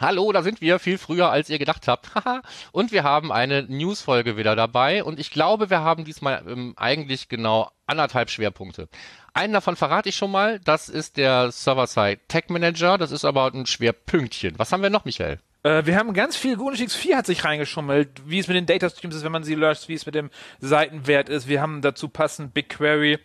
Hallo, 0.00 0.32
da 0.32 0.42
sind 0.42 0.62
wir 0.62 0.78
viel 0.78 0.96
früher, 0.96 1.30
als 1.30 1.50
ihr 1.50 1.58
gedacht 1.58 1.86
habt. 1.86 2.10
und 2.72 2.90
wir 2.90 3.04
haben 3.04 3.30
eine 3.30 3.64
News-Folge 3.64 4.38
wieder 4.38 4.56
dabei 4.56 5.04
und 5.04 5.20
ich 5.20 5.30
glaube, 5.30 5.68
wir 5.68 5.80
haben 5.80 6.06
diesmal 6.06 6.42
ähm, 6.48 6.72
eigentlich 6.78 7.28
genau 7.28 7.70
anderthalb 7.86 8.30
Schwerpunkte. 8.30 8.88
Einen 9.34 9.52
davon 9.52 9.76
verrate 9.76 10.08
ich 10.08 10.16
schon 10.16 10.30
mal, 10.30 10.58
das 10.60 10.88
ist 10.88 11.18
der 11.18 11.52
Server-Side 11.52 12.20
Tech 12.28 12.44
Manager, 12.48 12.96
das 12.96 13.10
ist 13.10 13.26
aber 13.26 13.52
ein 13.52 13.66
Schwerpünktchen. 13.66 14.58
Was 14.58 14.72
haben 14.72 14.82
wir 14.82 14.88
noch, 14.88 15.04
Michael? 15.04 15.38
Äh, 15.64 15.84
wir 15.84 15.96
haben 15.96 16.14
ganz 16.14 16.34
viel, 16.34 16.56
GNU/Linux 16.56 16.94
4 16.94 17.18
hat 17.18 17.26
sich 17.26 17.44
reingeschummelt, 17.44 18.22
wie 18.24 18.38
es 18.38 18.48
mit 18.48 18.56
den 18.56 18.64
Data 18.64 18.88
Streams 18.88 19.16
ist, 19.16 19.24
wenn 19.24 19.32
man 19.32 19.44
sie 19.44 19.54
löscht, 19.54 19.88
wie 19.88 19.94
es 19.94 20.06
mit 20.06 20.14
dem 20.14 20.30
Seitenwert 20.60 21.28
ist. 21.28 21.46
Wir 21.46 21.60
haben 21.60 21.82
dazu 21.82 22.08
passend 22.08 22.54
BigQuery. 22.54 23.18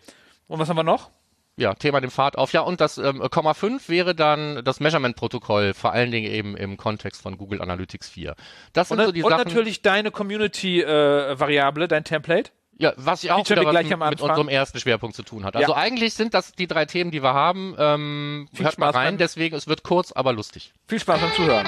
Und 0.46 0.58
was 0.58 0.68
haben 0.68 0.76
wir 0.76 0.82
noch? 0.82 1.10
Ja, 1.56 1.74
Thema 1.74 2.00
dem 2.00 2.10
Pfad 2.10 2.36
auf. 2.36 2.52
Ja, 2.52 2.60
und 2.60 2.80
das 2.80 2.98
ähm, 2.98 3.26
Komma 3.30 3.54
5 3.54 3.88
wäre 3.88 4.14
dann 4.14 4.62
das 4.64 4.80
Measurement-Protokoll, 4.80 5.74
vor 5.74 5.92
allen 5.92 6.10
Dingen 6.10 6.30
eben 6.30 6.56
im 6.56 6.76
Kontext 6.76 7.22
von 7.22 7.38
Google 7.38 7.62
Analytics 7.62 8.08
4. 8.10 8.34
Das 8.72 8.88
sind 8.88 8.98
und, 8.98 9.06
so 9.06 9.12
die 9.12 9.22
und 9.22 9.30
Sachen. 9.30 9.42
Und 9.42 9.48
natürlich 9.48 9.82
deine 9.82 10.10
Community-Variable, 10.10 11.84
äh, 11.84 11.88
dein 11.88 12.04
Template. 12.04 12.50
Ja, 12.78 12.92
was 12.96 13.22
ja 13.22 13.34
auch 13.34 13.48
wieder 13.48 13.64
was 13.64 14.10
mit 14.10 14.20
unserem 14.20 14.48
ersten 14.48 14.78
Schwerpunkt 14.78 15.16
zu 15.16 15.22
tun 15.22 15.44
hat. 15.44 15.56
Also 15.56 15.72
ja. 15.72 15.78
eigentlich 15.78 16.12
sind 16.12 16.34
das 16.34 16.52
die 16.52 16.66
drei 16.66 16.84
Themen, 16.84 17.10
die 17.10 17.22
wir 17.22 17.32
haben. 17.32 17.74
Ähm, 17.78 18.48
Viel 18.52 18.66
hört 18.66 18.74
Spaß 18.74 18.92
mal 18.92 18.98
rein, 18.98 19.16
deswegen, 19.16 19.56
es 19.56 19.66
wird 19.66 19.82
kurz, 19.82 20.12
aber 20.12 20.34
lustig. 20.34 20.74
Viel 20.86 21.00
Spaß 21.00 21.20
beim 21.20 21.32
Zuhören. 21.32 21.66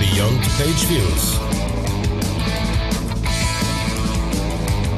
Beyond 0.00 0.42
Page 0.58 0.88
Views. 0.88 1.51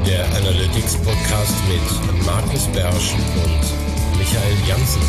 Der 0.05 0.23
Analytics 0.35 0.97
Podcast 0.97 1.55
mit 1.67 2.25
Markus 2.27 2.67
Bersch 2.67 3.13
und 3.13 4.19
Michael 4.19 4.55
Janssen. 4.67 5.01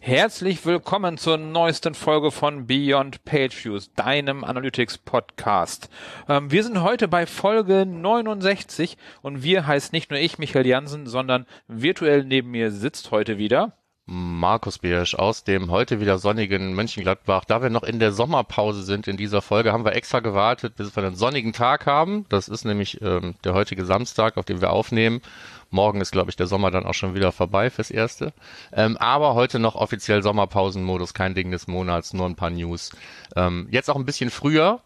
Herzlich 0.00 0.66
willkommen 0.66 1.16
zur 1.16 1.36
neuesten 1.36 1.94
Folge 1.94 2.32
von 2.32 2.66
Beyond 2.66 3.24
Page 3.24 3.64
Views, 3.64 3.92
deinem 3.94 4.42
Analytics 4.42 4.98
Podcast. 4.98 5.88
Ähm, 6.28 6.50
wir 6.50 6.64
sind 6.64 6.82
heute 6.82 7.06
bei 7.06 7.26
Folge 7.26 7.86
69 7.86 8.96
und 9.22 9.44
wir 9.44 9.68
heißt 9.68 9.92
nicht 9.92 10.10
nur 10.10 10.18
ich, 10.18 10.38
Michael 10.38 10.66
Jansen, 10.66 11.06
sondern 11.06 11.46
virtuell 11.68 12.24
neben 12.24 12.50
mir 12.50 12.72
sitzt 12.72 13.12
heute 13.12 13.38
wieder 13.38 13.76
Markus 14.06 14.80
Biersch 14.80 15.14
aus 15.14 15.44
dem 15.44 15.70
heute 15.70 15.98
wieder 15.98 16.18
sonnigen 16.18 16.74
Mönchengladbach. 16.74 17.46
Da 17.46 17.62
wir 17.62 17.70
noch 17.70 17.84
in 17.84 17.98
der 17.98 18.12
Sommerpause 18.12 18.82
sind 18.82 19.08
in 19.08 19.16
dieser 19.16 19.40
Folge, 19.40 19.72
haben 19.72 19.86
wir 19.86 19.94
extra 19.94 20.20
gewartet, 20.20 20.76
bis 20.76 20.94
wir 20.94 21.02
einen 21.02 21.16
sonnigen 21.16 21.54
Tag 21.54 21.86
haben. 21.86 22.26
Das 22.28 22.48
ist 22.48 22.66
nämlich 22.66 23.00
ähm, 23.00 23.34
der 23.44 23.54
heutige 23.54 23.86
Samstag, 23.86 24.36
auf 24.36 24.44
dem 24.44 24.60
wir 24.60 24.70
aufnehmen. 24.72 25.22
Morgen 25.70 26.02
ist, 26.02 26.12
glaube 26.12 26.28
ich, 26.28 26.36
der 26.36 26.46
Sommer 26.46 26.70
dann 26.70 26.84
auch 26.84 26.92
schon 26.92 27.14
wieder 27.14 27.32
vorbei 27.32 27.70
fürs 27.70 27.90
Erste. 27.90 28.34
Ähm, 28.74 28.98
aber 28.98 29.34
heute 29.34 29.58
noch 29.58 29.74
offiziell 29.74 30.22
Sommerpausenmodus, 30.22 31.14
kein 31.14 31.34
Ding 31.34 31.50
des 31.50 31.66
Monats, 31.66 32.12
nur 32.12 32.26
ein 32.26 32.36
paar 32.36 32.50
News. 32.50 32.90
Ähm, 33.36 33.68
jetzt 33.70 33.88
auch 33.88 33.96
ein 33.96 34.04
bisschen 34.04 34.28
früher, 34.28 34.80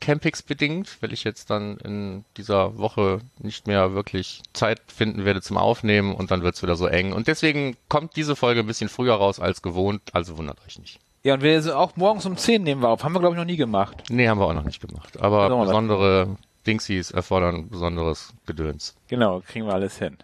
Campix 0.00 0.42
bedingt, 0.42 0.98
weil 1.00 1.12
ich 1.12 1.24
jetzt 1.24 1.50
dann 1.50 1.78
in 1.78 2.24
dieser 2.36 2.78
Woche 2.78 3.20
nicht 3.38 3.66
mehr 3.66 3.94
wirklich 3.94 4.42
Zeit 4.52 4.80
finden 4.86 5.24
werde 5.24 5.40
zum 5.40 5.56
Aufnehmen 5.56 6.14
und 6.14 6.30
dann 6.30 6.42
wird 6.42 6.56
es 6.56 6.62
wieder 6.62 6.76
so 6.76 6.86
eng. 6.86 7.12
Und 7.12 7.26
deswegen 7.26 7.76
kommt 7.88 8.16
diese 8.16 8.36
Folge 8.36 8.60
ein 8.60 8.66
bisschen 8.66 8.88
früher 8.88 9.14
raus 9.14 9.40
als 9.40 9.62
gewohnt, 9.62 10.02
also 10.12 10.36
wundert 10.36 10.58
euch 10.66 10.78
nicht. 10.78 11.00
Ja, 11.22 11.34
und 11.34 11.42
wir 11.42 11.78
auch 11.78 11.96
morgens 11.96 12.26
um 12.26 12.36
10 12.36 12.62
nehmen 12.62 12.82
wir 12.82 12.90
auf. 12.90 13.02
Haben 13.02 13.14
wir, 13.14 13.20
glaube 13.20 13.34
ich, 13.34 13.38
noch 13.38 13.46
nie 13.46 13.56
gemacht. 13.56 14.04
Nee, 14.10 14.28
haben 14.28 14.38
wir 14.38 14.46
auch 14.46 14.52
noch 14.52 14.64
nicht 14.64 14.86
gemacht. 14.86 15.18
Aber 15.20 15.44
also 15.44 15.58
besondere 15.58 16.36
Dingsies 16.66 17.10
erfordern 17.10 17.70
besonderes 17.70 18.34
Gedöns. 18.44 18.94
Genau, 19.08 19.40
kriegen 19.40 19.66
wir 19.66 19.72
alles 19.72 19.98
hin. 19.98 20.18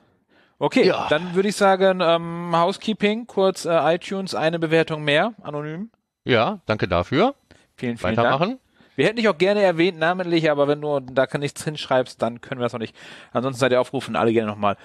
Okay, 0.58 0.86
ja. 0.86 1.06
dann 1.08 1.34
würde 1.34 1.48
ich 1.48 1.56
sagen, 1.56 2.00
ähm, 2.02 2.54
Housekeeping, 2.54 3.26
kurz 3.26 3.64
äh, 3.64 3.94
iTunes, 3.94 4.34
eine 4.34 4.58
Bewertung 4.58 5.02
mehr, 5.02 5.32
anonym. 5.42 5.91
Ja, 6.24 6.60
danke 6.66 6.86
dafür. 6.86 7.34
Vielen, 7.76 7.96
vielen 7.96 8.18
Weitermachen. 8.18 8.48
Dank. 8.48 8.60
Wir 9.00 9.06
hätten 9.06 9.16
dich 9.16 9.31
auch 9.31 9.38
gerne 9.38 9.62
erwähnt, 9.62 9.99
namentlich, 9.99 10.50
aber 10.50 10.69
wenn 10.69 10.83
du 10.83 11.00
da 11.00 11.27
nichts 11.38 11.65
hinschreibst, 11.65 12.21
dann 12.21 12.43
können 12.43 12.61
wir 12.61 12.66
das 12.66 12.75
auch 12.75 12.78
nicht. 12.78 12.94
Ansonsten 13.33 13.59
seid 13.59 13.72
ihr 13.72 13.81
aufgerufen, 13.81 14.15
alle 14.15 14.31
gerne 14.31 14.50
nochmal 14.50 14.77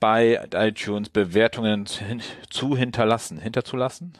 bei 0.00 0.38
iTunes 0.52 1.08
Bewertungen 1.08 1.86
zu 1.86 2.76
hinterlassen. 2.76 3.38
Hinterzulassen? 3.38 4.12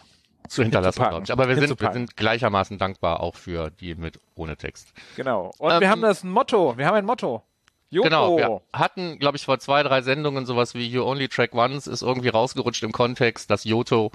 Zu 0.49 0.62
hinterlassen, 0.62 1.05
glaube 1.06 1.25
ich. 1.25 1.31
Aber 1.31 1.47
wir 1.47 1.56
sind, 1.56 1.78
wir 1.78 1.93
sind 1.93 2.16
gleichermaßen 2.16 2.78
dankbar 2.78 3.21
auch 3.21 3.34
für 3.34 3.69
die 3.69 3.94
mit 3.94 4.19
ohne 4.34 4.56
Text. 4.56 4.94
Genau. 5.16 5.53
Und 5.59 5.72
ähm, 5.72 5.81
wir 5.82 5.91
haben 5.91 6.00
das 6.00 6.25
Motto. 6.25 6.78
Wir 6.78 6.87
haben 6.87 6.94
ein 6.94 7.05
Motto. 7.05 7.43
Joko. 7.91 8.09
Genau, 8.09 8.37
wir 8.38 8.61
hatten, 8.72 9.19
glaube 9.19 9.37
ich, 9.37 9.44
vor 9.44 9.59
zwei, 9.59 9.82
drei 9.82 10.00
Sendungen 10.00 10.47
sowas 10.47 10.75
wie 10.75 10.87
You 10.87 11.05
Only 11.05 11.28
Track 11.28 11.55
Once 11.55 11.87
ist 11.87 12.00
irgendwie 12.00 12.31
rausgerutscht 12.31 12.82
im 12.82 12.93
Kontext, 12.93 13.50
das 13.50 13.65
Joto 13.65 14.11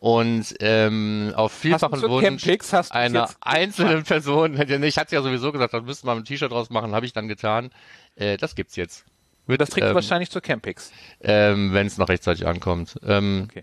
und 0.00 0.54
ähm, 0.60 1.34
auf 1.36 1.52
vielfachen 1.52 2.00
Wunsch 2.00 2.48
einer 2.88 3.28
einzelnen 3.42 4.02
Person, 4.02 4.58
ich 4.58 4.96
hatte 4.96 5.14
ja 5.14 5.20
sowieso 5.20 5.52
gesagt, 5.52 5.74
da 5.74 5.82
müssten 5.82 6.06
wir 6.06 6.12
ein 6.12 6.24
T-Shirt 6.24 6.50
draus 6.50 6.70
machen, 6.70 6.94
habe 6.94 7.04
ich 7.04 7.12
dann 7.12 7.28
getan. 7.28 7.70
Äh, 8.16 8.38
das 8.38 8.54
gibt's 8.54 8.76
jetzt. 8.76 9.04
Mit, 9.46 9.60
das 9.60 9.68
trägt 9.68 9.88
ähm, 9.88 9.94
wahrscheinlich 9.94 10.30
zur 10.30 10.40
Campix. 10.40 10.90
Ähm, 11.20 11.74
Wenn 11.74 11.86
es 11.86 11.98
noch 11.98 12.08
rechtzeitig 12.08 12.46
ankommt. 12.46 12.98
Ähm, 13.06 13.48
okay. 13.50 13.62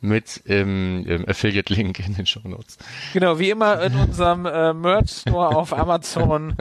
Mit 0.00 0.42
ähm, 0.46 1.24
Affiliate-Link 1.26 1.98
in 1.98 2.14
den 2.14 2.26
Show 2.26 2.42
Notes. 2.44 2.78
Genau, 3.12 3.40
wie 3.40 3.50
immer 3.50 3.82
in 3.82 3.96
unserem 3.96 4.46
äh, 4.46 4.72
Merch-Store 4.72 5.56
auf 5.56 5.72
Amazon 5.76 6.54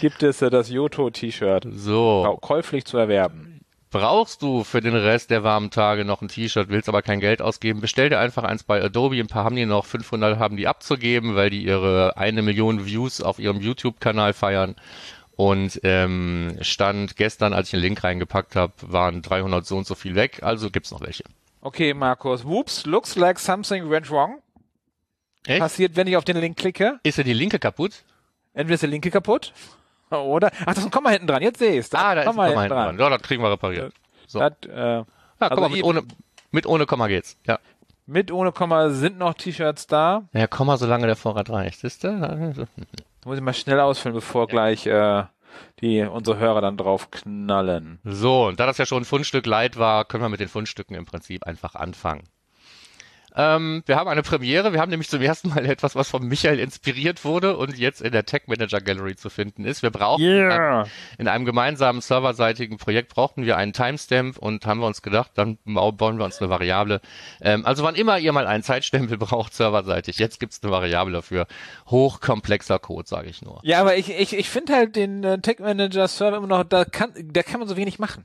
gibt 0.00 0.22
es 0.22 0.42
äh, 0.42 0.50
das 0.50 0.70
Yoto-T-Shirt. 0.70 1.66
So. 1.72 2.38
Käuflich 2.40 2.84
zu 2.84 2.98
erwerben. 2.98 3.47
Brauchst 3.90 4.42
du 4.42 4.64
für 4.64 4.82
den 4.82 4.94
Rest 4.94 5.30
der 5.30 5.44
warmen 5.44 5.70
Tage 5.70 6.04
noch 6.04 6.20
ein 6.20 6.28
T-Shirt, 6.28 6.68
willst 6.68 6.90
aber 6.90 7.00
kein 7.00 7.20
Geld 7.20 7.40
ausgeben, 7.40 7.80
bestell 7.80 8.10
dir 8.10 8.18
einfach 8.18 8.44
eins 8.44 8.62
bei 8.62 8.82
Adobe. 8.82 9.18
Ein 9.18 9.28
paar 9.28 9.44
haben 9.44 9.56
die 9.56 9.64
noch, 9.64 9.86
500 9.86 10.38
haben 10.38 10.58
die 10.58 10.68
abzugeben, 10.68 11.36
weil 11.36 11.48
die 11.48 11.64
ihre 11.64 12.18
eine 12.18 12.42
Million 12.42 12.84
Views 12.84 13.22
auf 13.22 13.38
ihrem 13.38 13.60
YouTube-Kanal 13.60 14.34
feiern. 14.34 14.76
Und 15.36 15.80
ähm, 15.84 16.58
stand 16.60 17.16
gestern, 17.16 17.54
als 17.54 17.68
ich 17.68 17.74
einen 17.74 17.84
Link 17.84 18.04
reingepackt 18.04 18.56
habe, 18.56 18.74
waren 18.82 19.22
300 19.22 19.64
so 19.64 19.76
und 19.76 19.86
so 19.86 19.94
viel 19.94 20.14
weg. 20.14 20.42
Also 20.42 20.68
gibt's 20.68 20.90
noch 20.90 21.00
welche. 21.00 21.24
Okay, 21.62 21.94
Markus. 21.94 22.44
Whoops, 22.44 22.84
looks 22.84 23.16
like 23.16 23.38
something 23.38 23.88
went 23.88 24.10
wrong. 24.10 24.42
Echt? 25.46 25.60
Passiert, 25.60 25.96
wenn 25.96 26.08
ich 26.08 26.16
auf 26.16 26.24
den 26.24 26.36
Link 26.36 26.58
klicke. 26.58 26.98
Ist 27.04 27.18
ja 27.18 27.24
die 27.24 27.32
Linke 27.32 27.58
kaputt? 27.58 28.02
Entweder 28.52 28.74
ist 28.74 28.82
die 28.82 28.88
Linke 28.88 29.10
kaputt 29.10 29.52
Oder? 30.16 30.50
Ach, 30.60 30.66
das 30.66 30.78
ist 30.78 30.84
ein 30.84 30.90
Komma 30.90 31.10
hinten 31.10 31.26
dran. 31.26 31.42
Jetzt 31.42 31.58
sehe 31.58 31.72
ich 31.72 31.78
es. 31.78 31.94
Ah, 31.94 32.14
da 32.14 32.22
ist 32.22 32.26
ein 32.28 32.34
Komma 32.34 32.46
hinten 32.46 32.68
dran. 32.68 32.96
dran. 32.96 32.98
Ja, 32.98 33.10
das 33.10 33.22
kriegen 33.22 33.42
wir 33.42 33.50
repariert. 33.50 33.92
So. 34.26 34.38
Das, 34.38 34.52
äh, 34.68 34.76
ja, 34.76 35.04
also 35.38 35.54
komm 35.54 35.60
mal, 35.60 35.70
mit 35.70 35.84
ohne, 35.84 36.02
mit 36.50 36.66
ohne 36.66 36.86
Komma 36.86 37.06
geht's. 37.08 37.38
Ja. 37.46 37.58
Mit 38.06 38.32
ohne 38.32 38.52
Komma 38.52 38.90
sind 38.90 39.18
noch 39.18 39.34
T-Shirts 39.34 39.86
da. 39.86 40.22
Ja, 40.32 40.46
Komma, 40.46 40.76
solange 40.76 41.06
der 41.06 41.16
Vorrat 41.16 41.50
reicht. 41.50 41.84
Ist 41.84 42.04
der? 42.04 42.66
Muss 43.24 43.36
ich 43.36 43.42
mal 43.42 43.52
schnell 43.52 43.80
ausfüllen, 43.80 44.14
bevor 44.14 44.42
ja. 44.42 44.46
gleich 44.46 44.86
äh, 44.86 45.24
die 45.80 46.02
unsere 46.02 46.38
Hörer 46.38 46.60
dann 46.60 46.76
drauf 46.76 47.10
knallen. 47.10 47.98
So, 48.04 48.46
und 48.46 48.60
da 48.60 48.66
das 48.66 48.78
ja 48.78 48.86
schon 48.86 49.02
ein 49.02 49.04
Fundstück 49.04 49.46
Leid 49.46 49.78
war, 49.78 50.04
können 50.04 50.22
wir 50.22 50.28
mit 50.28 50.40
den 50.40 50.48
Fundstücken 50.48 50.94
im 50.94 51.04
Prinzip 51.04 51.44
einfach 51.44 51.74
anfangen. 51.74 52.24
Ähm, 53.36 53.82
wir 53.86 53.96
haben 53.96 54.08
eine 54.08 54.22
Premiere. 54.22 54.72
Wir 54.72 54.80
haben 54.80 54.90
nämlich 54.90 55.08
zum 55.08 55.20
ersten 55.20 55.50
Mal 55.50 55.66
etwas, 55.70 55.94
was 55.94 56.08
von 56.08 56.26
Michael 56.26 56.58
inspiriert 56.58 57.24
wurde 57.24 57.56
und 57.56 57.76
jetzt 57.76 58.00
in 58.00 58.12
der 58.12 58.24
Tech 58.24 58.42
Manager 58.46 58.80
Gallery 58.80 59.16
zu 59.16 59.30
finden 59.30 59.64
ist. 59.64 59.82
Wir 59.82 59.90
brauchen 59.90 60.22
yeah. 60.22 60.86
in 61.18 61.28
einem 61.28 61.44
gemeinsamen 61.44 62.00
serverseitigen 62.00 62.78
Projekt 62.78 63.14
brauchten 63.14 63.44
wir 63.44 63.56
einen 63.56 63.72
Timestamp 63.72 64.38
und 64.38 64.66
haben 64.66 64.80
wir 64.80 64.86
uns 64.86 65.02
gedacht, 65.02 65.32
dann 65.34 65.58
bauen 65.64 66.18
wir 66.18 66.24
uns 66.24 66.40
eine 66.40 66.50
Variable. 66.50 67.00
Ähm, 67.40 67.66
also 67.66 67.82
wann 67.84 67.94
immer 67.94 68.18
ihr 68.18 68.32
mal 68.32 68.46
einen 68.46 68.62
Zeitstempel 68.62 69.18
braucht 69.18 69.54
serverseitig, 69.54 70.18
jetzt 70.18 70.40
gibt's 70.40 70.62
eine 70.62 70.72
Variable 70.72 71.12
dafür. 71.12 71.46
Hochkomplexer 71.88 72.78
Code, 72.78 73.08
sage 73.08 73.28
ich 73.28 73.42
nur. 73.42 73.60
Ja, 73.62 73.80
aber 73.80 73.96
ich, 73.96 74.10
ich, 74.10 74.36
ich 74.36 74.48
finde 74.48 74.74
halt 74.74 74.96
den 74.96 75.24
äh, 75.24 75.38
Tech 75.40 75.58
Manager 75.58 76.08
Server 76.08 76.38
immer 76.38 76.46
noch, 76.46 76.64
da 76.64 76.84
kann, 76.84 77.12
da 77.16 77.42
kann 77.42 77.60
man 77.60 77.68
so 77.68 77.76
wenig 77.76 77.98
machen. 77.98 78.24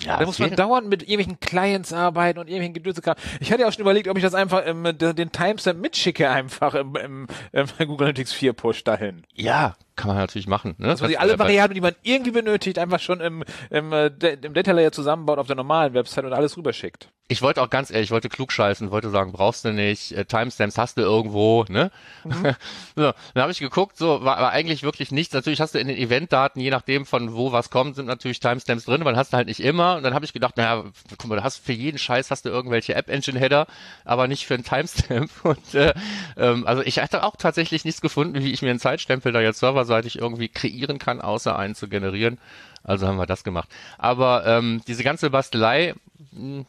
Ja, 0.00 0.16
da 0.16 0.26
muss 0.26 0.38
man 0.38 0.54
dauernd 0.54 0.88
mit 0.88 1.02
irgendwelchen 1.02 1.40
Clients 1.40 1.92
arbeiten 1.92 2.38
und 2.38 2.48
irgendwelchen 2.48 2.74
Gedöns. 2.74 3.00
Ich 3.40 3.50
hatte 3.52 3.62
ja 3.62 3.68
auch 3.68 3.72
schon 3.72 3.82
überlegt, 3.82 4.08
ob 4.08 4.16
ich 4.16 4.22
das 4.22 4.34
einfach 4.34 4.64
im, 4.64 4.84
den 4.96 5.32
Timestamp 5.32 5.80
mitschicke, 5.80 6.30
einfach 6.30 6.74
im, 6.74 6.94
im, 6.96 7.26
im 7.52 7.66
Google 7.78 8.06
Analytics 8.08 8.32
4 8.32 8.52
Push 8.52 8.84
dahin. 8.84 9.24
Ja, 9.34 9.76
kann 9.98 10.08
man 10.08 10.16
natürlich 10.16 10.46
machen. 10.46 10.74
Ne? 10.78 10.88
Man 10.88 10.96
sich 10.96 11.20
alle 11.20 11.38
Variablen, 11.38 11.74
die 11.74 11.80
man 11.80 11.94
irgendwie 12.02 12.30
benötigt, 12.30 12.78
einfach 12.78 13.00
schon 13.00 13.20
im, 13.20 13.44
im, 13.68 13.92
äh, 13.92 14.06
im 14.06 14.54
Data 14.54 14.72
Layer 14.72 14.92
zusammenbaut 14.92 15.38
auf 15.38 15.48
der 15.48 15.56
normalen 15.56 15.92
Website 15.92 16.24
und 16.24 16.32
alles 16.32 16.56
rüberschickt. 16.56 17.10
Ich 17.30 17.42
wollte 17.42 17.60
auch 17.60 17.68
ganz 17.68 17.90
ehrlich, 17.90 18.06
ich 18.06 18.10
wollte 18.10 18.30
klug 18.30 18.52
scheißen, 18.52 18.90
wollte 18.90 19.10
sagen, 19.10 19.32
brauchst 19.32 19.66
du 19.66 19.72
nicht, 19.72 20.12
äh, 20.12 20.24
Timestamps 20.24 20.78
hast 20.78 20.96
du 20.96 21.02
irgendwo, 21.02 21.66
ne? 21.68 21.90
Mhm. 22.24 22.54
so, 22.96 23.12
dann 23.34 23.42
habe 23.42 23.52
ich 23.52 23.58
geguckt, 23.58 23.98
so 23.98 24.24
war, 24.24 24.40
war 24.40 24.50
eigentlich 24.50 24.82
wirklich 24.82 25.12
nichts. 25.12 25.34
Natürlich 25.34 25.60
hast 25.60 25.74
du 25.74 25.78
in 25.78 25.88
den 25.88 25.98
Eventdaten, 25.98 26.58
je 26.62 26.70
nachdem 26.70 27.04
von 27.04 27.34
wo 27.34 27.52
was 27.52 27.68
kommt, 27.68 27.96
sind 27.96 28.06
natürlich 28.06 28.40
Timestamps 28.40 28.86
drin, 28.86 29.02
aber 29.02 29.14
hast 29.14 29.34
du 29.34 29.36
halt 29.36 29.48
nicht 29.48 29.60
immer. 29.60 29.96
Und 29.96 30.04
dann 30.04 30.14
habe 30.14 30.24
ich 30.24 30.32
gedacht, 30.32 30.56
naja, 30.56 30.84
guck 31.18 31.26
mal, 31.26 31.36
du 31.36 31.44
hast 31.44 31.58
für 31.58 31.74
jeden 31.74 31.98
Scheiß 31.98 32.30
hast 32.30 32.46
du 32.46 32.48
irgendwelche 32.48 32.94
App-Engine-Header, 32.94 33.66
aber 34.06 34.26
nicht 34.26 34.46
für 34.46 34.54
einen 34.54 34.64
Timestamp. 34.64 35.30
Und 35.42 35.74
äh, 35.74 35.92
ähm, 36.38 36.66
also 36.66 36.82
ich 36.82 36.98
hatte 36.98 37.24
auch 37.24 37.36
tatsächlich 37.36 37.84
nichts 37.84 38.00
gefunden, 38.00 38.42
wie 38.42 38.52
ich 38.52 38.62
mir 38.62 38.70
einen 38.70 38.78
Zeitstempel 38.78 39.32
da 39.32 39.42
jetzt 39.42 39.58
Server 39.58 39.84
serverseitig 39.88 40.18
irgendwie 40.18 40.48
kreieren 40.48 40.98
kann, 40.98 41.20
außer 41.20 41.58
einen 41.58 41.74
zu 41.74 41.88
generieren. 41.88 42.38
Also 42.84 43.06
haben 43.06 43.16
wir 43.16 43.26
das 43.26 43.42
gemacht. 43.44 43.68
Aber 43.98 44.46
ähm, 44.46 44.80
diese 44.86 45.02
ganze 45.02 45.30
Bastelei, 45.30 45.94
mh, 46.32 46.64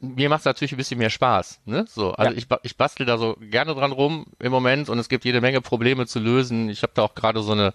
mir 0.00 0.28
macht 0.28 0.40
es 0.40 0.44
natürlich 0.44 0.72
ein 0.72 0.76
bisschen 0.76 0.98
mehr 0.98 1.10
Spaß. 1.10 1.60
Ne? 1.64 1.84
So, 1.88 2.12
also 2.12 2.32
Ja. 2.32 2.38
ich, 2.38 2.46
ich 2.62 2.76
bastel 2.76 3.04
da 3.04 3.18
so 3.18 3.36
gerne 3.40 3.74
dran 3.74 3.90
rum 3.90 4.26
im 4.38 4.52
Moment 4.52 4.88
und 4.88 4.98
es 5.00 5.08
gibt 5.08 5.24
jede 5.24 5.40
Menge 5.40 5.60
Probleme 5.60 6.06
zu 6.06 6.20
lösen. 6.20 6.68
Ich 6.68 6.82
habe 6.82 6.92
da 6.94 7.02
auch 7.02 7.14
gerade 7.16 7.42
so 7.42 7.52
eine 7.52 7.72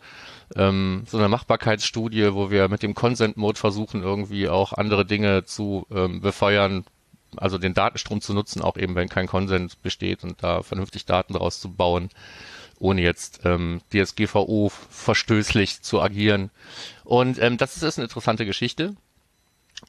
ähm, 0.56 1.04
so 1.08 1.18
eine 1.18 1.28
Machbarkeitsstudie, 1.28 2.34
wo 2.34 2.50
wir 2.52 2.70
mit 2.70 2.82
dem 2.84 2.94
Consent 2.94 3.36
Mode 3.36 3.60
versuchen, 3.60 4.04
irgendwie 4.04 4.48
auch 4.48 4.72
andere 4.74 5.06
Dinge 5.06 5.44
zu 5.44 5.86
ähm, 5.92 6.22
befeuern, 6.22 6.86
also 7.36 7.58
den 7.58 7.74
Datenstrom 7.74 8.22
zu 8.22 8.34
nutzen, 8.34 8.62
auch 8.62 8.78
eben 8.78 8.96
wenn 8.96 9.10
kein 9.10 9.28
Consent 9.28 9.82
besteht 9.82 10.24
und 10.24 10.42
da 10.44 10.62
vernünftig 10.62 11.06
Daten 11.06 11.34
draus 11.34 11.60
zu 11.60 11.74
bauen, 11.74 12.10
ohne 12.84 13.02
jetzt 13.02 13.40
ähm, 13.46 13.80
DSGVO 13.94 14.70
verstößlich 14.90 15.82
zu 15.82 16.02
agieren. 16.02 16.52
Und 17.06 17.42
ähm, 17.42 17.58
das 17.58 17.78
ist, 17.78 17.84
ist 17.84 17.98
eine 17.98 18.06
interessante 18.06 18.46
Geschichte. 18.46 18.96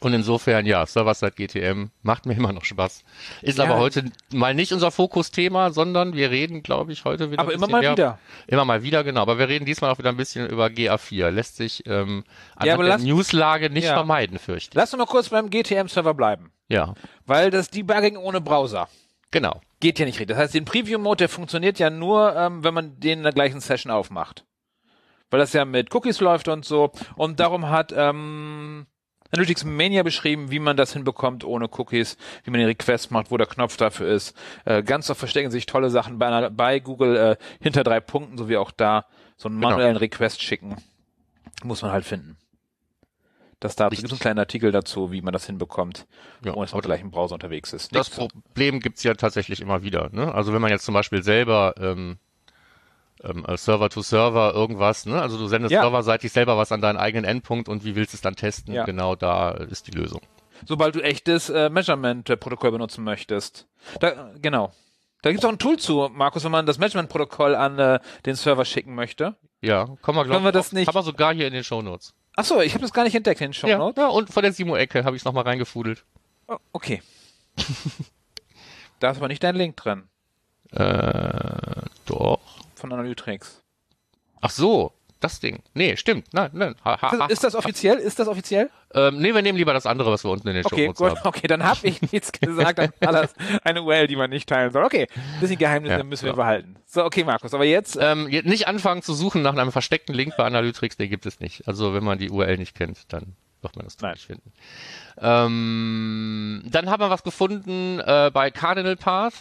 Und 0.00 0.12
insofern, 0.12 0.64
ja, 0.67 0.85
Server-Side 0.87 1.32
GTM 1.37 1.91
macht 2.02 2.26
mir 2.26 2.35
immer 2.35 2.52
noch 2.52 2.64
Spaß. 2.64 3.05
Ist 3.43 3.58
Ja. 3.58 3.64
aber 3.64 3.79
heute 3.79 4.11
mal 4.32 4.52
nicht 4.55 4.73
unser 4.73 4.91
Fokusthema, 4.91 5.70
sondern 5.73 6.14
wir 6.14 6.31
reden, 6.31 6.62
glaube 6.62 6.93
ich, 6.93 7.05
heute 7.05 7.31
wieder 7.31 7.43
Aber 7.43 7.52
immer 7.52 7.69
mal 7.69 7.81
mehr, 7.81 7.93
wieder. 7.93 8.19
Immer 8.46 8.64
mal 8.64 8.82
wieder, 8.82 9.02
genau. 9.05 9.23
Aber 9.23 9.38
wir 9.38 9.49
reden 9.49 9.64
diesmal 9.67 9.91
auch 9.91 9.99
wieder 9.99 10.08
ein 10.11 10.17
bisschen 10.17 10.49
über 10.49 10.67
GA4. 10.67 11.31
Lässt 11.31 11.56
sich 11.56 11.85
ähm, 11.87 12.25
aber 12.56 12.67
der 12.67 12.76
lass- 12.79 13.02
Newslage 13.02 13.70
nicht 13.70 13.85
Ja. 13.85 13.94
vermeiden, 13.94 14.38
fürchte 14.38 14.70
ich. 14.70 14.75
Lass 14.75 14.93
uns 14.93 14.99
mal 14.99 15.06
kurz 15.06 15.29
beim 15.29 15.50
GTM-Server 15.50 16.14
bleiben. 16.14 16.50
Ja, 16.69 16.94
Weil 17.26 17.50
das 17.50 17.70
Debugging 17.70 18.17
ohne 18.17 18.41
Browser 18.41 18.88
genau. 19.34 19.60
geht 19.81 19.98
ja 19.98 20.06
nicht 20.06 20.19
richtig. 20.19 20.28
Das 20.36 20.38
heißt, 20.38 20.54
den 20.54 20.64
Preview-Mode, 20.64 21.19
der 21.19 21.28
funktioniert 21.28 21.78
ja 21.78 21.90
nur, 21.90 22.34
ähm, 22.34 22.64
wenn 22.64 22.72
man 22.72 22.98
den 23.00 23.19
in 23.19 23.22
der 23.25 23.32
gleichen 23.32 23.60
Session 23.60 23.92
aufmacht. 23.92 24.46
Weil 25.31 25.40
das 25.40 25.52
ja 25.52 25.64
mit 25.66 25.94
Cookies 25.94 26.20
läuft 26.20 26.48
und 26.48 26.64
so. 26.64 26.90
Und 27.16 27.40
darum 27.40 27.69
hat 27.69 27.92
ähm, 27.96 28.86
Analytics 29.32 29.64
Mania 29.64 30.02
beschrieben, 30.04 30.50
wie 30.50 30.58
man 30.60 30.76
das 30.76 30.92
hinbekommt 30.92 31.44
ohne 31.44 31.66
Cookies, 31.76 32.16
wie 32.44 32.50
man 32.50 32.60
den 32.60 32.69
Request 32.69 33.10
macht, 33.10 33.31
wo 33.31 33.36
der 33.36 33.46
Knopf 33.48 33.76
dafür 33.76 34.08
ist. 34.08 34.36
Äh, 34.64 34.82
ganz 34.82 35.10
oft 35.10 35.19
verstecken 35.19 35.50
sich 35.50 35.66
tolle 35.66 35.90
Sachen 35.90 36.19
bei, 36.19 36.28
einer- 36.28 36.50
bei 36.50 36.78
Google 36.78 37.16
äh, 37.16 37.36
hinter 37.60 37.82
drei 37.84 38.00
Punkten, 38.00 38.38
so 38.38 38.48
wie 38.48 38.56
auch 38.56 38.70
da 38.70 39.06
so 39.36 39.48
einen 39.48 39.56
Genau. 39.58 39.70
manuellen 39.70 39.96
Request 39.96 40.40
schicken. 40.42 40.76
Muss 41.64 41.82
man 41.82 41.90
halt 41.90 42.04
finden. 42.04 42.36
Das 43.64 43.76
da 43.76 43.88
gibt 43.88 44.05
es 44.05 44.11
einen 44.11 44.19
kleinen 44.20 44.38
Artikel 44.38 44.72
dazu, 44.72 45.11
wie 45.11 45.22
man 45.22 45.32
das 45.32 45.46
hinbekommt, 45.46 46.06
Ja, 46.44 46.52
ohne 46.55 46.66
dass 46.66 46.72
man 46.72 46.82
gleich 46.82 47.00
im 47.00 47.11
Browser 47.11 47.34
unterwegs 47.34 47.72
ist. 47.72 47.94
Das 47.94 48.08
Nichts. 48.08 48.16
Problem 48.16 48.81
gibt's 48.81 49.02
ja 49.02 49.14
tatsächlich 49.14 49.61
immer 49.61 49.82
wieder. 49.82 50.11
Ne? 50.12 50.32
Also 50.34 50.52
wenn 50.52 50.61
man 50.61 50.70
jetzt 50.70 50.84
zum 50.84 50.93
Beispiel 50.94 51.22
selber 51.22 51.75
ähm, 51.78 52.19
ähm, 53.22 53.44
Server 53.56 53.88
to 53.88 54.02
Server 54.02 54.52
irgendwas, 54.55 55.06
ne? 55.06 55.20
also 55.20 55.38
du 55.38 55.46
sendest 55.49 55.72
Ja. 55.72 55.81
serverseitig 55.81 56.31
selber 56.32 56.56
was 56.58 56.72
an 56.72 56.81
deinen 56.81 56.99
eigenen 56.99 57.25
Endpunkt 57.25 57.69
und 57.69 57.84
wie 57.84 57.96
willst 57.96 58.12
du 58.12 58.16
es 58.16 58.20
dann 58.20 58.37
testen? 58.37 58.75
Ja. 58.75 58.84
Genau 58.84 59.14
da 59.16 59.50
ist 59.52 59.87
die 59.87 59.93
Lösung. 59.93 60.20
sobald 60.67 60.94
du 60.94 61.00
echtes 61.00 61.49
äh, 61.50 61.70
Measurement-Protokoll 61.70 62.70
benutzen 62.70 63.02
möchtest. 63.05 63.67
Da, 64.00 64.31
genau. 64.40 64.72
Da 65.22 65.31
gibt 65.31 65.43
es 65.43 65.49
auch 65.49 65.52
ein 65.52 65.58
Tool 65.58 65.78
zu, 65.78 66.10
Markus, 66.12 66.44
wenn 66.44 66.52
man 66.52 66.67
das 66.67 66.78
Measurement-Protokoll 66.78 67.55
an 67.55 67.78
äh, 67.78 67.99
den 68.26 68.34
Server 68.34 68.64
schicken 68.67 68.94
möchte. 68.94 69.37
Ja, 69.62 69.87
kommen 70.02 70.19
wir, 70.19 70.25
Können 70.26 70.44
wir 70.44 70.52
das 70.52 70.72
nicht- 70.72 70.87
Haben 70.87 70.96
wir 70.96 71.02
sogar 71.02 71.32
hier 71.32 71.46
in 71.46 71.55
den 71.55 71.64
Shownotes. 71.64 72.12
Ach 72.36 72.44
so, 72.44 72.60
ich 72.60 72.72
habe 72.75 72.82
das 72.82 72.92
gar 72.92 73.04
nicht 73.04 73.14
entdeckt 73.14 73.40
in 73.40 73.48
den 73.48 73.54
Show 73.54 73.69
Ja, 73.69 73.92
ja, 73.96 74.08
und 74.08 74.31
von 74.32 74.42
der 74.42 74.52
Simo-Ecke 74.52 75.04
habe 75.04 75.14
ich 75.16 75.20
es 75.20 75.25
nochmal 75.25 75.44
reingefudelt. 75.44 76.04
Oh, 76.48 76.56
okay. 76.72 77.02
da 79.00 79.10
ist 79.10 79.19
aber 79.19 79.28
nicht 79.28 79.42
dein 79.42 79.54
Link 79.56 79.76
drin 79.76 80.08
Äh, 80.72 81.82
doch. 82.06 82.40
von 82.75 82.92
Analytics. 82.92 83.62
Ach 84.40 84.50
so, 84.50 84.92
das 85.25 85.41
Ding. 85.41 85.61
Nee, 85.75 85.97
stimmt. 85.97 86.26
Nein, 86.32 86.50
nein. 86.53 86.75
Ha, 86.85 87.00
ha, 87.03 87.19
ha. 87.19 87.26
Ist 87.26 87.43
das 87.43 87.55
offiziell? 87.56 87.97
Ist 87.99 88.19
das 88.19 88.29
offiziell? 88.29 88.71
Ähm, 88.94 89.19
nee, 89.19 89.35
wir 89.35 89.43
nehmen 89.43 89.59
lieber 89.59 89.73
das 89.73 89.87
andere, 89.87 90.12
was 90.12 90.23
wir 90.25 90.31
unten 90.31 90.47
in 90.49 90.55
den 90.55 90.65
Okay, 90.65 90.82
Shownotes 90.87 90.99
gut. 90.99 91.11
haben. 91.11 91.21
Okay, 91.29 91.47
dann 91.49 91.65
habe 91.65 91.81
ich 91.82 92.00
nichts 92.12 92.31
gesagt. 92.32 92.79
Dann 92.79 92.91
war 93.00 93.12
das 93.12 93.35
eine 93.65 93.82
URL, 93.82 94.06
die 94.06 94.15
man 94.17 94.31
nicht 94.31 94.49
teilen 94.49 94.71
soll. 94.71 94.85
Okay, 94.85 95.09
bisschen 95.41 95.59
Geheimnisse 95.59 95.97
Ja, 95.97 96.05
müssen 96.05 96.25
wir 96.25 96.31
ja. 96.31 96.37
behalten. 96.37 96.76
So, 96.87 97.05
okay, 97.05 97.25
Markus, 97.25 97.53
aber 97.55 97.65
jetzt 97.65 97.99
Ähm, 98.00 98.29
je- 98.29 98.43
nicht 98.43 98.69
anfangen 98.69 99.03
zu 99.03 99.15
suchen 99.15 99.43
nach 99.43 99.53
einem 99.53 99.73
versteckten 99.73 100.15
Link 100.15 100.35
bei 100.37 100.44
Analytics, 100.44 100.97
den 100.97 101.11
gibt 101.11 101.27
es 101.27 101.41
nicht. 101.41 101.67
Also 101.67 101.93
wenn 101.94 102.05
man 102.05 102.19
die 102.19 102.31
URL 102.31 102.56
nicht 102.59 102.77
kennt, 102.77 103.12
dann 103.12 103.35
wird 103.62 103.75
man 103.77 103.85
das 103.87 103.99
Nein. 104.00 104.12
nicht 104.12 104.27
finden. 104.27 104.53
Ähm, 105.19 106.62
dann 106.67 106.91
haben 106.91 107.00
wir 107.00 107.11
was 107.11 107.23
gefunden 107.23 108.00
äh, 108.00 108.31
bei 108.32 108.50
Cardinal 108.50 108.97
Path. 108.97 109.35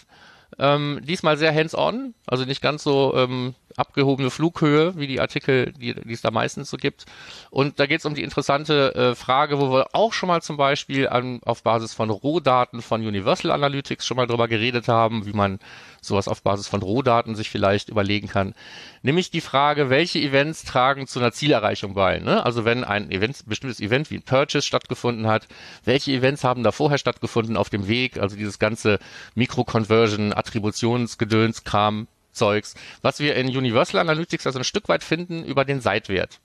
Ähm, 0.59 0.99
diesmal 1.03 1.35
sehr 1.35 1.53
hands-on, 1.53 2.13
also 2.27 2.45
nicht 2.45 2.61
ganz 2.61 2.83
so 2.83 3.15
ähm, 3.17 3.55
abgehobene 3.77 4.29
Flughöhe, 4.29 4.97
wie 4.97 5.07
die 5.07 5.19
Artikel, 5.19 5.73
die, 5.73 5.93
die 5.93 6.13
es 6.13 6.21
da 6.21 6.31
meistens 6.31 6.69
so 6.69 6.77
gibt. 6.77 7.05
Und 7.49 7.79
da 7.79 7.85
geht 7.85 7.99
es 7.99 8.05
um 8.05 8.15
die 8.15 8.23
interessante 8.23 8.95
äh, 8.95 9.15
Frage, 9.15 9.59
wo 9.59 9.71
wir 9.71 9.87
auch 9.93 10.13
schon 10.13 10.27
mal 10.27 10.41
zum 10.41 10.57
Beispiel 10.57 11.07
an, 11.07 11.39
auf 11.43 11.63
Basis 11.63 11.93
von 11.93 12.09
Rohdaten 12.09 12.81
von 12.81 13.05
Universal 13.05 13.51
Analytics 13.51 14.05
schon 14.05 14.17
mal 14.17 14.27
drüber 14.27 14.47
geredet 14.47 14.87
haben, 14.87 15.25
wie 15.25 15.33
man 15.33 15.59
sowas 16.01 16.27
auf 16.27 16.41
Basis 16.43 16.67
von 16.67 16.81
Rohdaten 16.81 17.35
sich 17.35 17.49
vielleicht 17.49 17.89
überlegen 17.89 18.27
kann. 18.27 18.53
Nämlich 19.01 19.31
die 19.31 19.41
Frage, 19.41 19.89
welche 19.89 20.19
Events 20.19 20.63
tragen 20.63 21.07
zu 21.07 21.19
einer 21.19 21.31
Zielerreichung 21.31 21.93
bei? 21.93 22.19
Ne? 22.19 22.45
Also 22.45 22.65
wenn 22.65 22.83
ein 22.83 23.11
Event, 23.11 23.43
bestimmtes 23.47 23.79
Event 23.79 24.11
wie 24.11 24.15
ein 24.15 24.23
Purchase 24.23 24.65
stattgefunden 24.65 25.27
hat, 25.27 25.47
welche 25.85 26.11
Events 26.11 26.43
haben 26.43 26.63
da 26.63 26.71
vorher 26.71 26.97
stattgefunden 26.97 27.57
auf 27.57 27.69
dem 27.69 27.87
Weg? 27.87 28.17
Also 28.17 28.35
dieses 28.35 28.59
ganze 28.59 28.99
Mikroconversion, 29.35 30.33
Attributionsgedöns, 30.33 31.63
Kram, 31.63 32.07
Zeugs, 32.33 32.73
was 33.01 33.19
wir 33.19 33.35
in 33.35 33.47
Universal 33.47 34.01
Analytics 34.01 34.45
also 34.47 34.59
ein 34.59 34.65
Stück 34.65 34.89
weit 34.89 35.03
finden 35.03 35.43
über 35.45 35.63
den 35.65 35.79
Seitwert 35.81 36.39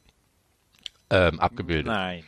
ähm, 1.10 1.40
abgebildet. 1.40 1.86
nein. 1.86 2.24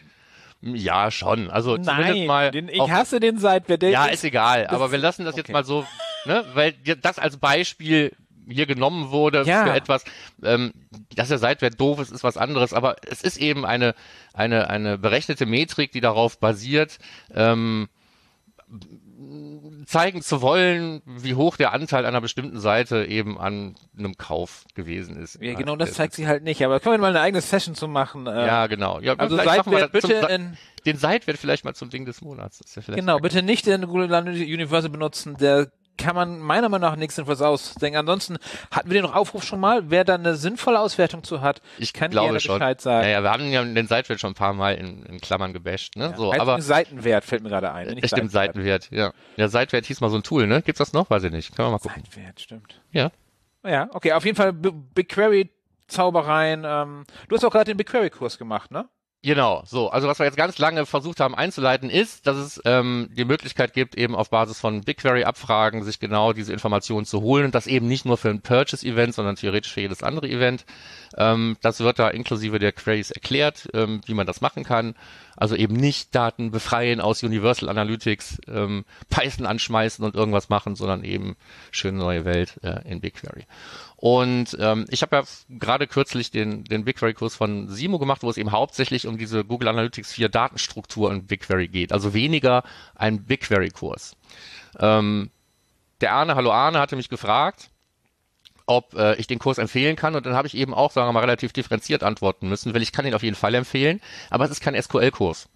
Ja, 0.62 1.10
schon. 1.10 1.48
Also 1.50 1.78
zumindest 1.78 2.16
Nein, 2.18 2.26
mal. 2.26 2.50
den, 2.50 2.68
ich 2.68 2.78
auf- 2.80 2.90
hasse 2.90 3.18
den 3.18 3.38
Seitwert. 3.38 3.82
Ja, 3.82 4.04
ist 4.04 4.24
egal. 4.24 4.66
Aber 4.66 4.92
wir 4.92 4.98
lassen 4.98 5.24
das 5.24 5.34
jetzt 5.36 5.46
okay. 5.46 5.52
mal 5.52 5.64
so, 5.64 5.86
ne, 6.26 6.44
weil 6.52 6.72
das 6.72 7.18
als 7.18 7.38
Beispiel 7.38 8.12
hier 8.46 8.66
genommen 8.66 9.10
wurde 9.10 9.42
Ja. 9.46 9.64
für 9.64 9.72
etwas, 9.72 10.04
ähm, 10.42 10.72
dass 11.16 11.28
der 11.28 11.38
Seitwert 11.38 11.80
doof 11.80 11.98
ist, 12.00 12.10
ist 12.12 12.24
was 12.24 12.36
anderes. 12.36 12.74
Aber 12.74 12.96
es 13.08 13.22
ist 13.22 13.38
eben 13.38 13.64
eine 13.64 13.94
eine 14.34 14.68
eine 14.68 14.98
berechnete 14.98 15.46
Metrik, 15.46 15.92
die 15.92 16.02
darauf 16.02 16.38
basiert. 16.38 16.98
Ähm, 17.34 17.88
zeigen 19.86 20.22
zu 20.22 20.40
wollen, 20.42 21.02
wie 21.06 21.34
hoch 21.34 21.56
der 21.56 21.72
Anteil 21.72 22.06
einer 22.06 22.20
bestimmten 22.20 22.58
Seite 22.60 23.04
eben 23.04 23.38
an 23.38 23.74
einem 23.98 24.16
Kauf 24.16 24.64
gewesen 24.74 25.16
ist. 25.16 25.38
Ja, 25.42 25.54
genau, 25.54 25.76
das 25.76 25.92
zeigt 25.94 26.14
sie 26.14 26.26
halt 26.26 26.42
nicht. 26.42 26.64
Aber 26.64 26.80
können 26.80 26.94
wir 26.94 26.98
mal 26.98 27.08
eine 27.10 27.20
eigene 27.20 27.40
Session 27.40 27.74
zu 27.74 27.88
machen? 27.88 28.26
Äh, 28.26 28.46
Ja, 28.46 28.66
genau. 28.66 29.00
Ja, 29.00 29.14
also 29.14 29.36
vielleicht 29.36 29.58
machen 29.66 29.72
wir 29.72 29.80
zum 29.82 29.92
bitte 29.92 30.20
Sa- 30.20 30.26
in, 30.28 30.56
den 30.86 30.96
Seitwert 30.96 31.36
vielleicht 31.38 31.64
mal 31.64 31.74
zum 31.74 31.90
Ding 31.90 32.04
des 32.06 32.22
Monats. 32.22 32.60
Ja 32.74 32.94
genau, 32.94 33.18
bitte 33.18 33.42
nicht 33.42 33.66
in 33.66 33.86
Google 33.86 34.10
Universal 34.12 34.90
benutzen. 34.90 35.36
Der 35.36 35.70
kann 36.00 36.16
man 36.16 36.40
meiner 36.40 36.68
Meinung 36.68 36.90
nach 36.90 36.96
nichts 36.96 37.14
Sinnvolles 37.16 37.42
ausdenken. 37.42 37.98
Ansonsten 37.98 38.38
hatten 38.70 38.90
wir 38.90 39.00
den 39.00 39.10
Aufruf 39.10 39.44
schon 39.44 39.60
mal. 39.60 39.90
Wer 39.90 40.04
da 40.04 40.14
eine 40.14 40.34
sinnvolle 40.34 40.80
Auswertung 40.80 41.22
zu 41.22 41.40
hat, 41.40 41.60
Ich 41.78 41.92
kann 41.92 42.10
glaube 42.10 42.28
gerne 42.28 42.40
schon. 42.40 42.58
Bescheid 42.58 42.80
sagen. 42.80 43.06
Naja, 43.06 43.22
wir 43.22 43.30
haben 43.30 43.50
ja 43.50 43.62
den 43.64 43.86
Seitwert 43.86 44.20
schon 44.20 44.32
ein 44.32 44.34
paar 44.34 44.52
Mal 44.54 44.74
in, 44.74 45.02
in 45.04 45.20
Klammern 45.20 45.52
gebasht, 45.52 45.96
ne? 45.96 46.12
so, 46.16 46.32
Heißt 46.32 46.40
aber 46.40 46.60
Seitenwert 46.60 47.24
fällt 47.24 47.42
mir 47.42 47.50
gerade 47.50 47.72
ein. 47.72 47.88
nicht 47.88 48.04
es 48.04 48.10
stimmt 48.10 48.32
Seitenwert, 48.32 48.90
ja. 48.90 49.12
Ja, 49.36 49.48
Seitwert 49.48 49.86
hieß 49.86 50.00
mal 50.00 50.10
so 50.10 50.16
ein 50.16 50.22
Tool, 50.22 50.46
ne? 50.46 50.62
Gibt's 50.62 50.78
das 50.78 50.92
noch? 50.92 51.10
Weiß 51.10 51.22
ich 51.24 51.32
nicht. 51.32 51.54
Können 51.54 51.68
wir 51.68 51.72
mal 51.72 51.78
gucken. 51.78 52.02
Seitenwert, 52.04 52.40
stimmt. 52.40 52.80
Ja. 52.92 53.10
Ja, 53.64 53.88
okay, 53.92 54.12
auf 54.12 54.24
jeden 54.24 54.36
Fall 54.36 54.52
BigQuery 54.52 55.50
Zaubereien. 55.86 56.62
Ähm, 56.64 57.04
du 57.28 57.36
hast 57.36 57.44
auch 57.44 57.50
gerade 57.50 57.66
den 57.66 57.76
BigQuery-Kurs 57.76 58.38
gemacht, 58.38 58.70
ne? 58.70 58.88
Genau, 59.22 59.62
so. 59.66 59.90
Also 59.90 60.08
was 60.08 60.18
wir 60.18 60.24
jetzt 60.24 60.38
ganz 60.38 60.56
lange 60.56 60.86
versucht 60.86 61.20
haben 61.20 61.34
einzuleiten, 61.34 61.90
ist, 61.90 62.26
dass 62.26 62.38
es 62.38 62.60
ähm, 62.64 63.10
die 63.12 63.26
Möglichkeit 63.26 63.74
gibt, 63.74 63.94
eben 63.98 64.14
auf 64.14 64.30
Basis 64.30 64.58
von 64.58 64.80
BigQuery-Abfragen 64.80 65.82
sich 65.84 66.00
genau 66.00 66.32
diese 66.32 66.54
Informationen 66.54 67.04
zu 67.04 67.20
holen 67.20 67.44
und 67.44 67.54
das 67.54 67.66
eben 67.66 67.86
nicht 67.86 68.06
nur 68.06 68.16
für 68.16 68.30
ein 68.30 68.40
Purchase-Event, 68.40 69.14
sondern 69.14 69.36
theoretisch 69.36 69.74
für 69.74 69.82
jedes 69.82 70.02
andere 70.02 70.26
Event. 70.26 70.64
Ähm, 71.18 71.58
das 71.60 71.80
wird 71.80 71.98
da 71.98 72.08
inklusive 72.08 72.58
der 72.58 72.72
Queries 72.72 73.10
erklärt, 73.10 73.68
ähm, 73.74 74.00
wie 74.06 74.14
man 74.14 74.26
das 74.26 74.40
machen 74.40 74.64
kann. 74.64 74.94
Also 75.40 75.56
eben 75.56 75.74
nicht 75.74 76.14
Daten 76.14 76.50
befreien 76.50 77.00
aus 77.00 77.22
Universal 77.22 77.70
Analytics, 77.70 78.38
ähm, 78.46 78.84
Python 79.08 79.46
anschmeißen 79.46 80.04
und 80.04 80.14
irgendwas 80.14 80.50
machen, 80.50 80.76
sondern 80.76 81.02
eben 81.02 81.34
schöne 81.70 81.98
neue 81.98 82.26
Welt 82.26 82.60
äh, 82.62 82.86
in 82.86 83.00
BigQuery. 83.00 83.46
Und 83.96 84.54
ähm, 84.60 84.84
ich 84.90 85.00
habe 85.00 85.16
ja 85.16 85.22
gerade 85.48 85.86
kürzlich 85.86 86.30
den, 86.30 86.64
den 86.64 86.84
BigQuery-Kurs 86.84 87.34
von 87.34 87.68
Simo 87.68 87.98
gemacht, 87.98 88.22
wo 88.22 88.28
es 88.28 88.36
eben 88.36 88.52
hauptsächlich 88.52 89.06
um 89.06 89.16
diese 89.16 89.42
Google 89.42 89.68
Analytics 89.68 90.12
4 90.12 90.28
Datenstruktur 90.28 91.10
in 91.10 91.26
BigQuery 91.26 91.68
geht. 91.68 91.92
Also 91.92 92.12
weniger 92.12 92.62
ein 92.94 93.24
BigQuery-Kurs. 93.24 94.16
Ähm, 94.78 95.30
der 96.02 96.12
Arne, 96.12 96.34
hallo 96.34 96.52
Arne, 96.52 96.80
hatte 96.80 96.96
mich 96.96 97.08
gefragt, 97.08 97.70
ob 98.70 98.94
äh, 98.94 99.16
ich 99.16 99.26
den 99.26 99.40
Kurs 99.40 99.58
empfehlen 99.58 99.96
kann. 99.96 100.14
Und 100.14 100.24
dann 100.24 100.34
habe 100.34 100.46
ich 100.46 100.56
eben 100.56 100.72
auch, 100.72 100.92
sagen 100.92 101.08
wir 101.08 101.12
mal, 101.12 101.20
relativ 101.20 101.52
differenziert 101.52 102.04
antworten 102.04 102.48
müssen, 102.48 102.72
weil 102.72 102.82
ich 102.82 102.92
kann 102.92 103.04
ihn 103.04 103.14
auf 103.14 103.24
jeden 103.24 103.36
Fall 103.36 103.54
empfehlen, 103.54 104.00
aber 104.30 104.44
es 104.44 104.50
ist 104.50 104.60
kein 104.60 104.80
SQL-Kurs. 104.80 105.48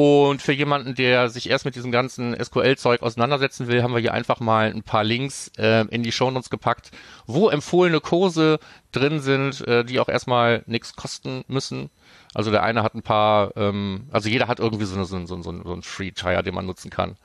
Und 0.00 0.42
für 0.42 0.52
jemanden, 0.52 0.94
der 0.94 1.28
sich 1.28 1.50
erst 1.50 1.64
mit 1.64 1.74
diesem 1.74 1.90
ganzen 1.90 2.32
SQL-Zeug 2.32 3.02
auseinandersetzen 3.02 3.66
will, 3.66 3.82
haben 3.82 3.94
wir 3.94 4.00
hier 4.00 4.14
einfach 4.14 4.38
mal 4.38 4.70
ein 4.70 4.84
paar 4.84 5.02
Links 5.02 5.50
äh, 5.58 5.86
in 5.88 6.04
die 6.04 6.12
Shownotes 6.12 6.50
gepackt, 6.50 6.92
wo 7.26 7.48
empfohlene 7.48 7.98
Kurse 7.98 8.60
drin 8.92 9.18
sind, 9.18 9.66
äh, 9.66 9.84
die 9.84 9.98
auch 9.98 10.08
erstmal 10.08 10.62
nichts 10.66 10.94
kosten 10.94 11.44
müssen. 11.48 11.90
Also 12.32 12.52
der 12.52 12.62
eine 12.62 12.84
hat 12.84 12.94
ein 12.94 13.02
paar, 13.02 13.56
ähm, 13.56 14.06
also 14.12 14.28
jeder 14.28 14.46
hat 14.46 14.60
irgendwie 14.60 14.84
so, 14.84 14.94
eine, 14.94 15.04
so, 15.04 15.18
so, 15.26 15.42
so, 15.42 15.62
so 15.64 15.72
einen 15.72 15.82
Free-Tire, 15.82 16.44
den 16.44 16.54
man 16.54 16.66
nutzen 16.66 16.92
kann. 16.92 17.16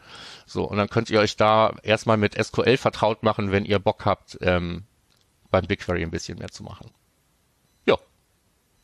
So, 0.48 0.64
und 0.64 0.78
dann 0.78 0.90
könnt 0.90 1.12
ihr 1.12 1.20
euch 1.20 1.38
da 1.38 1.76
erstmal 1.84 2.18
mit 2.18 2.44
SQL 2.44 2.78
vertraut 2.78 3.22
machen, 3.22 3.52
wenn 3.52 3.66
ihr 3.66 3.78
Bock 3.78 4.04
habt, 4.06 4.40
ähm, 4.42 4.86
beim 5.52 5.68
BigQuery 5.68 6.02
ein 6.02 6.10
bisschen 6.10 6.40
mehr 6.40 6.50
zu 6.50 6.64
machen. 6.64 6.90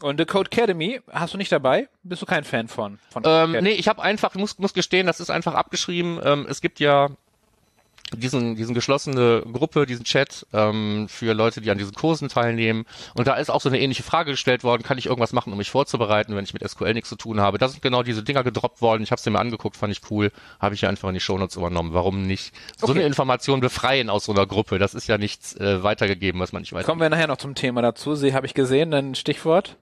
Ja. 0.01 0.07
Und 0.09 0.17
The 0.19 0.25
Code 0.25 0.49
Academy 0.51 1.01
hast 1.11 1.33
du 1.33 1.37
nicht 1.37 1.51
dabei? 1.51 1.89
Bist 2.03 2.21
du 2.21 2.25
kein 2.25 2.43
Fan 2.43 2.67
von? 2.67 2.99
von 3.09 3.23
ähm, 3.25 3.51
nee, 3.61 3.71
ich 3.71 3.87
habe 3.87 4.01
einfach, 4.01 4.33
muss, 4.35 4.57
muss 4.59 4.73
gestehen, 4.73 5.07
das 5.07 5.19
ist 5.19 5.29
einfach 5.29 5.53
abgeschrieben. 5.55 6.19
Ähm, 6.23 6.47
es 6.49 6.61
gibt 6.61 6.79
ja 6.79 7.09
diesen, 8.15 8.55
diesen 8.55 8.73
geschlossene 8.73 9.43
Gruppe, 9.53 9.85
diesen 9.85 10.03
Chat 10.03 10.47
ähm, 10.53 11.07
für 11.09 11.33
Leute, 11.33 11.61
die 11.61 11.69
an 11.69 11.77
diesen 11.77 11.93
Kursen 11.93 12.27
teilnehmen. 12.27 12.85
Und 13.13 13.27
da 13.27 13.35
ist 13.35 13.49
auch 13.51 13.61
so 13.61 13.69
eine 13.69 13.79
ähnliche 13.79 14.01
Frage 14.03 14.31
gestellt 14.31 14.63
worden, 14.63 14.81
kann 14.83 14.97
ich 14.97 15.05
irgendwas 15.05 15.31
machen, 15.33 15.51
um 15.51 15.57
mich 15.57 15.69
vorzubereiten, 15.69 16.35
wenn 16.35 16.43
ich 16.43 16.53
mit 16.53 16.67
SQL 16.67 16.93
nichts 16.93 17.09
zu 17.09 17.15
tun 17.15 17.39
habe. 17.39 17.57
Da 17.59 17.67
sind 17.67 17.81
genau 17.83 18.01
diese 18.01 18.23
Dinger 18.23 18.43
gedroppt 18.43 18.81
worden. 18.81 19.03
Ich 19.03 19.11
habe 19.11 19.21
sie 19.21 19.29
mir 19.29 19.39
angeguckt, 19.39 19.77
fand 19.77 19.91
ich 19.91 20.01
cool. 20.09 20.31
Habe 20.59 20.75
ich 20.75 20.87
einfach 20.87 21.07
in 21.09 21.13
die 21.13 21.19
Shownotes 21.19 21.55
übernommen. 21.55 21.93
Warum 21.93 22.23
nicht 22.25 22.53
so 22.77 22.87
Okay. 22.87 22.99
eine 22.99 23.07
Information 23.07 23.59
befreien 23.59 24.09
aus 24.09 24.25
so 24.25 24.31
einer 24.31 24.47
Gruppe? 24.47 24.79
Das 24.79 24.95
ist 24.95 25.07
ja 25.07 25.17
nichts 25.19 25.55
äh, 25.57 25.83
weitergegeben, 25.83 26.41
was 26.41 26.51
man 26.51 26.63
nicht 26.63 26.73
weiß. 26.73 26.85
Kommen 26.85 27.01
wir 27.01 27.09
nachher 27.09 27.27
noch 27.27 27.37
zum 27.37 27.53
Thema 27.53 27.81
dazu. 27.83 28.15
Sie 28.15 28.33
habe 28.33 28.47
ich 28.47 28.53
gesehen, 28.55 28.91
ein 28.93 29.13
Stichwort 29.13 29.77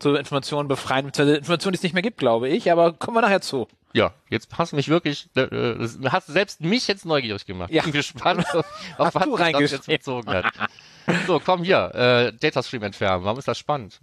zur 0.00 0.18
Information 0.18 0.66
befreien, 0.66 1.06
beziehungsweise 1.06 1.38
Information, 1.38 1.72
die 1.72 1.76
es 1.76 1.82
nicht 1.82 1.92
mehr 1.92 2.02
gibt, 2.02 2.18
glaube 2.18 2.48
ich, 2.48 2.72
aber 2.72 2.92
kommen 2.92 3.16
wir 3.16 3.20
nachher 3.20 3.40
zu. 3.40 3.68
Ja, 3.92 4.12
jetzt 4.28 4.48
hast 4.56 4.72
du 4.72 4.76
mich 4.76 4.88
wirklich, 4.88 5.28
äh, 5.36 5.42
äh, 5.42 5.88
hast 6.10 6.26
selbst 6.26 6.60
mich 6.60 6.86
jetzt 6.88 7.04
neugierig 7.04 7.44
gemacht. 7.46 7.70
Ja. 7.70 7.82
Bin 7.82 7.92
gespannt, 7.92 8.44
auf 8.54 8.64
Hast 8.98 9.14
was 9.14 9.24
du 9.24 9.36
das 9.36 9.70
jetzt 9.70 9.86
bezogen 9.86 10.28
hat. 10.28 10.46
So, 11.26 11.40
komm 11.44 11.64
hier, 11.64 11.92
äh, 11.94 12.32
Datastream 12.32 12.84
entfernen. 12.84 13.24
Warum 13.24 13.38
ist 13.38 13.48
das 13.48 13.58
spannend? 13.58 14.00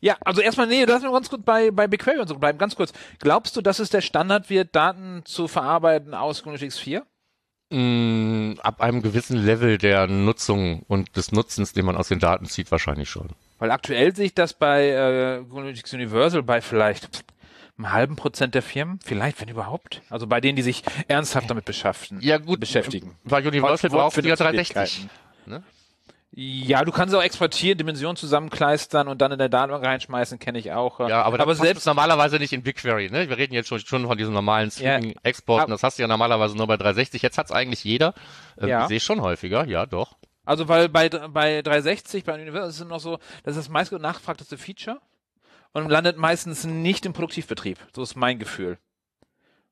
Ja, 0.00 0.16
also 0.24 0.40
erstmal, 0.40 0.66
nee, 0.68 0.84
lass 0.84 1.02
mich 1.02 1.10
ganz 1.10 1.28
kurz 1.28 1.42
bei, 1.42 1.70
bei 1.70 1.88
BigQuery 1.88 2.20
und 2.20 2.28
so 2.28 2.36
bleiben. 2.36 2.58
Ganz 2.58 2.76
kurz. 2.76 2.92
Glaubst 3.18 3.56
du, 3.56 3.60
dass 3.60 3.80
es 3.80 3.90
der 3.90 4.00
Standard 4.00 4.48
wird, 4.48 4.74
Daten 4.74 5.22
zu 5.24 5.48
verarbeiten 5.48 6.14
aus 6.14 6.42
GNU/Linux 6.44 6.78
4? 6.78 7.04
Mm, 7.70 8.54
ab 8.62 8.80
einem 8.80 9.02
gewissen 9.02 9.36
Level 9.36 9.76
der 9.76 10.06
Nutzung 10.06 10.84
und 10.88 11.16
des 11.16 11.32
Nutzens, 11.32 11.74
den 11.74 11.84
man 11.84 11.96
aus 11.96 12.08
den 12.08 12.18
Daten 12.18 12.46
zieht, 12.46 12.70
wahrscheinlich 12.70 13.10
schon. 13.10 13.28
Weil 13.58 13.70
aktuell 13.70 14.14
sehe 14.16 14.26
ich 14.26 14.34
das 14.34 14.54
bei 14.54 14.88
äh, 14.88 15.40
Universal 15.92 16.42
bei 16.42 16.62
vielleicht 16.62 17.24
einem 17.76 17.92
halben 17.92 18.16
Prozent 18.16 18.54
der 18.54 18.62
Firmen, 18.62 19.00
vielleicht, 19.04 19.40
wenn 19.40 19.48
überhaupt. 19.48 20.02
Also 20.08 20.26
bei 20.26 20.40
denen, 20.40 20.56
die 20.56 20.62
sich 20.62 20.82
ernsthaft 21.08 21.50
damit 21.50 21.64
beschaffen, 21.64 22.20
Ja 22.20 22.38
gut, 22.38 22.60
beschäftigen. 22.60 23.16
Bei 23.24 23.46
Universal 23.46 23.90
braucht 23.90 24.16
du 24.16 24.22
ja 24.22 24.34
360. 24.34 25.08
Wortfindungsfähigkeiten. 25.46 25.77
Ja, 26.30 26.84
du 26.84 26.92
kannst 26.92 27.14
auch 27.14 27.22
exportieren, 27.22 27.78
Dimensionen 27.78 28.16
zusammenkleistern 28.16 29.08
und 29.08 29.20
dann 29.22 29.32
in 29.32 29.38
der 29.38 29.48
Datenbank 29.48 29.84
reinschmeißen, 29.84 30.38
kenne 30.38 30.58
ich 30.58 30.72
auch. 30.72 31.00
Ja, 31.00 31.22
aber, 31.22 31.40
aber 31.40 31.52
das 31.52 31.58
selbst 31.58 31.86
normalerweise 31.86 32.36
nicht 32.38 32.52
in 32.52 32.62
BigQuery, 32.62 33.10
ne? 33.10 33.28
Wir 33.30 33.38
reden 33.38 33.54
jetzt 33.54 33.68
schon, 33.68 33.78
schon 33.80 34.06
von 34.06 34.18
diesen 34.18 34.34
normalen. 34.34 34.70
Streaming-Exporten. 34.70 35.62
Ab- 35.64 35.68
Das 35.70 35.82
hast 35.82 35.98
du 35.98 36.02
ja 36.02 36.06
normalerweise 36.08 36.54
nur 36.56 36.66
bei 36.66 36.76
360. 36.76 37.22
Jetzt 37.22 37.38
hat's 37.38 37.50
eigentlich 37.50 37.82
jeder. 37.82 38.12
Ähm, 38.60 38.68
Ja. 38.68 38.82
Ich 38.82 38.88
sehe 38.88 39.00
schon 39.00 39.22
häufiger, 39.22 39.64
ja, 39.66 39.86
doch. 39.86 40.16
Also 40.44 40.68
weil 40.68 40.88
bei, 40.90 41.08
bei 41.08 41.62
360, 41.62 42.24
bei 42.24 42.34
Universal 42.34 42.68
ist 42.70 42.80
es 42.80 42.86
noch 42.86 43.00
so, 43.00 43.18
das 43.42 43.56
ist 43.56 43.64
das 43.64 43.68
meist 43.70 43.92
nachgefragteste 43.92 44.58
Feature 44.58 45.00
und 45.72 45.88
landet 45.88 46.18
meistens 46.18 46.64
nicht 46.64 47.06
im 47.06 47.14
Produktivbetrieb. 47.14 47.78
So 47.94 48.02
ist 48.02 48.16
mein 48.16 48.38
Gefühl. 48.38 48.78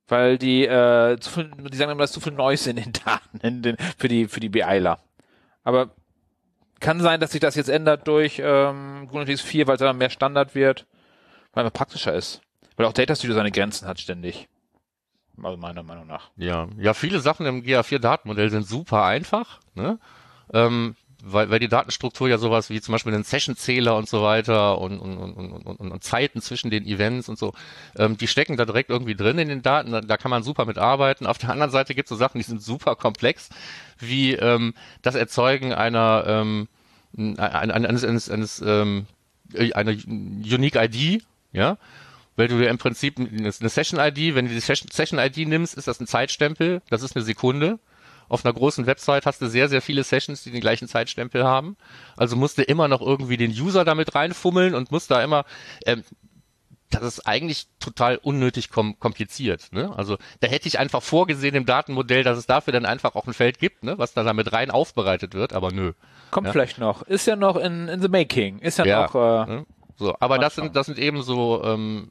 Weil 0.09 0.39
die, 0.39 0.65
äh, 0.67 1.19
zu 1.21 1.31
viel, 1.31 1.51
die 1.51 1.77
sagen 1.77 1.91
immer, 1.91 1.99
da 1.99 2.05
ist 2.05 2.13
zu 2.13 2.21
viel 2.21 2.33
Noise 2.33 2.71
in 2.71 2.77
den 2.77 2.93
Daten 3.05 3.41
in 3.43 3.63
den, 3.63 3.77
für 3.99 4.09
die, 4.09 4.27
für 4.27 4.41
die 4.41 4.49
BIler. 4.49 4.99
Aber 5.65 5.91
kann 6.81 7.01
sein, 7.01 7.21
dass 7.21 7.33
sich 7.33 7.41
das 7.41 7.55
jetzt 7.55 7.69
ändert 7.69 8.07
durch 8.07 8.41
ähm, 8.43 9.09
GNU/Linux 9.11 9.41
4, 9.43 9.67
weil 9.67 9.75
es 9.75 9.81
dann 9.81 9.99
mehr 9.99 10.11
Standard 10.11 10.55
wird, 10.55 10.87
weil 11.53 11.65
es 11.65 11.73
praktischer 11.73 12.15
ist. 12.15 12.43
Weil 12.77 12.87
auch 12.87 12.93
Data 12.93 13.15
Studio 13.15 13.35
seine 13.35 13.51
Grenzen 13.51 13.89
hat 13.89 14.01
ständig. 14.01 14.49
Also 15.43 15.57
meiner 15.57 15.83
Meinung 15.83 16.07
nach. 16.07 16.31
Ja, 16.37 16.69
ja, 16.79 16.95
viele 16.95 17.21
Sachen 17.21 17.47
im 17.47 17.63
GA4-Datenmodell 17.63 18.51
sind 18.51 18.67
super 18.67 19.05
einfach, 19.05 19.61
ne? 19.75 19.99
Ähm, 20.53 20.97
weil, 21.25 21.51
weil 21.51 21.59
die 21.59 21.69
Datenstruktur 21.69 22.29
ja 22.29 22.39
sowas 22.39 22.71
wie 22.71 22.81
zum 22.81 22.93
Beispiel 22.93 23.13
einen 23.15 23.25
Session-Zähler 23.25 23.97
und 23.97 24.09
so 24.09 24.23
weiter 24.23 24.79
und, 24.79 24.99
und, 24.99 25.17
und, 25.19 25.33
und, 25.35 25.53
und, 25.67 25.91
und 25.93 26.05
Zeiten 26.05 26.41
zwischen 26.41 26.71
den 26.71 26.85
Events 26.87 27.29
und 27.29 27.39
so, 27.39 27.53
ähm, 27.97 28.17
die 28.17 28.27
stecken 28.29 28.57
da 28.57 28.65
direkt 28.65 28.91
irgendwie 28.91 29.15
drin 29.17 29.39
in 29.39 29.49
den 29.49 29.63
Daten, 29.63 29.93
da, 29.93 30.01
da 30.01 30.17
kann 30.17 30.31
man 30.31 30.43
super 30.43 30.65
mit 30.67 30.79
arbeiten. 30.79 31.27
Auf 31.27 31.39
der 31.39 31.51
anderen 31.51 31.71
Seite 31.71 31.95
gibt 31.95 32.07
es 32.07 32.11
so 32.11 32.17
Sachen, 32.17 32.39
die 32.39 32.45
sind 32.45 32.63
super 32.63 32.97
komplex, 32.97 33.49
wie 33.99 34.35
ähm, 34.35 34.75
das 35.03 35.15
Erzeugen 35.15 35.73
einer 35.73 36.25
ähm, 36.27 36.69
ein- 37.17 37.39
ein- 37.39 37.71
eines, 37.87 38.05
eines, 38.05 38.31
eines 38.31 38.61
ähm, 38.65 39.07
einer 39.75 39.93
Unique 39.93 40.77
ID, 40.77 41.23
ja, 41.53 41.79
weil 42.37 42.49
du 42.49 42.59
dir 42.59 42.69
im 42.69 42.77
Prinzip 42.79 43.19
eine 43.19 43.51
Session-ID, 43.53 44.35
wenn 44.35 44.47
du 44.47 44.53
die 44.53 44.61
Session- 44.61 44.91
Session-ID 44.93 45.49
nimmst, 45.49 45.75
ist 45.75 45.89
das 45.89 45.99
ein 46.01 46.07
Zeitstempel, 46.07 46.83
das 46.91 47.03
ist 47.03 47.17
eine 47.17 47.25
Sekunde. 47.25 47.79
Auf 48.29 48.45
einer 48.45 48.55
großen 48.55 48.87
Website 48.87 49.27
hast 49.27 49.41
du 49.41 49.49
sehr, 49.49 49.69
sehr 49.69 49.83
viele 49.83 50.03
Sessions, 50.05 50.43
die 50.43 50.51
den 50.51 50.61
gleichen 50.61 50.89
Zeitstempel 50.89 51.45
haben. 51.45 51.77
Also 52.17 52.37
musst 52.37 52.59
du 52.59 52.63
immer 52.63 52.89
noch 52.89 53.01
irgendwie 53.01 53.37
den 53.37 53.51
User 53.51 53.85
damit 53.85 54.15
reinfummeln 54.15 54.75
und 54.75 54.91
musst 54.91 55.11
da 55.11 55.23
immer, 55.23 55.45
ähm, 55.85 56.03
das 56.91 57.03
ist 57.03 57.27
eigentlich 57.27 57.67
total 57.81 58.17
unnötig 58.17 58.71
kom 58.71 58.99
kompliziert. 59.01 59.73
Ne? 59.73 59.93
Also 59.97 60.19
da 60.41 60.47
hätte 60.49 60.69
ich 60.69 60.79
einfach 60.79 61.03
vorgesehen 61.03 61.55
im 61.57 61.67
Datenmodell, 61.67 62.23
dass 62.23 62.39
es 62.39 62.47
dafür 62.47 62.73
dann 62.73 62.87
einfach 62.87 63.15
auch 63.17 63.27
ein 63.27 63.35
Feld 63.35 63.59
gibt, 63.59 63.83
ne? 63.83 63.99
was 63.99 64.15
dann 64.15 64.25
damit 64.27 64.53
rein 64.53 64.71
aufbereitet 64.71 65.35
wird, 65.35 65.53
aber 65.53 65.73
nö. 65.73 65.93
Kommt 66.31 66.47
Ja. 66.47 66.53
vielleicht 66.53 66.79
noch. 66.79 67.03
Ist 67.03 67.27
ja 67.27 67.37
noch 67.37 67.57
in, 67.57 67.89
in 67.89 68.01
the 68.01 68.09
making. 68.09 68.61
Ist 68.61 68.79
ja, 68.79 68.85
Ja, 68.85 69.03
noch, 69.03 69.15
äh, 69.15 69.51
ne? 69.51 69.67
So, 69.99 70.15
aber 70.21 70.39
das 70.39 70.55
sind, 70.55 70.77
das 70.77 70.87
sind 70.87 70.99
eben 70.99 71.23
so 71.23 71.63
ähm, 71.65 72.11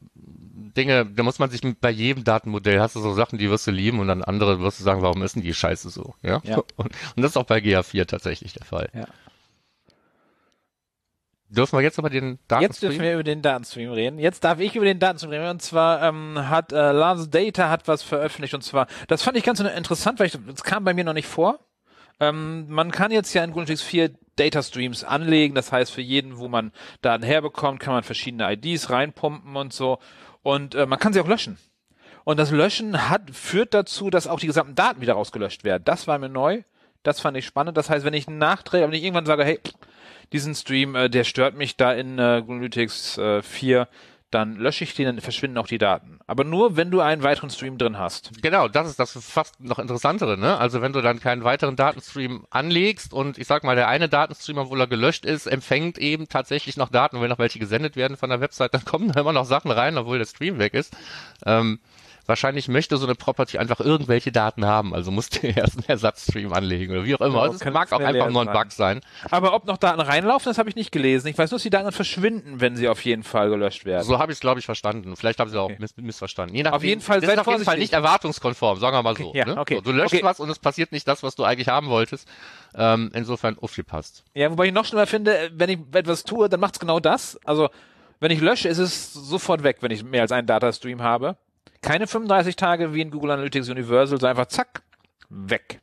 Dinge, 0.78 1.06
da 1.06 1.24
muss 1.24 1.40
man 1.40 1.50
sich 1.50 1.62
bei 1.80 1.90
jedem 1.90 2.24
Datenmodell 2.24 2.80
hast 2.80 2.96
du 2.96 3.00
so 3.00 3.14
Sachen, 3.14 3.38
die 3.40 3.50
wirst 3.50 3.68
du 3.68 3.72
lieben 3.72 4.00
und 4.00 4.08
dann 4.08 4.24
andere 4.24 4.60
wirst 4.60 4.80
du 4.80 4.84
sagen, 4.84 5.02
warum 5.02 5.24
ist 5.24 5.36
denn 5.36 5.44
die 5.44 5.54
Scheiße 5.54 5.90
so? 5.90 6.16
Ja. 6.22 6.42
Ja. 6.44 6.58
Und, 6.76 6.92
und 7.16 7.22
das 7.22 7.32
ist 7.32 7.38
auch 7.38 7.46
bei 7.46 7.60
GA4 7.60 8.06
tatsächlich 8.06 8.54
der 8.54 8.66
Fall. 8.66 8.90
Ja. 8.94 9.06
Dürfen 11.48 11.78
wir 11.78 11.84
jetzt 11.84 11.98
über 11.98 12.10
den 12.10 12.40
Datenstream? 12.48 12.62
Jetzt 12.62 12.82
dürfen 12.82 13.02
wir 13.02 13.14
über 13.14 13.24
den 13.24 13.42
Datenstream 13.42 13.92
reden. 13.92 14.20
Jetzt 14.20 14.44
darf 14.44 14.60
ich 14.60 14.76
über 14.76 14.86
den 14.86 15.00
Datenstream 15.00 15.32
reden. 15.32 15.50
Und 15.50 15.62
zwar 15.62 16.02
ähm, 16.02 16.50
hat 16.50 16.72
äh, 16.72 16.92
Lars 16.92 17.30
Data 17.30 17.70
hat 17.70 17.88
was 17.88 18.04
veröffentlicht. 18.04 18.54
Und 18.54 18.64
zwar, 18.64 18.88
das 19.08 19.24
fand 19.24 19.38
ich 19.38 19.44
ganz 19.44 19.60
interessant, 19.60 20.20
weil 20.20 20.28
ich, 20.28 20.38
das 20.48 20.64
kam 20.64 20.84
bei 20.84 20.94
mir 20.94 21.04
noch 21.04 21.14
nicht 21.14 21.28
vor. 21.28 21.60
Ähm, 22.20 22.66
man 22.70 22.92
kann 22.92 23.12
jetzt 23.12 23.34
ja 23.34 23.44
in 23.44 23.52
GNU/Linux 23.52 23.82
4 23.84 24.12
Data 24.36 24.64
Streams 24.64 25.04
anlegen. 25.04 25.56
Das 25.56 25.72
heißt, 25.72 25.92
für 25.92 26.02
jeden, 26.02 26.38
wo 26.38 26.48
man 26.48 26.72
Daten 27.02 27.24
herbekommt, 27.24 27.80
kann 27.80 27.94
man 27.94 28.04
verschiedene 28.04 28.52
IDs 28.52 28.90
reinpumpen 28.90 29.56
und 29.56 29.72
so. 29.72 30.00
Und 30.46 30.76
äh, 30.76 30.86
man 30.86 31.00
kann 31.00 31.12
sie 31.12 31.20
auch 31.20 31.28
löschen. 31.28 31.58
Und 32.24 32.38
das 32.38 32.52
Löschen 32.52 33.10
hat, 33.10 33.32
führt 33.32 33.74
dazu, 33.74 34.12
dass 34.12 34.28
auch 34.28 34.40
die 34.40 34.46
gesamten 34.46 34.76
Daten 34.76 35.02
wieder 35.02 35.14
rausgelöscht 35.14 35.64
werden. 35.64 35.82
Das 35.86 36.06
war 36.06 36.20
mir 36.20 36.30
neu. 36.30 36.62
Das 37.02 37.20
fand 37.20 37.36
ich 37.36 37.48
spannend. 37.48 37.78
Das 37.78 37.90
heißt, 37.90 38.06
wenn 38.06 38.14
ich 38.14 38.28
nachträge, 38.28 38.86
wenn 38.86 38.94
ich 38.94 39.04
irgendwann 39.04 39.26
sage, 39.26 39.44
hey, 39.44 39.60
diesen 40.34 40.54
Stream, 40.54 40.94
äh, 40.94 41.10
der 41.10 41.24
stört 41.24 41.56
mich 41.56 41.78
da 41.78 41.94
in 41.94 42.20
äh, 42.20 42.44
GNU/Linux 42.46 43.18
äh, 43.18 43.42
4, 43.42 43.88
dann 44.36 44.58
lösche 44.58 44.84
ich 44.84 44.94
den, 44.94 45.06
dann 45.06 45.22
verschwinden 45.22 45.58
auch 45.58 45.68
die 45.68 45.78
Daten. 45.78 46.20
Aber 46.28 46.44
nur, 46.44 46.76
wenn 46.76 46.92
du 46.92 47.00
einen 47.00 47.24
weiteren 47.24 47.50
Stream 47.50 47.78
drin 47.78 47.98
hast. 47.98 48.32
Genau, 48.42 48.68
das 48.68 48.90
ist 48.90 49.00
das 49.00 49.14
fast 49.14 49.62
noch 49.62 49.80
interessantere, 49.80 50.38
ne? 50.38 50.58
Also 50.58 50.82
wenn 50.82 50.92
du 50.92 51.02
dann 51.02 51.22
keinen 51.22 51.46
weiteren 51.46 51.78
Datenstream 51.78 52.46
anlegst 52.50 53.14
und 53.14 53.38
ich 53.38 53.48
sag 53.48 53.64
mal, 53.64 53.78
der 53.78 53.88
eine 53.88 54.10
Datenstream, 54.10 54.58
obwohl 54.58 54.82
er 54.82 54.88
gelöscht 54.88 55.24
ist, 55.24 55.48
empfängt 55.48 55.98
eben 55.98 56.28
tatsächlich 56.28 56.76
noch 56.76 56.90
Daten, 56.90 57.22
wenn 57.22 57.30
noch 57.30 57.40
welche 57.40 57.60
gesendet 57.60 57.96
werden 57.96 58.18
von 58.18 58.30
der 58.30 58.42
Website, 58.42 58.74
dann 58.74 58.84
kommen 58.84 59.12
da 59.12 59.22
immer 59.22 59.34
noch 59.34 59.46
Sachen 59.46 59.72
rein, 59.72 59.98
obwohl 59.98 60.18
der 60.18 60.26
Stream 60.26 60.60
weg 60.60 60.74
ist. 60.74 60.94
Ähm, 61.46 61.80
wahrscheinlich 62.28 62.68
möchte 62.68 62.98
so 62.98 63.06
eine 63.06 63.16
Property 63.16 63.58
einfach 63.58 63.80
irgendwelche 63.80 64.32
Daten 64.32 64.66
haben, 64.66 64.94
also 64.94 65.12
musst 65.12 65.42
du 65.44 65.48
erst 65.56 65.78
einen 65.78 65.88
Ersatzstream 65.88 66.52
anlegen 66.54 66.92
oder 66.94 67.06
wie 67.06 67.16
auch 67.16 67.22
immer. 67.22 67.36
Ja, 67.38 67.42
Also 67.44 67.56
es 67.56 67.60
kann 67.62 67.74
mag 67.74 67.92
auch 67.92 68.00
einfach 68.00 68.30
nur 68.30 68.42
ein. 68.42 68.52
Bug 68.54 68.72
sein. 68.72 69.02
Aber 69.32 69.54
ob 69.54 69.66
noch 69.66 69.78
Daten 69.78 70.00
reinlaufen, 70.00 70.50
das 70.50 70.58
habe 70.58 70.70
ich 70.70 70.76
nicht 70.76 70.92
gelesen. 70.92 71.28
Ich 71.28 71.38
weiß 71.38 71.52
nur, 71.52 71.58
dass 71.58 71.64
die 71.64 71.70
Daten 71.70 71.92
verschwinden, 71.92 72.62
wenn 72.62 72.76
sie 72.76 72.88
auf 72.88 73.04
jeden 73.06 73.24
Fall 73.24 73.50
gelöscht 73.50 73.86
werden. 73.86 74.04
So 74.04 74.20
habe 74.20 74.32
ich 74.32 74.38
es, 74.38 74.40
glaube 74.40 74.60
ich, 74.60 74.66
verstanden. 74.66 75.16
Vielleicht 75.16 75.40
habe 75.40 75.50
ich 75.50 75.56
es 75.56 75.60
auch 75.60 75.66
Okay. 75.66 75.78
miss 75.80 75.96
missverstanden. 75.98 76.56
Je 76.56 76.64
nachdem, 76.64 76.76
Auf 76.76 76.84
jeden 76.84 77.02
Fall 77.02 77.22
das 77.22 77.32
ist 77.34 77.40
auf 77.40 77.48
jeden 77.48 77.64
Fall 77.64 77.78
nicht 77.78 77.94
erwartungskonform, 77.94 78.80
sagen 78.80 78.96
wir 78.96 79.04
mal 79.04 79.16
so. 79.18 79.32
Ja, 79.36 79.46
ne? 79.46 79.58
okay. 79.58 79.76
so 79.76 79.82
du 79.82 79.92
löscht 79.92 80.14
Okay. 80.14 80.24
was 80.24 80.40
und 80.40 80.50
es 80.50 80.60
passiert 80.60 80.92
nicht 80.92 81.08
das, 81.08 81.24
was 81.24 81.36
du 81.36 81.44
eigentlich 81.44 81.68
haben 81.68 81.88
wolltest. 81.90 82.28
Ähm, 82.76 83.10
insofern 83.14 83.58
aufgepasst. 83.60 84.24
Ja, 84.34 84.52
wobei 84.52 84.66
ich 84.68 84.74
noch 84.74 84.86
schlimmer 84.86 85.08
finde, 85.08 85.50
wenn 85.54 85.70
ich 85.70 85.80
etwas 85.94 86.24
tue, 86.24 86.50
dann 86.50 86.60
macht's 86.60 86.80
genau 86.80 87.00
das. 87.00 87.40
Also, 87.46 87.70
wenn 88.20 88.32
ich 88.32 88.42
lösche, 88.42 88.68
ist 88.70 88.78
es 88.78 89.14
sofort 89.14 89.64
weg, 89.64 89.78
wenn 89.82 89.92
ich 89.92 90.04
mehr 90.04 90.22
als 90.24 90.32
einen 90.32 90.48
Datastream 90.48 91.02
habe. 91.02 91.38
Keine 91.86 92.08
35 92.08 92.56
Tage 92.56 92.96
wie 92.96 93.02
in 93.02 93.12
Google 93.12 93.30
Analytics 93.30 93.70
Universal, 93.70 94.18
sondern 94.18 94.32
einfach 94.32 94.48
zack, 94.48 94.82
weg. 95.30 95.82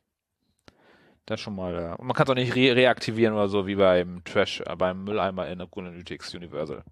Das 1.27 1.41
schon 1.41 1.55
mal, 1.55 1.95
und 1.95 2.09
man 2.09 2.17
kann 2.17 2.25
es 2.25 2.31
auch 2.31 2.35
nicht 2.35 2.57
re 2.57 2.75
reaktivieren 2.75 3.35
oder 3.35 3.49
so, 3.49 3.69
wie 3.69 3.77
beim 3.77 4.25
Trash, 4.25 4.63
äh, 4.67 4.75
beim 4.75 5.05
Mülleimer 5.05 5.47
in 5.47 5.61
Google 5.61 5.91
Analytics 5.91 6.35
Universal. 6.35 6.83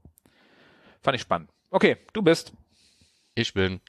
Fand 1.02 1.16
ich 1.16 1.22
spannend. 1.22 1.50
Okay, 1.70 1.96
du 2.12 2.22
bist. 2.22 2.52
Ich 3.34 3.52
bin. 3.52 3.80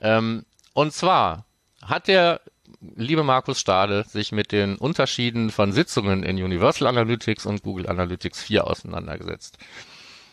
Ähm, 0.00 0.44
und 0.74 0.92
zwar 0.92 1.46
hat 1.80 2.06
der 2.06 2.42
liebe 2.80 3.22
Markus 3.22 3.58
Stade 3.58 4.04
sich 4.06 4.30
mit 4.30 4.52
den 4.52 4.76
Unterschieden 4.76 5.48
von 5.48 5.72
Sitzungen 5.72 6.22
in 6.22 6.36
Universal 6.36 6.86
Analytics 6.86 7.46
und 7.46 7.62
Google 7.62 7.88
Analytics 7.88 8.42
4 8.42 8.66
auseinandergesetzt. 8.66 9.56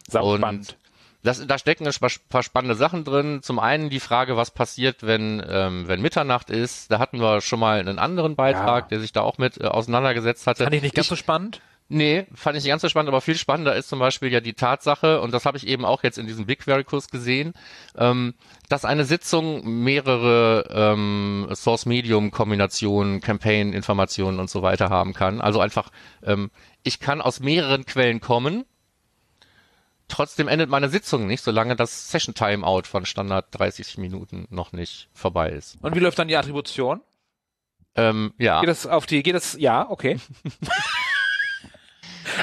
Sau 0.10 0.34
Und 0.34 0.40
spannend. 0.40 0.78
Das, 1.24 1.46
da 1.48 1.58
stecken 1.58 1.88
ein 1.88 1.94
paar 2.30 2.44
spannende 2.44 2.76
Sachen 2.76 3.04
drin. 3.06 3.42
Zum 3.42 3.58
einen 3.60 3.90
die 3.90 4.02
Frage, 4.02 4.36
was 4.36 4.52
passiert, 4.52 5.04
wenn, 5.04 5.42
ähm, 5.48 5.88
wenn 5.88 6.02
Mitternacht 6.02 6.50
ist. 6.50 6.92
Da 6.92 7.00
hatten 7.00 7.20
wir 7.20 7.40
schon 7.42 7.60
mal 7.60 7.80
einen 7.80 7.98
anderen 7.98 8.36
Beitrag, 8.36 8.86
Ja. 8.86 8.88
der 8.90 9.00
sich 9.00 9.14
da 9.14 9.22
auch 9.22 9.38
mit 9.38 9.60
äh, 9.60 9.66
auseinandergesetzt 9.66 10.46
hatte. 10.48 10.64
Fand 10.64 10.76
ich 10.76 10.82
nicht 10.82 10.96
ganz 10.96 11.08
so 11.08 11.16
spannend. 11.16 11.62
Nee, 11.90 12.26
fand 12.34 12.58
ich 12.58 12.64
nicht 12.64 12.72
ganz 12.72 12.82
so 12.82 12.90
spannend, 12.90 13.10
aber 13.10 13.22
viel 13.22 13.36
spannender 13.36 13.76
ist 13.76 13.90
zum 13.90 14.00
Beispiel 14.00 14.32
ja 14.32 14.40
die 14.40 14.54
Tatsache, 14.54 15.20
und 15.22 15.34
das 15.34 15.46
habe 15.46 15.58
ich 15.58 15.68
eben 15.68 15.84
auch 15.86 16.02
jetzt 16.02 16.18
in 16.18 16.26
diesem 16.28 16.46
BigQuery-Kurs 16.46 17.10
gesehen, 17.10 17.54
ähm, 17.98 18.34
dass 18.70 18.86
eine 18.86 19.04
Sitzung 19.06 19.84
mehrere 19.84 20.66
ähm, 20.72 21.48
Source-Medium-Kombinationen, 21.54 23.22
Campaign-Informationen 23.22 24.40
und 24.40 24.50
so 24.50 24.62
weiter 24.62 24.90
haben 24.90 25.14
kann. 25.14 25.42
Also 25.42 25.60
einfach, 25.60 25.90
ähm, 26.24 26.52
ich 26.84 27.00
kann 27.00 27.22
aus 27.22 27.42
mehreren 27.42 27.86
Quellen 27.86 28.22
kommen, 28.22 28.66
trotzdem 30.08 30.48
endet 30.48 30.70
meine 30.70 30.90
Sitzung 30.90 31.28
nicht, 31.28 31.44
solange 31.44 31.76
das 31.76 32.12
Session-Timeout 32.12 32.84
von 32.84 33.06
Standard 33.06 33.48
30 33.52 33.98
Minuten 33.98 34.48
noch 34.50 34.72
nicht 34.72 35.10
vorbei 35.14 35.50
ist. 35.52 35.78
Und 35.82 35.96
wie 35.96 36.00
läuft 36.00 36.20
dann 36.20 36.28
die 36.28 36.38
Attribution? 36.38 37.02
Ähm, 37.96 38.34
ja. 38.38 38.60
Geht 38.60 38.70
das 38.70 38.88
auf 38.88 39.06
die, 39.06 39.24
geht 39.24 39.36
das, 39.36 39.56
ja, 39.60 39.90
okay. 39.90 40.20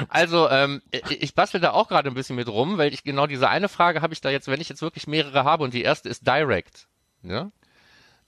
Also 0.08 0.48
ähm, 0.50 0.82
ich 1.08 1.34
bastel 1.34 1.60
da 1.60 1.72
auch 1.72 1.88
gerade 1.88 2.08
ein 2.08 2.14
bisschen 2.14 2.36
mit 2.36 2.48
rum, 2.48 2.78
weil 2.78 2.92
ich 2.92 3.02
genau 3.02 3.26
diese 3.26 3.48
eine 3.48 3.68
Frage 3.68 4.02
habe 4.02 4.12
ich 4.12 4.20
da 4.20 4.30
jetzt, 4.30 4.46
wenn 4.46 4.60
ich 4.60 4.68
jetzt 4.68 4.82
wirklich 4.82 5.06
mehrere 5.06 5.44
habe 5.44 5.64
und 5.64 5.74
die 5.74 5.82
erste 5.82 6.08
ist 6.08 6.26
direct, 6.26 6.86
ne? 7.22 7.50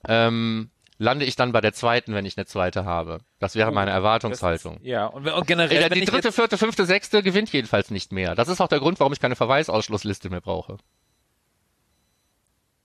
ähm, 0.08 0.70
lande 1.02 1.24
ich 1.24 1.36
dann 1.36 1.52
bei 1.52 1.60
der 1.60 1.72
zweiten, 1.72 2.14
wenn 2.14 2.24
ich 2.24 2.38
eine 2.38 2.46
zweite 2.46 2.84
habe. 2.84 3.18
Das 3.40 3.56
wäre 3.56 3.72
meine 3.72 3.90
Erwartungshaltung. 3.90 4.78
Ja, 4.82 5.06
und, 5.06 5.28
und 5.28 5.46
generell, 5.46 5.90
die 5.90 6.04
dritte, 6.04 6.32
vierte, 6.32 6.56
fünfte, 6.56 6.86
sechste 6.86 7.22
gewinnt 7.22 7.52
jedenfalls 7.52 7.90
nicht 7.90 8.12
mehr. 8.12 8.34
Das 8.34 8.48
ist 8.48 8.60
auch 8.60 8.68
der 8.68 8.78
Grund, 8.78 9.00
warum 9.00 9.12
ich 9.12 9.20
keine 9.20 9.36
Verweisausschlussliste 9.36 10.30
mehr 10.30 10.40
brauche. 10.40 10.78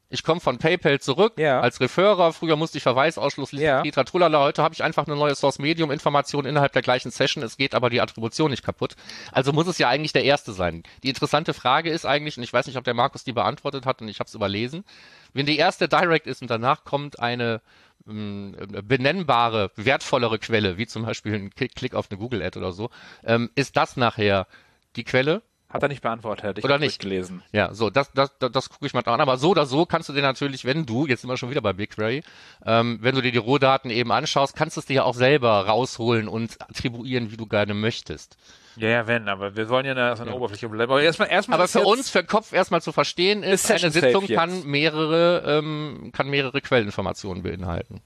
Ich 0.09 0.23
komme 0.23 0.39
von 0.39 0.57
PayPal 0.57 0.99
zurück 1.01 1.33
Ja. 1.37 1.59
als 1.59 1.81
Referrer. 1.81 2.31
Früher 2.31 2.55
musste 2.55 2.77
ich 2.77 2.83
Verweisausschlussliste, 2.83 3.65
Ja. 3.65 3.81
Petra 3.81 4.05
Trullala. 4.05 4.39
Heute 4.39 4.63
habe 4.63 4.73
ich 4.73 4.81
einfach 4.83 5.05
eine 5.05 5.17
neue 5.17 5.35
Source-Medium-Information 5.35 6.45
innerhalb 6.45 6.71
der 6.71 6.81
gleichen 6.81 7.11
Session. 7.11 7.43
Es 7.43 7.57
geht 7.57 7.75
aber 7.75 7.89
die 7.89 7.99
Attribution 7.99 8.51
nicht 8.51 8.63
kaputt. 8.63 8.95
Also 9.33 9.51
muss 9.51 9.67
es 9.67 9.77
ja 9.79 9.89
eigentlich 9.89 10.13
der 10.13 10.23
erste 10.23 10.53
sein. 10.53 10.83
Die 11.03 11.09
interessante 11.09 11.53
Frage 11.53 11.89
ist 11.89 12.05
eigentlich, 12.05 12.37
und 12.37 12.43
ich 12.43 12.53
weiß 12.53 12.67
nicht, 12.67 12.77
ob 12.77 12.85
der 12.85 12.93
Markus 12.93 13.25
die 13.25 13.33
beantwortet 13.33 13.85
hat 13.85 14.01
und 14.01 14.07
ich 14.07 14.19
habe 14.19 14.27
es 14.27 14.33
überlesen, 14.35 14.85
wenn 15.33 15.45
die 15.45 15.57
erste 15.57 15.89
Direct 15.89 16.25
ist 16.25 16.41
und 16.41 16.49
danach 16.49 16.85
kommt 16.85 17.19
eine 17.19 17.61
ähm, 18.07 18.55
benennbare, 18.83 19.71
wertvollere 19.75 20.39
Quelle, 20.39 20.77
wie 20.77 20.87
zum 20.87 21.03
Beispiel 21.05 21.33
ein 21.33 21.49
Klick 21.53 21.75
Klick 21.75 21.93
auf 21.95 22.09
eine 22.09 22.17
Google-Ad 22.17 22.57
oder 22.57 22.71
so, 22.71 22.89
ähm, 23.25 23.49
ist 23.55 23.75
das 23.75 23.97
nachher 23.97 24.47
die 24.95 25.03
Quelle? 25.03 25.41
Hat 25.69 25.83
er 25.83 25.89
nicht 25.89 26.01
beantwortet, 26.01 26.59
ich 26.59 26.63
Oder 26.63 26.79
nicht? 26.79 26.99
gelesen. 26.99 27.43
Ja, 27.51 27.73
so, 27.73 27.89
das, 27.89 28.11
das, 28.13 28.31
das, 28.39 28.51
das 28.51 28.69
gucke 28.69 28.85
ich 28.85 28.93
mal 28.93 29.01
an. 29.01 29.19
Aber 29.19 29.37
so 29.37 29.49
oder 29.49 29.65
so 29.65 29.85
kannst 29.85 30.07
du 30.07 30.13
dir 30.13 30.21
natürlich, 30.21 30.63
wenn 30.63 30.85
du, 30.85 31.05
jetzt 31.05 31.21
sind 31.21 31.29
wir 31.29 31.35
schon 31.37 31.49
wieder 31.49 31.61
bei 31.61 31.73
BigQuery, 31.73 32.23
ähm, 32.65 32.99
wenn 33.01 33.15
du 33.15 33.21
dir 33.21 33.31
die 33.33 33.37
Rohdaten 33.37 33.91
eben 33.91 34.11
anschaust, 34.11 34.55
kannst 34.55 34.77
du 34.77 34.79
es 34.79 34.85
dir 34.85 34.95
ja 34.95 35.03
auch 35.03 35.15
selber 35.15 35.65
rausholen 35.65 36.27
und 36.29 36.61
attribuieren, 36.61 37.31
wie 37.31 37.37
du 37.37 37.47
gerne 37.47 37.73
möchtest. 37.73 38.37
Ja, 38.77 38.89
ja, 38.89 39.07
wenn, 39.07 39.27
aber 39.27 39.55
wir 39.55 39.67
wollen 39.69 39.85
ja 39.85 39.91
eine, 39.93 40.15
so 40.15 40.21
eine 40.23 40.35
Oberfläche 40.35 40.69
bleiben. 40.69 40.91
Aber 40.91 41.01
erstmal, 41.01 41.29
erstmal 41.29 41.59
Aber 41.59 41.67
für 41.67 41.81
uns, 41.81 42.09
für 42.09 42.23
Kopf 42.23 42.53
erstmal 42.53 42.81
zu 42.81 42.91
verstehen 42.91 43.43
ist, 43.43 43.69
eine 43.69 43.91
Sitzung 43.91 44.27
kann 44.27 44.65
mehrere, 44.65 45.43
ähm, 45.45 46.11
kann 46.13 46.29
mehrere 46.29 46.61
Quellinformationen 46.61 47.43
beinhalten. 47.43 48.01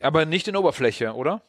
aber 0.00 0.26
nicht 0.26 0.48
in 0.48 0.56
Oberfläche, 0.56 1.14
oder? 1.14 1.42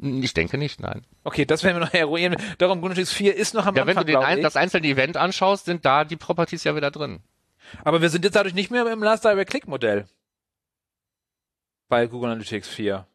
Ich 0.00 0.32
denke 0.32 0.58
nicht, 0.58 0.80
nein. 0.80 1.04
Okay, 1.24 1.44
das 1.44 1.64
werden 1.64 1.76
wir 1.76 1.86
noch 1.86 1.94
eruieren. 1.94 2.36
Darum, 2.58 2.80
GNU/Linux 2.80 3.12
4 3.12 3.34
ist 3.34 3.54
noch 3.54 3.66
am 3.66 3.74
Ja, 3.74 3.82
wenn 3.86 3.96
Anfang, 3.98 4.06
du 4.06 4.12
den 4.12 4.22
ein, 4.22 4.42
das 4.42 4.56
einzelne 4.56 4.86
Event 4.86 5.16
anschaust, 5.16 5.64
sind 5.64 5.84
da 5.84 6.04
die 6.04 6.16
Properties 6.16 6.64
ja 6.64 6.76
wieder 6.76 6.90
drin. 6.90 7.20
Aber 7.84 8.00
wir 8.00 8.08
sind 8.08 8.24
jetzt 8.24 8.34
dadurch 8.34 8.54
nicht 8.54 8.70
mehr 8.70 8.86
im 8.86 9.02
Last 9.02 9.24
Direct 9.24 9.50
Click 9.50 9.66
Modell. 9.66 10.06
Bei 11.88 12.06
Google 12.06 12.30
Analytics 12.30 12.68
4. 12.68 13.06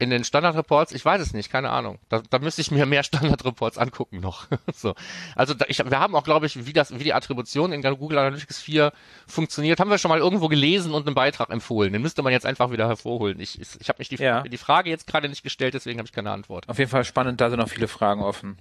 In 0.00 0.08
den 0.08 0.24
Standard-Reports, 0.24 0.92
ich 0.92 1.04
weiß 1.04 1.20
es 1.20 1.34
nicht, 1.34 1.50
keine 1.52 1.68
Ahnung. 1.70 1.98
Da, 2.08 2.22
da 2.30 2.38
müsste 2.38 2.62
ich 2.62 2.70
mir 2.70 2.86
mehr 2.86 3.02
Standard-Reports 3.04 3.76
angucken 3.76 4.18
noch. 4.20 4.48
so. 4.74 4.94
Also 5.36 5.52
da, 5.52 5.66
ich, 5.68 5.78
wir 5.78 6.00
haben 6.00 6.14
auch, 6.16 6.24
glaube 6.24 6.46
ich, 6.46 6.66
wie, 6.66 6.72
das, 6.72 6.98
wie 6.98 7.04
die 7.04 7.12
Attribution 7.12 7.70
in 7.72 7.82
Google 7.82 8.18
Analytics 8.18 8.60
4 8.62 8.92
funktioniert, 9.26 9.78
haben 9.78 9.90
wir 9.90 9.98
schon 9.98 10.08
mal 10.08 10.18
irgendwo 10.18 10.48
gelesen 10.48 10.92
und 10.92 11.06
einen 11.06 11.14
Beitrag 11.14 11.50
empfohlen. 11.50 11.92
Den 11.92 12.00
müsste 12.00 12.22
man 12.22 12.32
jetzt 12.32 12.46
einfach 12.46 12.70
wieder 12.72 12.88
hervorholen. 12.88 13.38
Ich, 13.40 13.60
ich, 13.60 13.68
ich 13.78 13.88
habe 13.90 13.98
mich 13.98 14.08
die, 14.08 14.16
Ja. 14.16 14.42
die 14.42 14.56
Frage 14.56 14.88
jetzt 14.88 15.06
gerade 15.06 15.28
nicht 15.28 15.42
gestellt, 15.42 15.74
deswegen 15.74 15.98
habe 15.98 16.06
ich 16.06 16.12
keine 16.12 16.30
Antwort. 16.30 16.66
Auf 16.68 16.78
jeden 16.78 16.90
Fall 16.90 17.04
spannend, 17.04 17.40
da 17.40 17.50
sind 17.50 17.58
noch 17.58 17.68
viele 17.68 17.86
Fragen 17.86 18.22
offen. 18.22 18.56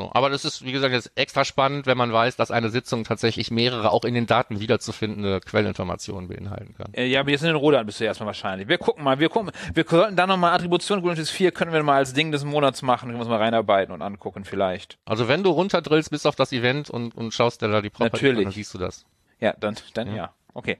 So. 0.00 0.10
Aber 0.12 0.30
das 0.30 0.44
ist, 0.44 0.64
wie 0.64 0.72
gesagt, 0.72 0.92
jetzt 0.94 1.12
extra 1.14 1.44
spannend, 1.44 1.86
wenn 1.86 1.98
man 1.98 2.10
weiß, 2.12 2.36
dass 2.36 2.50
eine 2.50 2.70
Sitzung 2.70 3.04
tatsächlich 3.04 3.50
mehrere 3.50 3.90
auch 3.90 4.04
in 4.04 4.14
den 4.14 4.26
Daten 4.26 4.58
wiederzufindende 4.60 5.40
Quellinformationen 5.40 6.28
beinhalten 6.28 6.74
kann. 6.74 6.94
Äh, 6.94 7.06
Ja, 7.06 7.20
aber 7.20 7.30
jetzt 7.30 7.42
in 7.42 7.48
den 7.48 7.56
Rodan 7.56 7.84
bist 7.84 8.00
du 8.00 8.04
erstmal 8.04 8.28
wahrscheinlich. 8.28 8.66
Wir 8.68 8.78
gucken 8.78 9.04
mal, 9.04 9.18
wir 9.18 9.28
gucken, 9.28 9.52
wir 9.74 9.84
sollten 9.86 10.16
da 10.16 10.26
nochmal 10.26 10.54
Attribution 10.54 11.00
Analytics 11.00 11.30
4 11.30 11.52
können 11.52 11.72
wir 11.72 11.82
mal 11.82 11.96
als 11.96 12.14
Ding 12.14 12.32
des 12.32 12.44
Monats 12.44 12.80
machen, 12.82 13.08
können 13.08 13.18
wir 13.18 13.20
uns 13.20 13.28
mal 13.28 13.38
reinarbeiten 13.38 13.92
und 13.92 14.00
angucken 14.00 14.44
vielleicht. 14.44 14.98
Also 15.04 15.28
wenn 15.28 15.42
du 15.42 15.50
runterdrillst 15.50 16.10
bis 16.10 16.24
auf 16.24 16.34
das 16.34 16.52
Event 16.52 16.88
und, 16.88 17.14
und 17.14 17.34
schaust 17.34 17.60
dir 17.60 17.68
da 17.68 17.82
die 17.82 17.90
Properties 17.90 18.22
Natürlich. 18.22 18.38
an, 18.38 18.44
dann 18.44 18.52
siehst 18.52 18.72
du 18.72 18.78
das. 18.78 19.04
Ja, 19.38 19.54
dann, 19.58 19.76
dann 19.94 20.08
ja. 20.08 20.14
Ja. 20.16 20.34
Okay. 20.54 20.78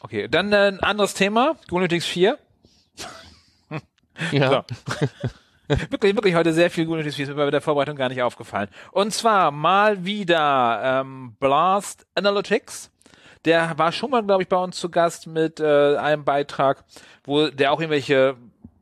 Okay, 0.00 0.28
dann 0.28 0.52
äh, 0.52 0.56
ein 0.68 0.80
anderes 0.80 1.14
Thema, 1.14 1.56
Analytics 1.70 2.06
4. 2.06 2.38
Ja. 4.32 4.64
wirklich, 5.90 6.14
wirklich 6.14 6.34
heute 6.34 6.52
sehr 6.52 6.70
viel 6.70 6.86
Analytics 6.86 7.16
4, 7.16 7.24
ist 7.24 7.28
mir 7.30 7.36
bei 7.36 7.50
der 7.50 7.60
Vorbereitung 7.60 7.96
gar 7.96 8.08
nicht 8.08 8.22
aufgefallen. 8.22 8.68
Und 8.92 9.12
zwar 9.12 9.50
mal 9.50 10.04
wieder 10.04 11.02
ähm, 11.02 11.36
Blast 11.38 12.06
Analytics. 12.14 12.90
Der 13.44 13.78
war 13.78 13.92
schon 13.92 14.10
mal, 14.10 14.22
glaube 14.22 14.42
ich, 14.42 14.48
bei 14.48 14.56
uns 14.56 14.76
zu 14.76 14.90
Gast 14.90 15.26
mit 15.26 15.60
äh, 15.60 15.96
einem 15.96 16.24
Beitrag, 16.24 16.84
wo 17.24 17.48
der 17.48 17.72
auch 17.72 17.80
irgendwelche 17.80 18.36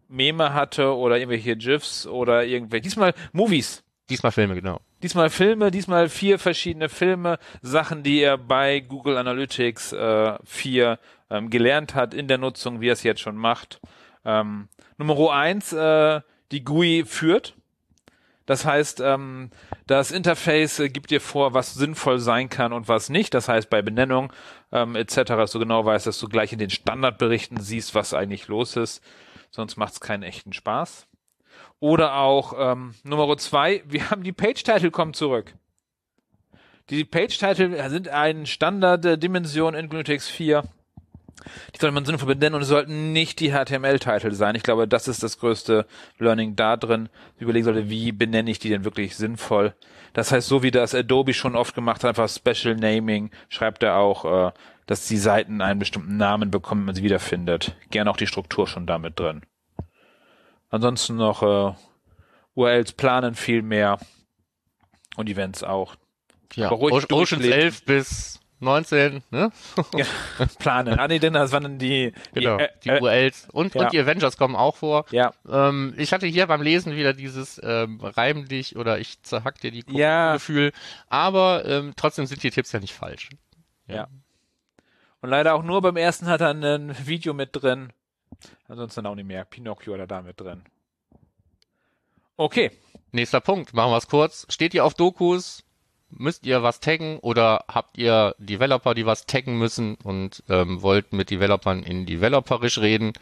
Meme 0.08 0.54
hatte 0.54 0.96
oder 0.96 1.18
irgendwelche 1.18 1.56
GIFs 1.56 2.06
oder 2.06 2.44
irgendwelche, 2.44 2.82
diesmal 2.82 3.14
Movies. 3.32 3.84
Diesmal 4.10 4.32
Filme, 4.32 4.54
genau. 4.54 4.80
Diesmal 5.02 5.30
Filme, 5.30 5.70
diesmal 5.70 6.08
vier 6.08 6.38
verschiedene 6.38 6.88
Filme, 6.88 7.38
Sachen, 7.62 8.02
die 8.02 8.20
er 8.20 8.38
bei 8.38 8.80
Google 8.80 9.18
Analytics 9.18 9.92
äh, 9.92 10.38
4 10.44 10.98
ähm, 11.30 11.50
gelernt 11.50 11.94
hat 11.94 12.14
in 12.14 12.26
der 12.26 12.38
Nutzung, 12.38 12.80
wie 12.80 12.88
er 12.88 12.94
es 12.94 13.02
jetzt 13.02 13.20
schon 13.20 13.36
macht. 13.36 13.80
Ähm, 14.24 14.68
Nummer 14.96 15.32
eins, 15.32 15.72
äh, 15.72 16.20
die 16.52 16.64
GUI 16.64 17.04
führt. 17.06 17.54
Das 18.48 18.64
heißt, 18.64 19.00
ähm, 19.00 19.50
das 19.86 20.10
Interface 20.10 20.78
äh, 20.78 20.88
gibt 20.88 21.10
dir 21.10 21.20
vor, 21.20 21.52
was 21.52 21.74
sinnvoll 21.74 22.18
sein 22.18 22.48
kann 22.48 22.72
und 22.72 22.88
was 22.88 23.10
nicht. 23.10 23.34
Das 23.34 23.46
heißt, 23.46 23.68
bei 23.68 23.82
Benennung 23.82 24.32
ähm, 24.72 24.96
etc., 24.96 25.16
dass 25.24 25.52
du 25.52 25.58
genau 25.58 25.84
weißt, 25.84 26.06
dass 26.06 26.18
du 26.18 26.28
gleich 26.28 26.54
in 26.54 26.58
den 26.58 26.70
Standardberichten 26.70 27.60
siehst, 27.60 27.94
was 27.94 28.14
eigentlich 28.14 28.48
los 28.48 28.76
ist. 28.76 29.04
Sonst 29.50 29.76
macht 29.76 29.92
es 29.92 30.00
keinen 30.00 30.22
echten 30.22 30.54
Spaß. 30.54 31.06
Oder 31.78 32.14
auch 32.16 32.54
ähm, 32.58 32.94
Nummer 33.04 33.36
zwei, 33.36 33.82
wir 33.86 34.10
haben 34.10 34.22
die 34.22 34.32
Page-Title 34.32 34.90
kommen 34.90 35.12
zurück. 35.12 35.54
Die 36.88 37.04
Page-Title 37.04 37.90
sind 37.90 38.08
eine 38.08 38.46
Standarddimension 38.46 39.74
in 39.74 39.90
GNU/Linux 39.90 40.28
4. 40.28 40.64
Die 41.74 41.78
sollte 41.78 41.94
man 41.94 42.04
sinnvoll 42.04 42.34
benennen 42.34 42.54
und 42.54 42.62
es 42.62 42.68
sollten 42.68 43.12
nicht 43.12 43.40
die 43.40 43.52
HTML-Titel 43.52 44.32
sein. 44.32 44.54
Ich 44.54 44.62
glaube, 44.62 44.88
das 44.88 45.08
ist 45.08 45.22
das 45.22 45.38
größte 45.38 45.86
Learning 46.18 46.56
da 46.56 46.76
drin. 46.76 47.08
Überlegen 47.38 47.64
sollte, 47.64 47.88
wie 47.88 48.12
benenne 48.12 48.50
ich 48.50 48.58
die 48.58 48.68
denn 48.68 48.84
wirklich 48.84 49.16
sinnvoll. 49.16 49.74
Das 50.12 50.32
heißt, 50.32 50.48
so 50.48 50.62
wie 50.62 50.70
das 50.70 50.94
Adobe 50.94 51.34
schon 51.34 51.56
oft 51.56 51.74
gemacht 51.74 52.02
hat, 52.02 52.18
einfach 52.18 52.28
Special 52.28 52.76
Naming, 52.76 53.30
schreibt 53.48 53.82
er 53.82 53.96
auch, 53.96 54.48
äh, 54.48 54.52
dass 54.86 55.06
die 55.06 55.18
Seiten 55.18 55.60
einen 55.60 55.78
bestimmten 55.78 56.16
Namen 56.16 56.50
bekommen, 56.50 56.82
wenn 56.82 56.86
man 56.86 56.94
sie 56.94 57.02
wiederfindet. 57.02 57.76
Gerne 57.90 58.10
auch 58.10 58.16
die 58.16 58.26
Struktur 58.26 58.66
schon 58.66 58.86
damit 58.86 59.18
drin. 59.18 59.42
Ansonsten 60.70 61.16
noch 61.16 61.42
äh, 61.42 61.74
URLs 62.54 62.92
planen 62.92 63.34
viel 63.34 63.62
mehr 63.62 63.98
und 65.16 65.28
Events 65.28 65.62
auch. 65.62 65.96
Ja, 66.54 66.72
Oceans 66.72 67.06
durchlesen. 67.08 67.52
11 67.52 67.84
bis 67.84 68.37
19, 68.60 69.22
ne? 69.30 69.50
Ja, 69.94 70.04
planen. 70.58 70.98
Ah, 70.98 71.06
nee, 71.08 71.18
denn 71.18 71.32
das 71.32 71.52
waren 71.52 71.62
dann 71.62 71.78
die, 71.78 72.12
Genau, 72.34 72.58
die, 72.58 72.66
die 72.84 72.88
äh, 72.90 72.96
äh, 72.98 73.00
URLs. 73.00 73.48
Und, 73.52 73.74
ja. 73.74 73.82
und 73.82 73.92
die 73.92 74.00
Avengers 74.00 74.36
kommen 74.36 74.56
auch 74.56 74.76
vor. 74.76 75.04
ja, 75.10 75.32
Ähm, 75.48 75.94
ich 75.96 76.12
hatte 76.12 76.26
hier 76.26 76.46
beim 76.46 76.62
Lesen 76.62 76.94
wieder 76.96 77.12
dieses 77.12 77.60
ähm, 77.62 78.00
Reim 78.02 78.46
dich 78.48 78.76
oder 78.76 78.98
ich 78.98 79.22
zerhack 79.22 79.60
dir 79.60 79.70
die 79.70 79.82
Kuh 79.82 79.96
Ja. 79.96 80.34
Gefühl. 80.34 80.72
Aber 81.08 81.64
ähm, 81.64 81.92
trotzdem 81.96 82.26
sind 82.26 82.42
die 82.42 82.50
Tipps 82.50 82.72
ja 82.72 82.80
nicht 82.80 82.94
falsch. 82.94 83.30
ja. 83.86 84.08
Und 85.20 85.30
leider 85.30 85.54
auch 85.54 85.64
nur 85.64 85.82
beim 85.82 85.96
ersten 85.96 86.26
hat 86.28 86.40
er 86.40 86.50
ein 86.50 86.94
Video 87.06 87.34
mit 87.34 87.50
drin. 87.52 87.92
Ansonsten 88.68 89.04
auch 89.04 89.16
nicht 89.16 89.26
mehr. 89.26 89.44
Pinocchio 89.44 89.94
oder 89.94 90.06
da 90.06 90.22
mit 90.22 90.40
drin. 90.40 90.62
Okay. 92.36 92.70
Nächster 93.10 93.40
Punkt, 93.40 93.74
machen 93.74 93.90
wir 93.90 93.96
es 93.96 94.06
kurz. 94.06 94.46
Steht 94.48 94.74
ihr 94.74 94.84
auf 94.84 94.94
Dokus? 94.94 95.64
Müsst 96.10 96.46
ihr 96.46 96.62
was 96.62 96.80
taggen 96.80 97.18
oder 97.18 97.64
habt 97.68 97.98
ihr 97.98 98.34
Developer, 98.38 98.94
die 98.94 99.06
was 99.06 99.26
taggen 99.26 99.58
müssen 99.58 99.96
und 100.02 100.42
ähm, 100.48 100.82
wollt 100.82 101.12
mit 101.12 101.30
Developern 101.30 101.82
in 101.82 102.06
Developerisch 102.06 102.78
reden, 102.78 103.12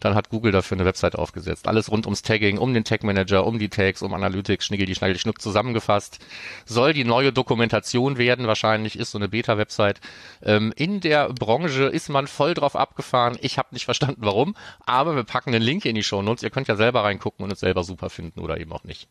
dann 0.00 0.14
hat 0.14 0.28
Google 0.28 0.52
dafür 0.52 0.76
eine 0.76 0.84
Website 0.84 1.16
aufgesetzt. 1.16 1.68
Alles 1.68 1.90
rund 1.90 2.06
ums 2.06 2.22
Tagging, 2.22 2.58
um 2.58 2.74
den 2.74 2.84
Tag 2.84 3.04
Manager, 3.04 3.46
um 3.46 3.58
die 3.58 3.68
Tags, 3.68 4.02
um 4.02 4.12
Analytics, 4.12 4.66
Schniggel, 4.66 4.86
die 4.86 4.94
Schnaggel, 4.94 5.14
die 5.14 5.20
Schnuck 5.20 5.40
zusammengefasst. 5.40 6.18
Soll 6.66 6.92
die 6.92 7.04
neue 7.04 7.32
Dokumentation 7.32 8.18
werden, 8.18 8.46
wahrscheinlich 8.46 8.98
ist 8.98 9.12
so 9.12 9.18
eine 9.18 9.28
Beta-Website. 9.28 10.00
Ähm, 10.42 10.72
in 10.76 11.00
der 11.00 11.28
Branche 11.32 11.84
ist 11.84 12.08
man 12.08 12.26
voll 12.26 12.54
drauf 12.54 12.76
abgefahren. 12.76 13.38
Ich 13.40 13.58
habe 13.58 13.68
nicht 13.72 13.84
verstanden, 13.86 14.22
warum, 14.24 14.56
aber 14.84 15.16
wir 15.16 15.24
packen 15.24 15.54
einen 15.54 15.64
Link 15.64 15.84
in 15.84 15.94
die 15.94 16.02
Show 16.02 16.22
Notes. 16.22 16.42
Ihr 16.42 16.50
könnt 16.50 16.68
ja 16.68 16.76
selber 16.76 17.04
reingucken 17.04 17.44
und 17.44 17.52
es 17.52 17.60
selber 17.60 17.84
super 17.84 18.10
finden 18.10 18.40
oder 18.40 18.58
eben 18.58 18.72
auch 18.72 18.84
nicht. 18.84 19.08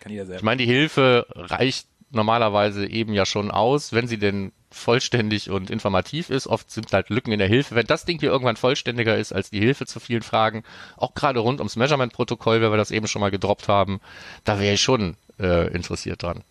Kann 0.00 0.12
jeder 0.12 0.26
selber. 0.26 0.38
Ich 0.38 0.44
meine, 0.44 0.58
die 0.58 0.70
Hilfe 0.70 1.26
reicht 1.34 1.88
normalerweise 2.14 2.86
eben 2.86 3.12
ja 3.12 3.26
schon 3.26 3.50
aus, 3.50 3.92
wenn 3.92 4.06
sie 4.06 4.18
denn 4.18 4.52
vollständig 4.70 5.50
und 5.50 5.70
informativ 5.70 6.30
ist. 6.30 6.46
Oft 6.46 6.70
sind 6.70 6.92
halt 6.92 7.08
Lücken 7.08 7.32
in 7.32 7.38
der 7.38 7.48
Hilfe. 7.48 7.74
Wenn 7.74 7.86
das 7.86 8.04
Ding 8.04 8.18
hier 8.18 8.30
irgendwann 8.30 8.56
vollständiger 8.56 9.16
ist 9.16 9.32
als 9.32 9.50
die 9.50 9.60
Hilfe 9.60 9.86
zu 9.86 10.00
vielen 10.00 10.22
Fragen, 10.22 10.64
auch 10.96 11.14
gerade 11.14 11.40
rund 11.40 11.60
ums 11.60 11.76
Measurement-Protokoll, 11.76 12.60
weil 12.60 12.72
wir 12.72 12.76
das 12.76 12.90
eben 12.90 13.06
schon 13.06 13.20
mal 13.20 13.30
gedroppt 13.30 13.68
haben, 13.68 14.00
da 14.44 14.58
wäre 14.58 14.74
ich 14.74 14.82
schon 14.82 15.16
äh, 15.38 15.68
interessiert 15.72 16.22
dran. 16.22 16.42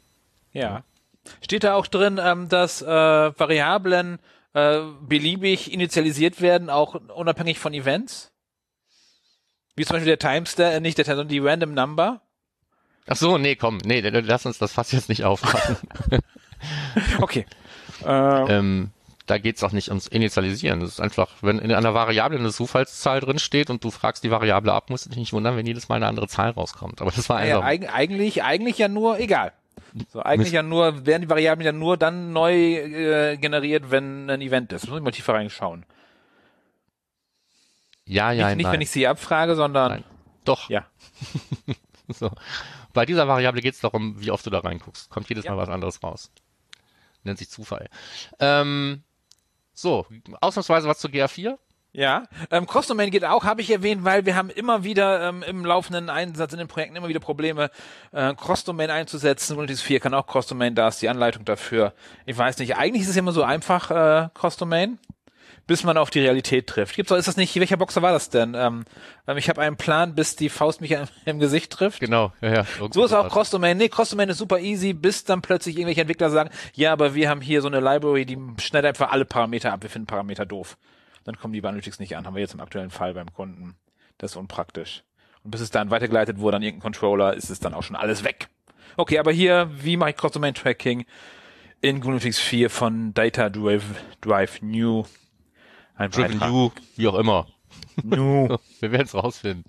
Ja. 0.53 0.83
Steht 1.41 1.63
da 1.63 1.75
auch 1.75 1.87
drin, 1.87 2.19
ähm, 2.21 2.49
dass 2.49 2.81
äh, 2.81 2.85
Variablen 2.87 4.19
äh, 4.53 4.81
beliebig 5.01 5.71
initialisiert 5.71 6.41
werden, 6.41 6.69
auch 6.69 6.95
unabhängig 6.95 7.59
von 7.59 7.73
Events? 7.73 8.31
Wie 9.75 9.85
zum 9.85 9.95
Beispiel 9.95 10.15
der 10.15 10.19
Timestamp, 10.19 10.73
äh, 10.73 10.79
nicht 10.79 10.97
der 10.97 11.05
Timestamp, 11.05 11.29
die 11.29 11.39
Random 11.39 11.73
Number? 11.73 12.21
Ach 13.07 13.15
so, 13.15 13.37
nee, 13.37 13.55
komm, 13.55 13.79
nee, 13.83 13.99
lass 14.01 14.45
uns 14.45 14.57
das 14.57 14.73
Fass 14.73 14.91
jetzt 14.91 15.09
nicht 15.09 15.23
aufmachen. 15.23 15.77
okay. 17.21 17.45
Äh, 18.05 18.57
ähm, 18.57 18.89
da 19.27 19.37
geht's 19.37 19.63
auch 19.63 19.71
nicht 19.71 19.87
ums 19.89 20.07
Initialisieren. 20.07 20.81
Das 20.81 20.89
ist 20.89 20.99
einfach, 20.99 21.29
wenn 21.41 21.59
in 21.59 21.71
einer 21.71 21.93
Variable 21.93 22.37
eine 22.37 22.51
Zufallszahl 22.51 23.21
drin 23.21 23.39
steht 23.39 23.69
und 23.69 23.83
du 23.83 23.91
fragst 23.91 24.23
die 24.23 24.31
Variable 24.31 24.73
ab, 24.73 24.89
musst 24.89 25.05
du 25.05 25.09
dich 25.09 25.19
nicht 25.19 25.31
wundern, 25.31 25.55
wenn 25.55 25.65
jedes 25.65 25.87
Mal 25.87 25.95
eine 25.95 26.07
andere 26.07 26.27
Zahl 26.27 26.49
rauskommt. 26.49 27.01
Aber 27.01 27.11
das 27.11 27.29
war 27.29 27.37
einfach. 27.37 27.61
Ja, 27.61 27.65
eig 27.65 27.93
eigentlich, 27.93 28.43
eigentlich 28.43 28.77
ja 28.77 28.89
nur, 28.89 29.19
egal. 29.19 29.53
So, 30.11 30.21
eigentlich 30.21 30.51
ja 30.51 30.63
nur, 30.63 31.05
werden 31.05 31.21
die 31.21 31.29
Variablen 31.29 31.65
ja 31.65 31.71
nur 31.71 31.95
dann 31.97 32.33
neu 32.33 32.53
äh, 32.53 33.37
generiert, 33.37 33.91
wenn 33.91 34.29
ein 34.29 34.41
Event 34.41 34.73
ist. 34.73 34.87
Muss 34.89 34.97
ich 34.97 35.03
mal 35.03 35.11
tiefer 35.11 35.35
reinschauen. 35.35 35.85
Ja, 38.05 38.31
ja, 38.31 38.47
Nicht, 38.47 38.57
nicht 38.57 38.63
nein. 38.65 38.73
wenn 38.73 38.81
ich 38.81 38.91
sie 38.91 39.07
abfrage, 39.07 39.55
sondern. 39.55 39.91
Nein. 39.91 40.03
Doch. 40.43 40.69
Ja. 40.69 40.85
so. 42.09 42.31
Bei 42.93 43.05
dieser 43.05 43.27
Variable 43.27 43.61
geht's 43.61 43.79
darum, 43.81 44.19
wie 44.19 44.31
oft 44.31 44.45
du 44.45 44.49
da 44.49 44.59
reinguckst. 44.59 45.09
Kommt 45.09 45.29
jedes 45.29 45.45
Ja. 45.45 45.51
Mal 45.51 45.57
was 45.57 45.69
anderes 45.69 46.01
raus. 46.03 46.31
Nennt 47.23 47.39
sich 47.39 47.49
Zufall. 47.49 47.89
Ähm, 48.39 49.03
so, 49.73 50.05
ausnahmsweise 50.41 50.87
was 50.87 50.99
zu 50.99 51.07
GA4. 51.07 51.57
Ja, 51.95 52.23
ähm, 52.49 52.65
Cross-Domain 52.65 53.11
geht 53.11 53.23
auch, 53.23 53.43
habe 53.43 53.61
ich 53.61 53.69
erwähnt, 53.69 54.03
weil 54.03 54.25
wir 54.25 54.35
haben 54.35 54.49
immer 54.49 54.83
wieder 54.83 55.29
ähm, 55.29 55.43
im 55.43 55.63
laufenden 55.63 56.09
Einsatz 56.09 56.51
in 56.51 56.57
den 56.57 56.67
Projekten 56.67 56.95
immer 56.95 57.07
wieder 57.07 57.19
Probleme, 57.19 57.69
äh, 58.11 58.33
Cross-Domain 58.33 58.89
einzusetzen. 58.89 59.57
Windows 59.57 59.81
4 59.81 59.99
kann 59.99 60.15
auch 60.15 60.25
Cross-Domain, 60.25 60.73
da 60.73 60.87
ist 60.87 61.03
die 61.03 61.09
Anleitung 61.09 61.45
dafür. 61.45 61.93
Ich 62.25 62.35
weiß 62.35 62.57
nicht, 62.57 62.77
eigentlich 62.77 63.03
ist 63.03 63.09
es 63.09 63.15
immer 63.15 63.31
so 63.31 63.43
einfach, 63.43 63.91
äh, 63.91 64.29
Cross-Domain, 64.33 64.97
bis 65.67 65.83
man 65.83 65.97
auf 65.97 66.09
die 66.09 66.19
Realität 66.19 66.67
trifft. 66.67 66.95
Gibt's 66.95 67.11
ist 67.11 67.27
das 67.27 67.37
nicht, 67.37 67.55
welcher 67.55 67.77
Boxer 67.77 68.01
war 68.01 68.11
das 68.11 68.29
denn? 68.29 68.53
Ähm, 68.55 68.85
ähm, 69.27 69.37
ich 69.37 69.49
habe 69.49 69.61
einen 69.61 69.77
Plan, 69.77 70.15
bis 70.15 70.35
die 70.35 70.49
Faust 70.49 70.81
mich 70.81 70.91
im, 70.91 71.05
im 71.25 71.39
Gesicht 71.39 71.71
trifft. 71.71 71.99
Genau, 71.99 72.33
ja, 72.41 72.53
ja. 72.53 72.65
So 72.91 73.05
ist 73.05 73.13
auch. 73.13 73.29
Cross-Domain. 73.29 73.77
Nee, 73.77 73.89
Cross-Domain 73.89 74.29
ist 74.29 74.37
super 74.37 74.59
easy, 74.59 74.93
bis 74.93 75.23
dann 75.23 75.41
plötzlich 75.41 75.77
irgendwelche 75.77 76.01
Entwickler 76.01 76.29
sagen, 76.29 76.49
ja, 76.73 76.91
aber 76.91 77.15
wir 77.15 77.29
haben 77.29 77.41
hier 77.41 77.61
so 77.61 77.67
eine 77.67 77.79
Library, 77.79 78.25
die 78.25 78.37
schneidet 78.59 78.89
einfach 78.89 79.11
alle 79.11 79.25
Parameter 79.25 79.71
ab. 79.71 79.83
Wir 79.83 79.89
finden 79.89 80.07
Parameter 80.07 80.45
doof. 80.45 80.77
Dann 81.23 81.37
kommen 81.37 81.53
die 81.53 81.61
bei 81.61 81.69
Analytics 81.69 81.99
nicht 81.99 82.17
an. 82.17 82.25
Haben 82.25 82.35
wir 82.35 82.41
jetzt 82.41 82.53
im 82.53 82.59
aktuellen 82.59 82.91
Fall 82.91 83.13
beim 83.13 83.31
Kunden. 83.33 83.75
Das 84.17 84.31
ist 84.31 84.37
unpraktisch. 84.37 85.03
Und 85.43 85.51
bis 85.51 85.61
es 85.61 85.71
dann 85.71 85.89
weitergeleitet 85.89 86.39
wurde 86.39 86.57
an 86.57 86.63
irgendeinen 86.63 86.93
Controller, 86.93 87.33
ist 87.33 87.49
es 87.49 87.59
dann 87.59 87.73
auch 87.73 87.83
schon 87.83 87.95
alles 87.95 88.23
weg. 88.23 88.47
Okay, 88.95 89.19
aber 89.19 89.31
hier, 89.31 89.69
wie 89.73 89.97
mache 89.97 90.11
ich 90.11 90.17
Cross-Domain-Tracking 90.17 91.05
in 91.81 91.99
GNU/Linux 91.99 92.39
4 92.39 92.69
von 92.69 93.13
Data 93.13 93.49
Drive, 93.49 93.83
Drive 94.21 94.61
New? 94.61 95.05
Ein 95.95 96.11
Driven. 96.11 96.39
You, 96.41 96.71
wie 96.95 97.07
auch 97.07 97.15
immer. 97.15 97.47
New. 98.03 98.57
Wir 98.79 98.91
werden 98.91 99.05
es 99.05 99.13
rausfinden. 99.13 99.65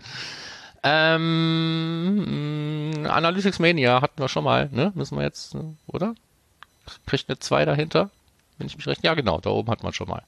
Ähm, 0.82 2.20
Analytics 3.08 3.58
Mania 3.58 4.02
hatten 4.02 4.20
wir 4.20 4.28
schon 4.28 4.44
mal, 4.44 4.68
ne? 4.70 4.92
Müssen 4.94 5.16
wir 5.16 5.24
jetzt, 5.24 5.54
ne? 5.54 5.76
oder? 5.86 6.14
Kriegt 7.06 7.30
eine 7.30 7.38
2 7.38 7.64
dahinter? 7.64 8.10
Wenn 8.56 8.68
ich 8.68 8.76
mich 8.76 8.86
recht. 8.86 9.02
Ja, 9.02 9.14
genau, 9.14 9.40
da 9.40 9.50
oben 9.50 9.68
hat 9.70 9.82
man 9.82 9.92
schon 9.92 10.08
mal. 10.08 10.22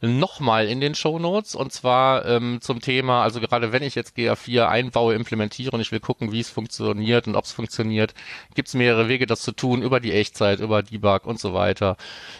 Nochmal 0.00 0.66
in 0.66 0.80
den 0.80 0.96
Shownotes 0.96 1.54
und 1.54 1.72
zwar 1.72 2.26
ähm, 2.26 2.58
zum 2.60 2.80
Thema, 2.80 3.22
also 3.22 3.40
gerade 3.40 3.70
wenn 3.70 3.84
ich 3.84 3.94
jetzt 3.94 4.16
GA4 4.16 4.66
einbaue, 4.66 5.14
implementiere 5.14 5.70
und 5.70 5.80
ich 5.80 5.92
will 5.92 6.00
gucken, 6.00 6.32
wie 6.32 6.40
es 6.40 6.50
funktioniert 6.50 7.28
und 7.28 7.36
ob 7.36 7.44
es 7.44 7.52
funktioniert, 7.52 8.14
gibt 8.54 8.66
es 8.68 8.74
mehrere 8.74 9.06
Wege, 9.08 9.26
das 9.26 9.42
zu 9.42 9.52
tun, 9.52 9.82
über 9.82 10.00
die 10.00 10.12
Echtzeit, 10.12 10.58
über 10.58 10.82
Debug 10.82 11.26
und 11.26 11.38
so 11.38 11.54
weiter. 11.54 11.96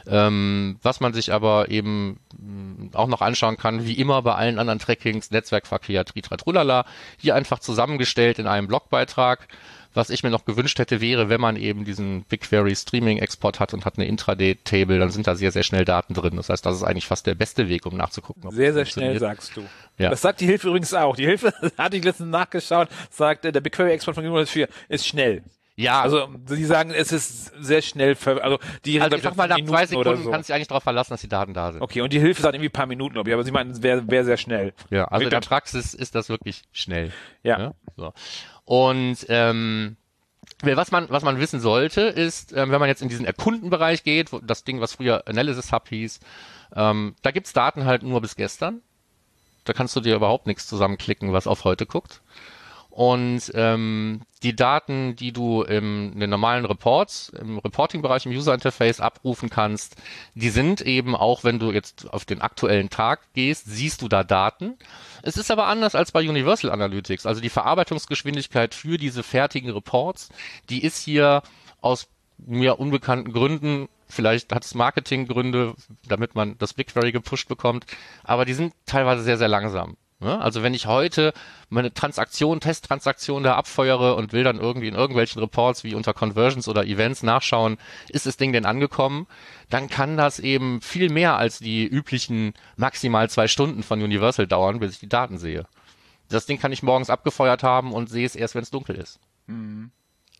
Ähm, 0.08 0.78
was 0.82 0.98
man 0.98 1.12
sich 1.12 1.32
aber 1.32 1.68
eben 1.68 2.18
mh, 2.36 2.98
auch 2.98 3.06
noch 3.06 3.20
anschauen 3.20 3.56
kann, 3.56 3.86
wie 3.86 3.94
immer 3.94 4.22
bei 4.22 4.34
allen 4.34 4.58
anderen 4.58 4.80
Trackings, 4.80 5.30
Netzwerkverkehr, 5.30 6.04
Tritratrulala, 6.04 6.86
hier 7.18 7.36
einfach 7.36 7.60
zusammengestellt 7.60 8.40
in 8.40 8.48
einem 8.48 8.66
Blogbeitrag. 8.66 9.46
Was 9.92 10.10
ich 10.10 10.22
mir 10.22 10.30
noch 10.30 10.44
gewünscht 10.44 10.78
hätte, 10.78 11.00
wäre, 11.00 11.28
wenn 11.28 11.40
man 11.40 11.56
eben 11.56 11.84
diesen 11.84 12.22
BigQuery 12.24 12.76
Streaming 12.76 13.18
Export 13.18 13.58
hat 13.58 13.74
und 13.74 13.84
hat 13.84 13.96
eine 13.96 14.06
Intraday-Table, 14.06 14.98
dann 14.98 15.10
sind 15.10 15.26
da 15.26 15.34
sehr, 15.34 15.50
sehr 15.50 15.64
schnell 15.64 15.84
Daten 15.84 16.14
drin. 16.14 16.36
Das 16.36 16.48
heißt, 16.48 16.64
das 16.64 16.76
ist 16.76 16.82
eigentlich 16.84 17.06
fast 17.06 17.26
der 17.26 17.34
beste 17.34 17.68
Weg, 17.68 17.86
um 17.86 17.96
nachzugucken. 17.96 18.46
ob 18.46 18.54
Sehr, 18.54 18.72
sehr 18.72 18.86
schnell, 18.86 19.18
sagst 19.18 19.56
du. 19.56 19.62
Ja. 19.98 20.10
Das 20.10 20.20
sagt 20.22 20.40
die 20.40 20.46
Hilfe 20.46 20.68
übrigens 20.68 20.94
auch. 20.94 21.16
Die 21.16 21.26
Hilfe, 21.26 21.52
hatte 21.78 21.96
ich 21.96 22.04
letztens 22.04 22.30
nachgeschaut, 22.30 22.88
sagt, 23.10 23.44
äh, 23.44 23.52
der 23.52 23.60
BigQuery-Export 23.60 24.14
von 24.14 24.24
Windows 24.24 24.50
4 24.50 24.68
ist 24.88 25.06
schnell. 25.06 25.42
Ja, 25.80 26.02
also, 26.02 26.28
sie 26.46 26.66
sagen, 26.66 26.90
es 26.90 27.10
ist 27.10 27.52
sehr 27.58 27.80
schnell, 27.80 28.14
ver 28.14 28.44
also, 28.44 28.58
die 28.84 29.00
also 29.00 29.16
ich 29.16 29.22
sag 29.22 29.34
mal, 29.34 29.48
nach 29.48 29.56
Minuten 29.56 29.72
zwei 29.72 29.86
Sekunden 29.86 30.24
so. 30.24 30.30
kannst 30.30 30.48
du 30.48 30.52
dich 30.52 30.56
eigentlich 30.56 30.68
darauf 30.68 30.82
verlassen, 30.82 31.14
dass 31.14 31.22
die 31.22 31.28
Daten 31.28 31.54
da 31.54 31.72
sind. 31.72 31.80
Okay, 31.80 32.02
und 32.02 32.12
die 32.12 32.20
Hilfe 32.20 32.42
sagt 32.42 32.54
irgendwie 32.54 32.68
ein 32.68 32.72
paar 32.72 32.86
Minuten, 32.86 33.14
glaube 33.14 33.30
ich, 33.30 33.34
aber 33.34 33.44
sie 33.44 33.50
meinen, 33.50 33.70
es 33.70 33.82
wäre 33.82 34.08
wär 34.10 34.24
sehr 34.24 34.36
schnell. 34.36 34.74
Ja, 34.90 35.06
also 35.06 35.24
in 35.24 35.30
der 35.30 35.38
Mit- 35.38 35.48
Praxis 35.48 35.94
ist 35.94 36.14
das 36.14 36.28
wirklich 36.28 36.62
schnell. 36.72 37.12
Ja. 37.42 37.58
Ja, 37.58 37.74
so. 37.96 38.12
Und 38.70 39.26
ähm, 39.28 39.96
was 40.62 40.92
man, 40.92 41.10
was 41.10 41.24
man 41.24 41.40
wissen 41.40 41.58
sollte, 41.58 42.02
ist, 42.02 42.52
ähm, 42.52 42.70
wenn 42.70 42.78
man 42.78 42.88
jetzt 42.88 43.02
in 43.02 43.08
diesen 43.08 43.26
Erkundenbereich 43.26 44.04
geht, 44.04 44.32
wo, 44.32 44.38
das 44.38 44.62
Ding, 44.62 44.80
was 44.80 44.94
früher 44.94 45.26
Analysis 45.26 45.72
Hub 45.72 45.88
hieß, 45.88 46.20
ähm, 46.76 47.16
da 47.22 47.32
gibt's 47.32 47.52
Daten 47.52 47.84
halt 47.84 48.04
nur 48.04 48.20
bis 48.20 48.36
gestern. 48.36 48.80
Da 49.64 49.72
kannst 49.72 49.96
du 49.96 50.00
dir 50.00 50.14
überhaupt 50.14 50.46
nichts 50.46 50.68
zusammenklicken, 50.68 51.32
was 51.32 51.48
auf 51.48 51.64
heute 51.64 51.84
guckt. 51.84 52.22
Und 52.90 53.52
ähm, 53.54 54.22
die 54.42 54.56
Daten, 54.56 55.14
die 55.14 55.32
du 55.32 55.62
im, 55.62 56.12
in 56.12 56.20
den 56.20 56.30
normalen 56.30 56.64
Reports, 56.64 57.30
im 57.40 57.58
Reporting-Bereich, 57.58 58.26
im 58.26 58.32
User-Interface 58.32 59.00
abrufen 59.00 59.48
kannst, 59.48 59.96
die 60.34 60.50
sind 60.50 60.80
eben 60.80 61.14
auch, 61.14 61.44
wenn 61.44 61.58
du 61.58 61.70
jetzt 61.70 62.12
auf 62.12 62.24
den 62.24 62.40
aktuellen 62.40 62.90
Tag 62.90 63.32
gehst, 63.32 63.66
siehst 63.66 64.02
du 64.02 64.08
da 64.08 64.24
Daten. 64.24 64.76
Es 65.22 65.36
ist 65.36 65.50
aber 65.50 65.66
anders 65.66 65.94
als 65.94 66.10
bei 66.10 66.28
Universal 66.28 66.70
Analytics. 66.70 67.26
Also 67.26 67.40
die 67.40 67.48
Verarbeitungsgeschwindigkeit 67.48 68.74
für 68.74 68.98
diese 68.98 69.22
fertigen 69.22 69.70
Reports, 69.70 70.30
die 70.68 70.82
ist 70.82 70.98
hier 70.98 71.42
aus 71.80 72.08
mir 72.38 72.80
unbekannten 72.80 73.32
Gründen, 73.32 73.88
vielleicht 74.08 74.52
hat 74.52 74.64
es 74.64 74.74
Marketinggründe, 74.74 75.74
damit 76.08 76.34
man 76.34 76.56
das 76.58 76.74
BigQuery 76.74 77.12
gepusht 77.12 77.48
bekommt, 77.48 77.86
aber 78.24 78.44
die 78.44 78.54
sind 78.54 78.74
teilweise 78.86 79.22
sehr, 79.22 79.38
sehr 79.38 79.48
langsam. 79.48 79.96
Ne? 80.20 80.38
Also 80.38 80.62
wenn 80.62 80.74
ich 80.74 80.86
heute 80.86 81.32
meine 81.70 81.94
Transaktion, 81.94 82.60
Testtransaktion 82.60 83.42
da 83.42 83.56
abfeuere 83.56 84.16
und 84.16 84.32
will 84.32 84.44
dann 84.44 84.58
irgendwie 84.58 84.88
in 84.88 84.94
irgendwelchen 84.94 85.40
Reports 85.40 85.82
wie 85.82 85.94
unter 85.94 86.12
Conversions 86.12 86.68
oder 86.68 86.84
Events 86.84 87.22
nachschauen, 87.22 87.78
ist 88.08 88.26
das 88.26 88.36
Ding 88.36 88.52
denn 88.52 88.66
angekommen, 88.66 89.26
dann 89.70 89.88
kann 89.88 90.18
das 90.18 90.38
eben 90.38 90.82
viel 90.82 91.08
mehr 91.08 91.36
als 91.36 91.58
die 91.58 91.86
üblichen 91.86 92.52
maximal 92.76 93.30
zwei 93.30 93.48
Stunden 93.48 93.82
von 93.82 94.02
Universal 94.02 94.46
dauern, 94.46 94.78
bis 94.78 94.92
ich 94.92 95.00
die 95.00 95.08
Daten 95.08 95.38
sehe. 95.38 95.66
Das 96.28 96.46
Ding 96.46 96.60
kann 96.60 96.72
ich 96.72 96.82
morgens 96.82 97.10
abgefeuert 97.10 97.62
haben 97.62 97.92
und 97.92 98.10
sehe 98.10 98.26
es 98.26 98.36
erst, 98.36 98.54
wenn 98.54 98.62
es 98.62 98.70
dunkel 98.70 98.96
ist. 98.96 99.18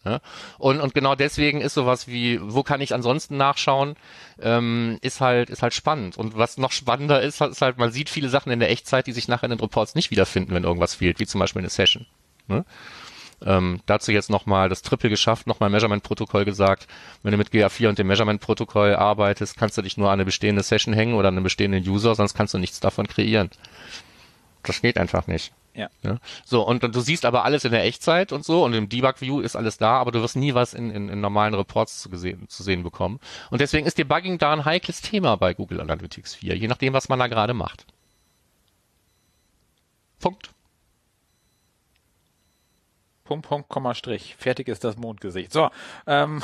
Ja? 0.04 0.20
Und, 0.58 0.80
und 0.80 0.94
genau 0.94 1.14
deswegen 1.14 1.60
ist 1.60 1.74
sowas 1.74 2.08
wie, 2.08 2.40
wo 2.42 2.62
kann 2.62 2.80
ich 2.80 2.94
ansonsten 2.94 3.36
nachschauen, 3.36 3.96
ähm, 4.40 4.98
ist 5.02 5.20
halt, 5.20 5.50
ist 5.50 5.62
halt 5.62 5.74
spannend. 5.74 6.16
Und 6.16 6.36
was 6.36 6.56
noch 6.56 6.72
spannender 6.72 7.20
ist, 7.20 7.40
ist 7.40 7.62
halt, 7.62 7.78
man 7.78 7.92
sieht 7.92 8.08
viele 8.08 8.28
Sachen 8.28 8.50
in 8.50 8.60
der 8.60 8.70
Echtzeit, 8.70 9.06
die 9.06 9.12
sich 9.12 9.28
nachher 9.28 9.44
in 9.44 9.50
den 9.50 9.60
Reports 9.60 9.94
nicht 9.94 10.10
wiederfinden, 10.10 10.54
wenn 10.54 10.64
irgendwas 10.64 10.94
fehlt, 10.94 11.20
wie 11.20 11.26
zum 11.26 11.40
Beispiel 11.40 11.60
eine 11.60 11.70
Session. 11.70 12.06
Ne? 12.48 12.64
Ähm, 13.44 13.80
dazu 13.86 14.12
jetzt 14.12 14.30
nochmal 14.30 14.68
das 14.68 14.82
Triple 14.82 15.08
geschafft, 15.08 15.46
nochmal 15.46 15.70
Measurement-Protokoll 15.70 16.44
gesagt. 16.44 16.86
Wenn 17.22 17.32
du 17.32 17.38
mit 17.38 17.50
GA4 17.50 17.88
und 17.88 17.98
dem 17.98 18.06
Measurement-Protokoll 18.06 18.94
arbeitest, 18.94 19.56
kannst 19.56 19.78
du 19.78 19.82
dich 19.82 19.96
nur 19.96 20.08
an 20.08 20.14
eine 20.14 20.24
bestehende 20.24 20.62
Session 20.62 20.94
hängen 20.94 21.14
oder 21.14 21.28
an 21.28 21.36
einen 21.36 21.44
bestehenden 21.44 21.86
User, 21.86 22.14
sonst 22.14 22.34
kannst 22.34 22.52
du 22.54 22.58
nichts 22.58 22.80
davon 22.80 23.06
kreieren. 23.06 23.50
Das 24.62 24.82
geht 24.82 24.98
einfach 24.98 25.26
nicht. 25.26 25.52
Ja. 25.74 25.88
Ja. 26.02 26.18
So, 26.44 26.66
und, 26.66 26.82
und 26.82 26.94
du 26.94 27.00
siehst 27.00 27.24
aber 27.24 27.44
alles 27.44 27.64
in 27.64 27.72
der 27.72 27.84
Echtzeit 27.84 28.32
und 28.32 28.44
so 28.44 28.64
und 28.64 28.74
im 28.74 28.88
Debug-View 28.88 29.40
ist 29.40 29.56
alles 29.56 29.78
da, 29.78 29.98
aber 29.98 30.10
du 30.10 30.20
wirst 30.20 30.36
nie 30.36 30.54
was 30.54 30.74
in, 30.74 30.90
in, 30.90 31.08
in 31.08 31.20
normalen 31.20 31.54
Reports 31.54 32.00
zu, 32.00 32.10
gesehen, 32.10 32.48
zu 32.48 32.62
sehen 32.62 32.82
bekommen. 32.82 33.20
Und 33.50 33.60
deswegen 33.60 33.86
ist 33.86 33.98
Debugging 33.98 34.38
da 34.38 34.52
ein 34.52 34.64
heikles 34.64 35.00
Thema 35.00 35.36
bei 35.36 35.54
Google 35.54 35.80
Analytics 35.80 36.34
4, 36.36 36.56
je 36.56 36.68
nachdem, 36.68 36.92
was 36.92 37.08
man 37.08 37.18
da 37.18 37.28
gerade 37.28 37.54
macht. 37.54 37.86
Punkt. 40.18 40.50
Punkt, 43.24 43.46
Punkt, 43.46 43.68
Komma, 43.68 43.94
Strich. 43.94 44.34
Fertig 44.36 44.66
ist 44.66 44.82
das 44.82 44.96
Mondgesicht. 44.96 45.52
So, 45.52 45.70
ähm, 46.06 46.42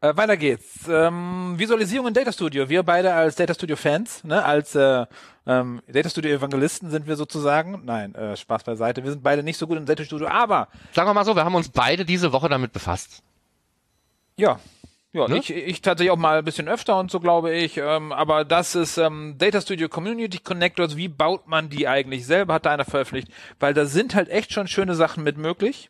äh, 0.00 0.16
weiter 0.16 0.36
geht's. 0.36 0.88
Ähm, 0.88 1.54
Visualisierung 1.56 2.08
in 2.08 2.14
Data 2.14 2.32
Studio. 2.32 2.68
Wir 2.68 2.82
beide 2.82 3.12
als 3.14 3.36
Data 3.36 3.54
Studio 3.54 3.76
Fans, 3.76 4.22
ne, 4.24 4.44
als 4.44 4.74
äh, 4.74 5.06
ähm, 5.46 5.82
Data 5.88 6.08
Studio 6.08 6.30
Evangelisten 6.32 6.90
sind 6.90 7.06
wir 7.06 7.16
sozusagen. 7.16 7.82
Nein, 7.84 8.14
äh, 8.14 8.36
Spaß 8.36 8.64
beiseite. 8.64 9.02
Wir 9.04 9.10
sind 9.10 9.22
beide 9.22 9.42
nicht 9.42 9.58
so 9.58 9.66
gut 9.66 9.76
im 9.76 9.86
Data 9.86 10.04
Studio, 10.04 10.28
aber 10.28 10.68
Sagen 10.92 11.08
wir 11.08 11.14
mal 11.14 11.24
so, 11.24 11.34
wir 11.36 11.44
haben 11.44 11.54
uns 11.54 11.68
beide 11.68 12.04
diese 12.04 12.32
Woche 12.32 12.48
damit 12.48 12.72
befasst. 12.72 13.22
ja. 14.36 14.58
Ja, 15.16 15.28
Ne? 15.28 15.38
ich, 15.38 15.50
ich 15.54 15.80
tatsächlich 15.80 16.10
auch 16.10 16.16
mal 16.16 16.38
ein 16.38 16.44
bisschen 16.44 16.66
öfter 16.66 16.98
und 16.98 17.08
so 17.08 17.20
glaube 17.20 17.54
ich. 17.54 17.76
Ähm, 17.76 18.10
aber 18.10 18.44
das 18.44 18.74
ist 18.74 18.98
ähm, 18.98 19.36
Data 19.38 19.60
Studio 19.60 19.88
Community 19.88 20.40
Connectors. 20.40 20.96
Wie 20.96 21.06
baut 21.06 21.46
man 21.46 21.68
die 21.68 21.86
eigentlich 21.86 22.26
selber? 22.26 22.54
Hat 22.54 22.66
da 22.66 22.72
einer 22.72 22.84
veröffentlicht? 22.84 23.28
Weil 23.60 23.74
da 23.74 23.86
sind 23.86 24.16
halt 24.16 24.28
echt 24.28 24.52
schon 24.52 24.66
schöne 24.66 24.96
Sachen 24.96 25.22
mit 25.22 25.38
möglich. 25.38 25.88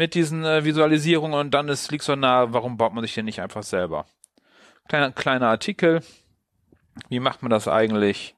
Mit 0.00 0.14
diesen 0.14 0.46
äh, 0.46 0.64
Visualisierungen 0.64 1.38
und 1.38 1.50
dann 1.50 1.68
ist 1.68 1.90
liegt 1.90 2.04
so 2.04 2.16
nahe, 2.16 2.54
warum 2.54 2.78
baut 2.78 2.94
man 2.94 3.04
sich 3.04 3.12
den 3.12 3.26
nicht 3.26 3.42
einfach 3.42 3.62
selber? 3.62 4.06
Kleiner, 4.88 5.12
kleiner 5.12 5.48
Artikel. 5.48 6.00
Wie 7.10 7.20
macht 7.20 7.42
man 7.42 7.50
das 7.50 7.68
eigentlich? 7.68 8.34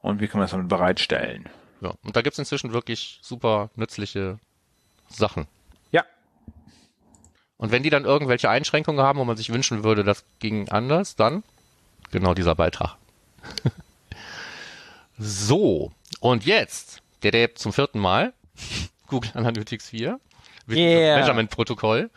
Und 0.00 0.20
wie 0.20 0.26
kann 0.26 0.40
man 0.40 0.46
das 0.46 0.50
damit 0.50 0.66
bereitstellen? 0.66 1.48
Ja. 1.80 1.94
Und 2.02 2.16
da 2.16 2.22
gibt's 2.22 2.40
inzwischen 2.40 2.72
wirklich 2.72 3.20
super 3.22 3.70
nützliche 3.76 4.40
Sachen. 5.06 5.46
Ja, 5.92 6.04
Und 7.56 7.70
wenn 7.70 7.84
die 7.84 7.90
dann 7.90 8.04
irgendwelche 8.04 8.50
Einschränkungen 8.50 9.00
haben, 9.00 9.20
wo 9.20 9.24
man 9.24 9.36
sich 9.36 9.52
wünschen 9.52 9.84
würde, 9.84 10.02
das 10.02 10.24
ging 10.40 10.68
anders, 10.70 11.14
dann 11.14 11.44
genau 12.10 12.34
dieser 12.34 12.56
Beitrag. 12.56 12.96
so, 15.18 15.92
und 16.18 16.44
jetzt, 16.44 17.00
der 17.22 17.30
der 17.30 17.54
zum 17.54 17.72
vierten 17.72 18.00
Mal, 18.00 18.34
Google 19.06 19.30
Analytics 19.34 19.90
4, 19.90 20.18
mit 20.18 20.18
dem 20.18 20.31
Yeah. 20.68 21.18
Measurement-Protokoll. 21.18 22.10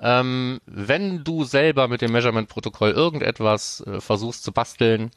Ähm, 0.00 0.60
wenn 0.66 1.22
du 1.22 1.44
selber 1.44 1.88
mit 1.88 2.02
dem 2.02 2.12
Measurement-Protokoll 2.12 2.90
irgendetwas 2.90 3.84
äh, 3.86 4.00
versuchst 4.00 4.42
zu 4.42 4.52
basteln 4.52 5.10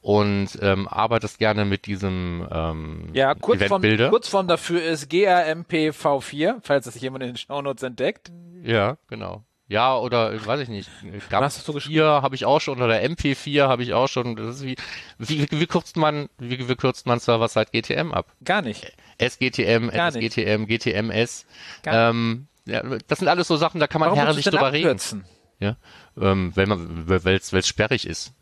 und 0.00 0.48
ähm, 0.60 0.88
arbeitest 0.88 1.38
gerne 1.38 1.64
mit 1.64 1.86
diesem 1.86 2.46
ähm, 2.50 3.10
ja 3.14 3.34
Kurzform. 3.34 3.82
Kurzform 4.10 4.48
dafür 4.48 4.82
ist 4.82 5.10
GRMPv4, 5.10 6.56
falls 6.62 6.84
das 6.84 7.00
jemand 7.00 7.24
in 7.24 7.30
den 7.30 7.36
Shownotes 7.36 7.82
entdeckt. 7.82 8.32
Ja, 8.62 8.96
genau. 9.08 9.44
Ja, 9.66 9.96
oder 9.96 10.32
äh, 10.32 10.44
weiß 10.44 10.60
ich 10.60 10.68
nicht. 10.68 10.90
Gab 11.30 11.42
hast 11.42 11.58
du 11.58 11.62
so 11.62 11.72
geschrieben? 11.72 11.94
4 11.94 12.04
habe 12.22 12.34
ich 12.34 12.44
auch 12.44 12.60
schon 12.60 12.82
oder 12.82 13.00
MP4 13.00 13.66
habe 13.66 13.82
ich 13.82 13.94
auch 13.94 14.08
schon. 14.08 14.36
Das 14.36 14.56
ist 14.56 14.64
wie, 14.64 14.76
wie, 15.18 15.46
wie 15.50 15.66
kürzt 15.66 15.96
man, 15.96 16.28
wie, 16.38 16.68
wie 16.68 16.76
kürzt 16.76 17.06
man 17.06 17.18
Server-Side 17.18 17.70
GTM 17.72 18.12
ab? 18.12 18.26
Gar 18.44 18.62
nicht. 18.62 18.92
SGTM, 19.18 19.90
Gar 19.90 20.10
nicht. 20.10 20.36
SGTM, 20.36 20.66
GTMS. 20.66 21.46
Gar 21.82 22.10
Ähm, 22.10 22.46
ja, 22.66 22.82
das 23.06 23.18
sind 23.18 23.28
alles 23.28 23.48
so 23.48 23.56
Sachen, 23.56 23.80
da 23.80 23.86
kann 23.86 24.00
man 24.00 24.10
Warum 24.10 24.22
herrlich 24.22 24.44
drüber 24.44 24.72
reden. 24.72 24.86
abkürzen? 24.86 25.24
Ja, 25.60 25.76
ähm, 26.20 26.52
wenn 26.54 26.68
man, 26.68 27.08
weil 27.08 27.36
es 27.36 27.68
sperrig 27.68 28.06
ist. 28.06 28.32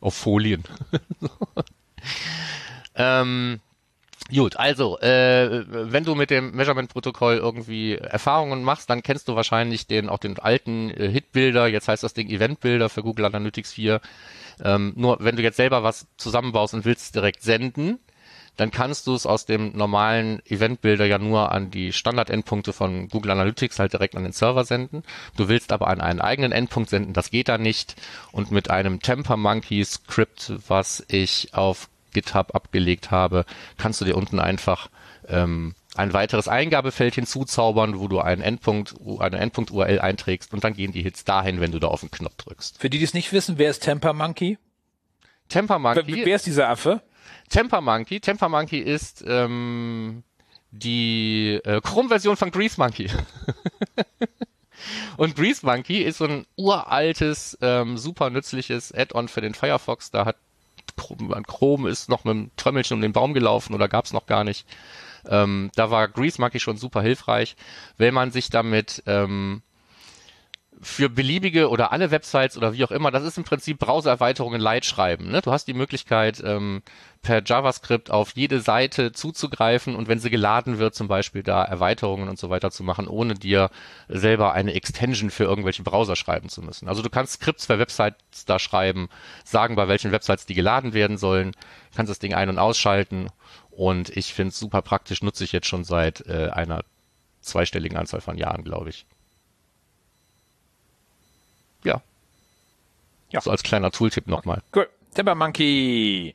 Auf 0.00 0.14
Folien. 0.14 0.64
ähm, 2.96 3.60
gut, 4.34 4.56
also, 4.56 4.98
äh, 5.00 5.64
wenn 5.68 6.04
du 6.04 6.14
mit 6.14 6.30
dem 6.30 6.52
Measurement-Protokoll 6.52 7.36
irgendwie 7.36 7.96
Erfahrungen 7.96 8.62
machst, 8.62 8.90
dann 8.90 9.02
kennst 9.02 9.28
du 9.28 9.36
wahrscheinlich 9.36 9.86
den, 9.86 10.08
auch 10.08 10.18
den 10.18 10.38
alten 10.38 10.90
äh, 10.90 11.08
Hit-Builder, 11.10 11.66
jetzt 11.68 11.88
heißt 11.88 12.02
das 12.02 12.14
Ding 12.14 12.28
Event-Builder 12.28 12.88
für 12.88 13.02
Google 13.02 13.26
Analytics 13.26 13.72
4. 13.72 14.00
Ähm, 14.64 14.92
nur 14.96 15.18
wenn 15.20 15.36
du 15.36 15.42
jetzt 15.42 15.56
selber 15.56 15.82
was 15.82 16.06
zusammenbaust 16.16 16.74
und 16.74 16.84
willst 16.84 17.14
direkt 17.14 17.42
senden, 17.42 17.98
dann 18.56 18.70
kannst 18.70 19.06
du 19.06 19.14
es 19.14 19.26
aus 19.26 19.46
dem 19.46 19.76
normalen 19.76 20.44
Event-Builder 20.46 21.06
ja 21.06 21.18
nur 21.18 21.52
an 21.52 21.70
die 21.70 21.92
Standard-Endpunkte 21.92 22.72
von 22.72 23.08
Google 23.08 23.30
Analytics 23.30 23.78
halt 23.78 23.92
direkt 23.94 24.14
an 24.14 24.24
den 24.24 24.32
Server 24.32 24.64
senden. 24.64 25.04
Du 25.36 25.48
willst 25.48 25.72
aber 25.72 25.88
an 25.88 26.00
einen 26.00 26.20
eigenen 26.20 26.52
Endpunkt 26.52 26.90
senden, 26.90 27.14
das 27.14 27.30
geht 27.30 27.48
da 27.48 27.56
nicht. 27.56 27.96
Und 28.30 28.50
mit 28.50 28.70
einem 28.70 29.00
Temper 29.00 29.36
Monkey 29.36 29.84
Script, 29.84 30.52
was 30.68 31.02
ich 31.08 31.54
auf 31.54 31.88
GitHub 32.12 32.54
abgelegt 32.54 33.10
habe, 33.10 33.44
kannst 33.76 34.00
du 34.00 34.04
dir 34.04 34.16
unten 34.16 34.38
einfach 34.38 34.88
ähm, 35.28 35.74
ein 35.94 36.12
weiteres 36.12 36.48
Eingabefeld 36.48 37.14
hinzuzaubern, 37.14 37.98
wo 37.98 38.08
du 38.08 38.20
einen 38.20 38.42
Endpunkt, 38.42 38.94
eine 39.18 39.38
Endpunkt-URL 39.38 40.00
einträgst 40.00 40.54
und 40.54 40.64
dann 40.64 40.74
gehen 40.74 40.92
die 40.92 41.02
Hits 41.02 41.24
dahin, 41.24 41.60
wenn 41.60 41.72
du 41.72 41.78
da 41.78 41.88
auf 41.88 42.00
den 42.00 42.10
Knopf 42.10 42.36
drückst. 42.36 42.78
Für 42.78 42.88
die, 42.88 42.98
die 42.98 43.04
es 43.04 43.14
nicht 43.14 43.32
wissen, 43.32 43.58
wer 43.58 43.70
ist 43.70 43.80
Temper 43.80 44.12
Monkey? 44.12 44.58
Temper 45.48 45.74
Wer, 45.74 45.94
Monkey 45.94 46.24
wer 46.24 46.36
ist 46.36 46.46
dieser 46.46 46.68
Affe? 46.68 47.02
Temper 47.50 47.82
Monkey. 47.82 48.20
Temper 48.20 48.48
Monkey 48.48 48.78
ist 48.78 49.22
ähm, 49.26 50.22
die 50.70 51.60
äh, 51.64 51.80
Chrome-Version 51.82 52.36
von 52.36 52.50
Grease 52.50 52.76
Monkey. 52.78 53.10
Und 55.16 55.36
Grease 55.36 55.64
Monkey 55.64 56.02
ist 56.02 56.18
so 56.18 56.24
ein 56.24 56.46
uraltes, 56.56 57.56
ähm, 57.60 57.98
super 57.98 58.30
nützliches 58.30 58.92
Add-on 58.92 59.28
für 59.28 59.42
den 59.42 59.54
Firefox. 59.54 60.10
Da 60.10 60.24
hat 60.24 60.36
Chrome 60.96 61.88
ist 61.88 62.08
noch 62.08 62.24
mit 62.24 62.34
dem 62.34 62.50
Trömmelchen 62.56 62.96
um 62.96 63.02
den 63.02 63.12
Baum 63.12 63.34
gelaufen 63.34 63.74
oder 63.74 63.88
gab's 63.88 64.12
noch 64.12 64.26
gar 64.26 64.44
nicht. 64.44 64.66
Ähm, 65.28 65.70
da 65.76 65.90
war 65.90 66.08
Grease 66.08 66.40
Monkey 66.40 66.58
schon 66.58 66.76
super 66.76 67.02
hilfreich, 67.02 67.56
wenn 67.96 68.14
man 68.14 68.32
sich 68.32 68.50
damit 68.50 69.02
ähm, 69.06 69.62
für 70.82 71.08
beliebige 71.08 71.68
oder 71.68 71.92
alle 71.92 72.10
Websites 72.10 72.56
oder 72.56 72.72
wie 72.72 72.84
auch 72.84 72.90
immer, 72.90 73.12
das 73.12 73.22
ist 73.22 73.38
im 73.38 73.44
Prinzip 73.44 73.78
Browser-Erweiterungen 73.78 74.60
light 74.60 74.84
schreiben. 74.84 75.30
Ne? 75.30 75.40
Du 75.40 75.52
hast 75.52 75.68
die 75.68 75.74
Möglichkeit, 75.74 76.42
ähm, 76.44 76.82
per 77.22 77.40
JavaScript 77.44 78.10
auf 78.10 78.32
jede 78.34 78.60
Seite 78.60 79.12
zuzugreifen 79.12 79.94
und 79.94 80.08
wenn 80.08 80.18
sie 80.18 80.28
geladen 80.28 80.78
wird, 80.78 80.96
zum 80.96 81.06
Beispiel 81.06 81.44
da 81.44 81.62
Erweiterungen 81.62 82.28
und 82.28 82.36
so 82.36 82.50
weiter 82.50 82.72
zu 82.72 82.82
machen, 82.82 83.06
ohne 83.06 83.34
dir 83.34 83.70
selber 84.08 84.54
eine 84.54 84.74
Extension 84.74 85.30
für 85.30 85.44
irgendwelche 85.44 85.84
Browser 85.84 86.16
schreiben 86.16 86.48
zu 86.48 86.62
müssen. 86.62 86.88
Also 86.88 87.00
du 87.00 87.10
kannst 87.10 87.34
Skripts 87.34 87.66
für 87.66 87.78
Websites 87.78 88.44
da 88.44 88.58
schreiben, 88.58 89.08
sagen, 89.44 89.76
bei 89.76 89.86
welchen 89.86 90.10
Websites 90.10 90.46
die 90.46 90.54
geladen 90.54 90.94
werden 90.94 91.16
sollen, 91.16 91.52
kannst 91.94 92.10
das 92.10 92.18
Ding 92.18 92.34
ein- 92.34 92.48
und 92.48 92.58
ausschalten 92.58 93.28
und 93.70 94.14
ich 94.16 94.34
finde 94.34 94.48
es 94.48 94.58
super 94.58 94.82
praktisch, 94.82 95.22
nutze 95.22 95.44
ich 95.44 95.52
jetzt 95.52 95.68
schon 95.68 95.84
seit 95.84 96.26
äh, 96.26 96.50
einer 96.50 96.82
zweistelligen 97.40 97.96
Anzahl 97.96 98.20
von 98.20 98.36
Jahren, 98.36 98.64
glaube 98.64 98.90
ich. 98.90 99.06
Ja. 101.84 102.02
Ja. 103.30 103.40
So 103.40 103.50
als 103.50 103.62
kleiner 103.62 103.90
Tooltip 103.90 104.26
nochmal. 104.26 104.62
Cool. 104.74 104.88
Temper 105.14 105.34
Monkey. 105.34 106.34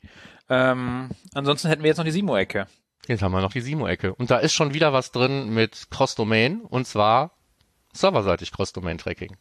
Ähm, 0.50 1.10
ansonsten 1.34 1.68
hätten 1.68 1.84
wir 1.84 1.90
jetzt 1.90 1.98
noch 1.98 2.06
die 2.06 2.12
Simo-Ecke. 2.12 2.68
Jetzt 3.08 3.22
haben 3.22 3.32
wir 3.32 3.42
noch 3.42 3.54
die 3.54 3.62
Simo-Ecke. 3.62 4.14
Und 4.16 4.32
da 4.32 4.38
ist 4.38 4.54
schon 4.54 4.74
wieder 4.74 4.94
was 4.94 5.12
drin 5.12 5.50
mit 5.54 5.88
Cross-Domain 5.90 6.62
und 6.62 6.86
zwar 6.88 7.32
serverseitig 7.94 8.52
Cross-Domain-Tracking. 8.52 9.38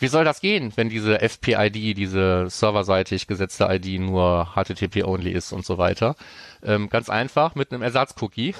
Wie 0.00 0.06
soll 0.06 0.24
das 0.24 0.40
gehen, 0.40 0.72
wenn 0.76 0.88
diese 0.88 1.20
FPID, 1.20 1.96
diese 1.96 2.48
serverseitig 2.48 3.26
gesetzte 3.26 3.64
ID 3.68 4.00
nur 4.00 4.52
HTTP-only 4.54 5.32
ist 5.32 5.50
und 5.52 5.66
so 5.66 5.76
weiter? 5.76 6.14
Ähm, 6.62 6.88
ganz 6.88 7.10
einfach 7.10 7.56
mit 7.56 7.72
einem 7.72 7.82
Ersatz-Cookie, 7.82 8.54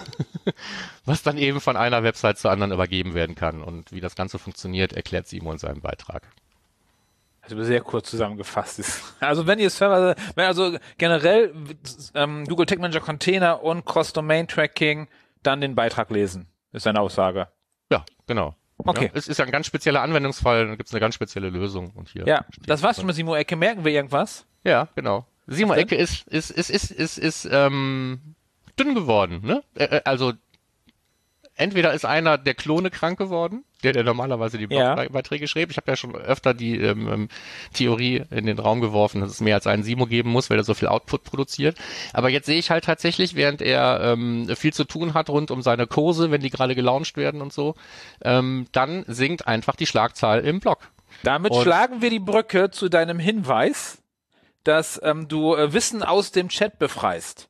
was 1.05 1.23
dann 1.23 1.39
eben 1.39 1.61
von 1.61 1.77
einer 1.77 2.03
Website 2.03 2.39
zur 2.39 2.51
anderen 2.51 2.73
übergeben 2.73 3.15
werden 3.15 3.37
kann. 3.37 3.63
Und 3.63 3.93
wie 3.93 4.01
das 4.01 4.17
Ganze 4.17 4.41
funktioniert, 4.41 4.95
erklärt 4.95 5.29
Simo 5.29 5.53
in 5.53 5.59
seinem 5.59 5.81
Beitrag. 5.81 6.29
Also 7.51 7.65
sehr 7.65 7.81
kurz 7.81 8.11
zusammengefasst 8.11 8.79
ist. 8.79 9.15
Also 9.21 9.47
wenn 9.47 9.59
ihr 9.59 9.71
Server, 9.71 10.15
wenn 10.35 10.47
also 10.47 10.77
generell 10.99 11.53
ähm, 12.15 12.45
Google 12.47 12.67
Tag 12.67 12.79
Manager 12.79 13.01
Container 13.01 13.63
und 13.63 13.85
Cross-Domain-Tracking, 13.85 15.09
dann 15.43 15.61
den 15.61 15.75
Beitrag 15.75 16.11
lesen, 16.11 16.49
ist 16.73 16.83
seine 16.83 17.01
Aussage. 17.01 17.49
Ja, 17.91 18.05
genau. 18.27 18.55
Okay. 18.79 19.07
Ja, 19.07 19.11
es 19.15 19.27
ist 19.27 19.39
ja 19.39 19.45
ein 19.45 19.51
ganz 19.51 19.67
spezieller 19.67 20.03
Anwendungsfall, 20.03 20.69
da 20.69 20.75
gibt 20.77 20.89
es 20.89 20.95
eine 20.95 21.01
ganz 21.01 21.15
spezielle 21.15 21.51
Lösung. 21.51 21.91
Und 21.95 22.09
hier 22.09 22.27
Ja, 22.27 22.45
das 22.67 22.83
war's 22.83 22.97
schon 22.97 23.07
mit 23.07 23.17
Simo-Ecke. 23.17 23.57
Merken 23.57 23.85
wir 23.85 23.93
irgendwas? 23.93 24.47
Ja, 24.63 24.89
genau. 24.95 25.27
Denn? 25.47 25.71
Ecke 25.71 25.97
ist, 25.97 26.29
ist, 26.29 26.51
ist, 26.51 26.71
ist, 26.71 26.91
ist, 26.91 27.19
ist 27.19 27.49
ähm, 27.51 28.35
dünn 28.79 28.95
geworden, 28.95 29.41
ne? 29.43 29.63
Äh, 29.75 30.03
Also 30.05 30.35
entweder 31.55 31.93
ist 31.95 32.05
einer 32.05 32.39
der 32.39 32.55
Klone 32.55 32.91
krank 32.91 33.19
geworden, 33.19 33.65
der, 33.85 33.93
der 33.93 34.03
normalerweise 34.05 34.59
die 34.59 34.67
Ja. 34.75 34.95
Blogbeiträge 34.95 35.47
schrieb. 35.47 35.71
Ich 35.71 35.77
habe 35.77 35.91
ja 35.91 35.97
schon 35.97 36.15
öfter 36.17 36.53
die 36.55 36.79
ähm, 36.81 37.09
ähm, 37.09 37.29
Theorie 37.73 38.25
in 38.31 38.47
den 38.47 38.59
Raum 38.59 38.81
geworfen, 38.81 39.21
dass 39.21 39.31
es 39.31 39.41
mehr 39.41 39.55
als 39.55 39.67
einen 39.67 39.83
Simo 39.85 40.07
geben 40.07 40.31
muss, 40.31 40.51
weil 40.51 40.59
er 40.59 40.65
so 40.65 40.75
viel 40.75 40.89
Output 40.89 41.25
produziert. 41.25 41.79
Aber 42.13 42.29
jetzt 42.29 42.47
sehe 42.47 42.59
ich 42.59 42.71
halt 42.71 42.85
tatsächlich, 42.85 43.35
während 43.37 43.63
er 43.63 44.01
ähm, 44.03 44.49
viel 44.57 44.73
zu 44.73 44.85
tun 44.85 45.15
hat 45.15 45.31
rund 45.31 45.51
um 45.51 45.63
seine 45.63 45.87
Kurse, 45.87 46.31
wenn 46.31 46.41
die 46.41 46.51
gerade 46.51 46.75
gelauncht 46.75 47.17
werden 47.17 47.41
und 47.41 47.53
so, 47.53 47.75
ähm, 48.23 48.67
dann 48.73 49.05
sinkt 49.07 49.47
einfach 49.47 49.77
die 49.77 49.87
Schlagzahl 49.87 50.41
im 50.45 50.61
Blog. 50.61 50.91
Damit 51.23 51.53
Und- 51.53 51.63
schlagen 51.63 52.03
wir 52.03 52.11
die 52.11 52.19
Brücke 52.21 52.71
zu 52.71 52.89
deinem 52.89 53.19
Hinweis, 53.19 54.03
dass 54.65 55.01
ähm, 55.05 55.29
du 55.29 55.55
äh, 55.55 55.73
Wissen 55.73 56.03
aus 56.03 56.33
dem 56.33 56.49
Chat 56.49 56.79
befreist. 56.79 57.49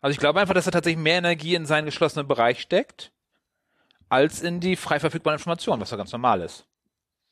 Also 0.00 0.12
ich 0.12 0.18
glaube 0.18 0.38
einfach, 0.40 0.54
dass 0.54 0.66
er 0.66 0.72
tatsächlich 0.72 1.02
mehr 1.02 1.16
Energie 1.18 1.54
in 1.54 1.64
seinen 1.64 1.86
geschlossenen 1.86 2.28
Bereich 2.28 2.60
steckt, 2.60 3.10
als 4.14 4.40
in 4.42 4.60
die 4.60 4.76
frei 4.76 5.00
verfügbaren 5.00 5.38
Informationen, 5.38 5.80
was 5.82 5.90
ja 5.90 5.96
ganz 5.96 6.12
normal 6.12 6.40
ist. 6.40 6.64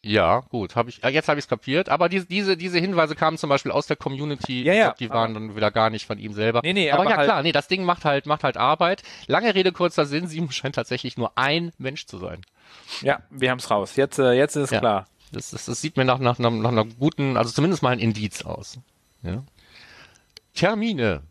Ja, 0.04 0.40
gut, 0.40 0.74
habe 0.74 0.90
ich. 0.90 1.04
äh, 1.04 1.10
Jetzt 1.10 1.28
habe 1.28 1.38
ich 1.38 1.44
es 1.44 1.48
kapiert. 1.48 1.88
Aber 1.88 2.08
diese, 2.08 2.26
diese, 2.26 2.56
diese 2.56 2.78
Hinweise 2.80 3.14
kamen 3.14 3.38
zum 3.38 3.48
Beispiel 3.48 3.70
aus 3.70 3.86
der 3.86 3.94
Community. 3.96 4.64
Ja, 4.64 4.72
ja, 4.74 4.84
glaub, 4.86 4.96
die 4.96 5.10
waren 5.10 5.32
dann 5.32 5.54
wieder 5.54 5.70
gar 5.70 5.90
nicht 5.90 6.06
von 6.06 6.18
ihm 6.18 6.32
selber. 6.34 6.60
Nee, 6.64 6.72
nee, 6.72 6.90
aber, 6.90 7.02
aber 7.02 7.10
ja 7.10 7.16
halt- 7.18 7.26
klar, 7.28 7.42
nee, 7.44 7.52
das 7.52 7.68
Ding 7.68 7.84
macht 7.84 8.04
halt, 8.04 8.26
macht 8.26 8.42
halt 8.42 8.56
Arbeit. 8.56 9.04
Lange 9.28 9.54
Rede 9.54 9.70
kurzer 9.70 10.04
Sinn. 10.04 10.26
Simon 10.26 10.50
scheint 10.50 10.74
tatsächlich 10.74 11.16
nur 11.16 11.38
ein 11.38 11.70
Mensch 11.78 12.06
zu 12.06 12.18
sein. 12.18 12.42
Ja, 13.00 13.20
wir 13.30 13.50
haben's 13.50 13.70
raus. 13.70 13.94
Jetzt, 13.94 14.18
äh, 14.18 14.32
jetzt 14.32 14.56
ist 14.56 14.64
es 14.64 14.70
Ja. 14.70 14.80
klar. 14.80 15.06
Das, 15.30 15.50
das, 15.52 15.66
das 15.66 15.80
sieht 15.80 15.96
mir 15.96 16.04
nach, 16.04 16.18
nach, 16.18 16.38
nach, 16.40 16.50
nach 16.50 16.70
einer 16.72 16.84
guten, 16.84 17.36
also 17.36 17.52
zumindest 17.52 17.82
mal 17.84 17.90
ein 17.90 18.00
Indiz 18.00 18.44
aus. 18.44 18.80
Ja. 19.22 19.44
Termine. 20.52 21.22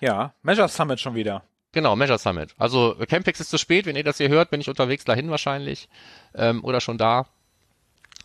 Ja, 0.00 0.34
Measure 0.42 0.68
Summit 0.68 1.00
schon 1.00 1.14
wieder. 1.14 1.42
Genau, 1.74 1.96
Measure 1.96 2.18
Summit. 2.18 2.54
Also 2.56 2.96
Campix 3.08 3.40
ist 3.40 3.50
zu 3.50 3.58
spät, 3.58 3.84
wenn 3.86 3.96
ihr 3.96 4.04
das 4.04 4.16
hier 4.18 4.28
hört, 4.28 4.50
bin 4.50 4.60
ich 4.60 4.68
unterwegs 4.68 5.04
dahin 5.04 5.28
wahrscheinlich 5.30 5.88
ähm, 6.34 6.64
oder 6.64 6.80
schon 6.80 6.96
da. 6.98 7.26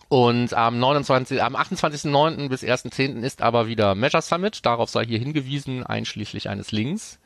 Und 0.07 0.53
am 0.53 0.79
29, 0.79 1.41
am 1.43 1.55
28.09. 1.55 2.49
bis 2.49 2.63
1.10. 2.63 3.21
ist 3.21 3.41
aber 3.41 3.67
wieder 3.67 3.93
Measure 3.95 4.21
Summit. 4.23 4.65
Darauf 4.65 4.89
sei 4.89 5.05
hier 5.05 5.19
hingewiesen, 5.19 5.85
einschließlich 5.85 6.49
eines 6.49 6.71
Links. 6.71 7.19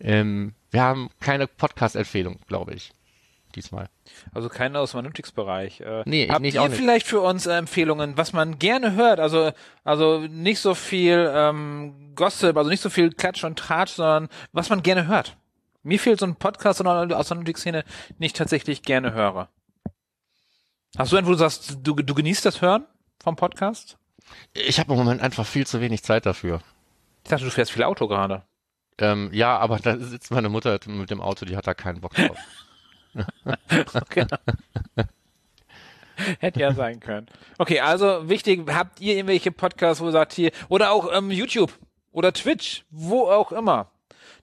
Ähm, 0.00 0.54
wir 0.70 0.82
haben 0.82 1.10
keine 1.20 1.46
Podcast-Empfehlung, 1.46 2.38
glaube 2.48 2.74
ich, 2.74 2.92
diesmal. 3.54 3.88
Also 4.32 4.48
keiner 4.48 4.80
aus 4.80 4.92
dem 4.92 5.00
Analytics-Bereich. 5.00 5.80
Äh, 5.82 6.02
Nee, 6.06 6.28
habt 6.30 6.40
nicht, 6.40 6.54
ihr 6.54 6.66
nicht. 6.68 6.76
vielleicht 6.78 7.06
für 7.06 7.20
uns 7.20 7.46
äh, 7.46 7.56
Empfehlungen, 7.56 8.16
was 8.16 8.32
man 8.32 8.58
gerne 8.58 8.94
hört? 8.94 9.20
Also, 9.20 9.52
also 9.84 10.20
nicht 10.20 10.60
so 10.60 10.74
viel 10.74 11.30
ähm, 11.34 12.12
Gossip, 12.14 12.56
also 12.56 12.70
nicht 12.70 12.80
so 12.82 12.88
viel 12.90 13.10
Klatsch 13.12 13.44
und 13.44 13.58
Tratsch, 13.58 13.92
sondern 13.92 14.28
was 14.52 14.70
man 14.70 14.82
gerne 14.82 15.06
hört. 15.06 15.36
Mir 15.84 16.00
fehlt 16.00 16.18
so 16.18 16.26
ein 16.26 16.36
Podcast 16.36 16.80
aus 16.84 17.08
der 17.08 17.36
Analytics-Szene, 17.36 17.84
den 18.08 18.22
ich 18.22 18.32
tatsächlich 18.32 18.82
gerne 18.82 19.12
höre. 19.12 19.48
Hast 20.96 21.12
du 21.12 21.16
einen, 21.16 21.26
wo 21.26 21.32
du 21.32 21.36
sagst, 21.36 21.78
du, 21.82 21.94
du 21.94 22.14
genießt 22.14 22.44
das 22.44 22.62
Hören 22.62 22.86
vom 23.22 23.36
Podcast? 23.36 23.98
Ich 24.54 24.80
habe 24.80 24.92
im 24.92 24.98
Moment 24.98 25.20
einfach 25.20 25.44
viel 25.46 25.66
zu 25.66 25.82
wenig 25.82 26.02
Zeit 26.02 26.24
dafür. 26.24 26.62
Ich 27.22 27.30
dachte, 27.30 27.44
du 27.44 27.50
fährst 27.50 27.70
viel 27.70 27.82
Auto 27.82 28.08
gerade. 28.08 28.44
Ähm, 28.98 29.28
ja, 29.32 29.58
aber 29.58 29.78
da 29.78 29.98
sitzt 29.98 30.30
meine 30.30 30.48
Mutter 30.48 30.78
mit 30.86 31.10
dem 31.10 31.20
Auto, 31.20 31.44
die 31.44 31.56
hat 31.56 31.66
da 31.66 31.74
keinen 31.74 32.00
Bock 32.00 32.14
drauf. 32.14 32.38
Okay. 33.94 34.26
Hätte 36.38 36.60
ja 36.60 36.72
sein 36.72 37.00
können. 37.00 37.26
Okay, 37.58 37.80
also 37.80 38.28
wichtig, 38.28 38.68
habt 38.72 39.00
ihr 39.00 39.16
irgendwelche 39.16 39.52
Podcasts, 39.52 40.00
wo 40.00 40.06
ihr 40.06 40.12
sagt 40.12 40.32
hier, 40.32 40.50
oder 40.68 40.92
auch 40.92 41.12
ähm, 41.12 41.30
YouTube 41.30 41.72
oder 42.12 42.32
Twitch, 42.32 42.84
wo 42.90 43.28
auch 43.28 43.52
immer. 43.52 43.90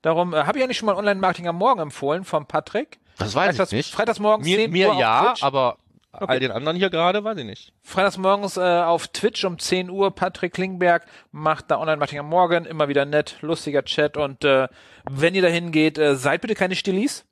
Darum 0.01 0.33
äh, 0.33 0.43
habe 0.43 0.57
ich 0.57 0.63
eigentlich 0.63 0.77
schon 0.77 0.87
mal 0.87 0.95
Online-Marketing 0.95 1.47
am 1.47 1.57
Morgen 1.57 1.79
empfohlen 1.81 2.23
vom 2.23 2.45
Patrick. 2.45 2.99
Das 3.17 3.35
weiß 3.35 3.55
Freitags, 3.55 3.71
ich 3.71 3.77
nicht. 3.77 3.93
Freitagsmorgens 3.93 4.45
Mir, 4.47 4.57
10 4.57 4.71
mir 4.71 4.87
Uhr 4.87 4.93
auf 4.93 4.99
ja, 4.99 5.33
aber 5.41 5.77
Okay. 6.13 6.25
all 6.27 6.39
den 6.41 6.51
anderen 6.51 6.75
hier 6.75 6.89
gerade 6.89 7.23
weiß 7.23 7.37
ich 7.37 7.45
nicht. 7.45 7.73
Freitagsmorgens 7.83 8.57
äh, 8.57 8.59
auf 8.59 9.07
Twitch 9.07 9.45
um 9.45 9.57
10 9.57 9.89
Uhr. 9.89 10.11
Patrick 10.13 10.53
Klingberg 10.53 11.05
macht 11.31 11.71
da 11.71 11.79
Online-Marketing 11.79 12.19
am 12.19 12.27
Morgen. 12.27 12.65
Immer 12.65 12.89
wieder 12.89 13.05
nett, 13.05 13.37
lustiger 13.39 13.85
Chat. 13.85 14.17
Und 14.17 14.43
äh, 14.43 14.67
wenn 15.09 15.35
ihr 15.35 15.41
da 15.41 15.47
hingeht, 15.47 15.97
äh, 15.97 16.17
seid 16.17 16.41
bitte 16.41 16.53
keine 16.55 16.75
Stillis, 16.75 17.25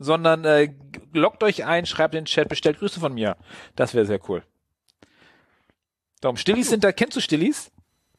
sondern 0.00 0.44
äh, 0.44 0.74
loggt 1.12 1.44
euch 1.44 1.64
ein, 1.64 1.86
schreibt 1.86 2.14
in 2.14 2.22
den 2.22 2.26
Chat, 2.26 2.48
bestellt 2.48 2.80
Grüße 2.80 2.98
von 2.98 3.14
mir. 3.14 3.36
Das 3.76 3.94
wäre 3.94 4.04
sehr 4.04 4.18
cool. 4.28 4.42
Darum, 6.20 6.36
Stillis 6.36 6.68
sind 6.68 6.82
da, 6.82 6.90
kennst 6.90 7.16
du 7.16 7.20
Stillis? 7.20 7.70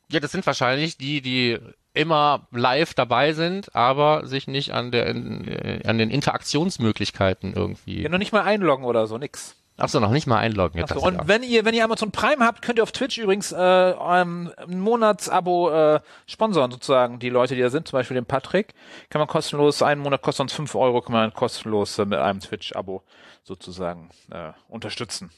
Ja, 0.09 0.21
das 0.21 0.31
sind 0.31 0.45
wahrscheinlich 0.45 0.97
die, 0.97 1.21
die 1.21 1.59
immer 1.99 2.47
live 2.51 2.93
dabei 2.93 3.33
sind, 3.33 3.75
aber 3.75 4.25
sich 4.25 4.47
nicht 4.47 4.73
an 4.73 4.91
der 4.91 5.07
äh, 5.07 5.81
an 5.85 5.97
den 5.97 6.09
Interaktionsmöglichkeiten 6.09 7.53
irgendwie. 7.53 8.01
Ja, 8.01 8.09
noch 8.09 8.17
nicht 8.17 8.31
mal 8.31 8.43
einloggen 8.43 8.85
oder 8.85 9.07
so, 9.07 9.17
nix. 9.17 9.55
Ach 9.81 9.87
so, 9.87 9.99
noch 10.01 10.11
nicht 10.11 10.27
mal 10.27 10.37
einloggen. 10.37 10.77
Ja, 10.77 10.85
Ach 10.85 10.89
so, 10.89 10.95
das 10.95 11.03
und 11.03 11.15
ja. 11.15 11.27
wenn 11.27 11.41
ihr, 11.41 11.63
wenn 11.63 11.73
ihr 11.73 11.85
Amazon 11.85 12.11
Prime 12.11 12.45
habt, 12.45 12.61
könnt 12.61 12.79
ihr 12.79 12.83
auf 12.83 12.91
Twitch 12.91 13.17
übrigens 13.17 13.53
äh, 13.53 13.57
ähm, 13.57 14.51
ein 14.57 14.79
Monatsabo 14.79 15.69
äh, 15.71 15.99
sponsoren, 16.27 16.71
sozusagen, 16.71 17.19
die 17.19 17.29
Leute, 17.29 17.55
die 17.55 17.61
da 17.61 17.69
sind, 17.69 17.87
zum 17.87 17.97
Beispiel 17.97 18.15
den 18.15 18.25
Patrick. 18.25 18.73
Kann 19.09 19.19
man 19.19 19.27
kostenlos, 19.27 19.81
einen 19.81 20.01
Monat 20.01 20.21
kostet 20.21 20.43
uns 20.43 20.53
5 20.53 20.75
Euro, 20.75 21.01
kann 21.01 21.13
man 21.13 21.33
kostenlos 21.33 21.97
äh, 21.97 22.05
mit 22.05 22.19
einem 22.19 22.41
Twitch-Abo 22.41 23.03
sozusagen 23.43 24.09
äh, 24.31 24.51
unterstützen. 24.67 25.31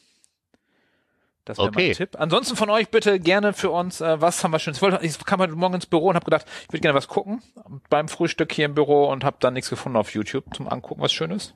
Das 1.45 1.58
wäre 1.58 1.67
mein 1.67 1.73
Okay. 1.75 1.93
Tipp. 1.93 2.15
Ansonsten 2.19 2.56
von 2.56 2.69
euch 2.69 2.89
bitte 2.89 3.19
gerne 3.19 3.54
für 3.54 3.71
uns, 3.71 3.99
äh, 4.01 4.21
was 4.21 4.43
haben 4.43 4.51
wir 4.51 4.60
schön. 4.60 4.73
Ich, 4.73 4.82
wollte, 4.82 4.99
ich 5.04 5.17
kam 5.25 5.39
heute 5.39 5.54
Morgen 5.54 5.75
ins 5.75 5.86
Büro 5.86 6.10
und 6.10 6.15
habe 6.15 6.25
gedacht, 6.25 6.45
ich 6.63 6.69
würde 6.69 6.82
gerne 6.82 6.95
was 6.97 7.08
gucken 7.08 7.41
beim 7.89 8.08
Frühstück 8.08 8.51
hier 8.54 8.65
im 8.65 8.75
Büro 8.75 9.06
und 9.10 9.23
habe 9.23 9.38
dann 9.39 9.54
nichts 9.54 9.69
gefunden 9.69 9.97
auf 9.97 10.13
YouTube 10.13 10.45
zum 10.56 10.67
Angucken, 10.67 11.01
was 11.01 11.12
Schönes. 11.12 11.54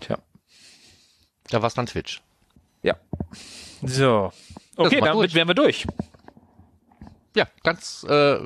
Tja. 0.00 0.18
da 1.50 1.62
war's 1.62 1.74
dann 1.74 1.86
Twitch. 1.86 2.22
Ja. 2.82 2.96
So. 3.82 4.32
Okay, 4.76 5.00
damit 5.00 5.14
durch. 5.14 5.34
wären 5.34 5.48
wir 5.48 5.54
durch. 5.54 5.86
Ja, 7.36 7.48
ganz 7.64 8.06
äh, 8.08 8.36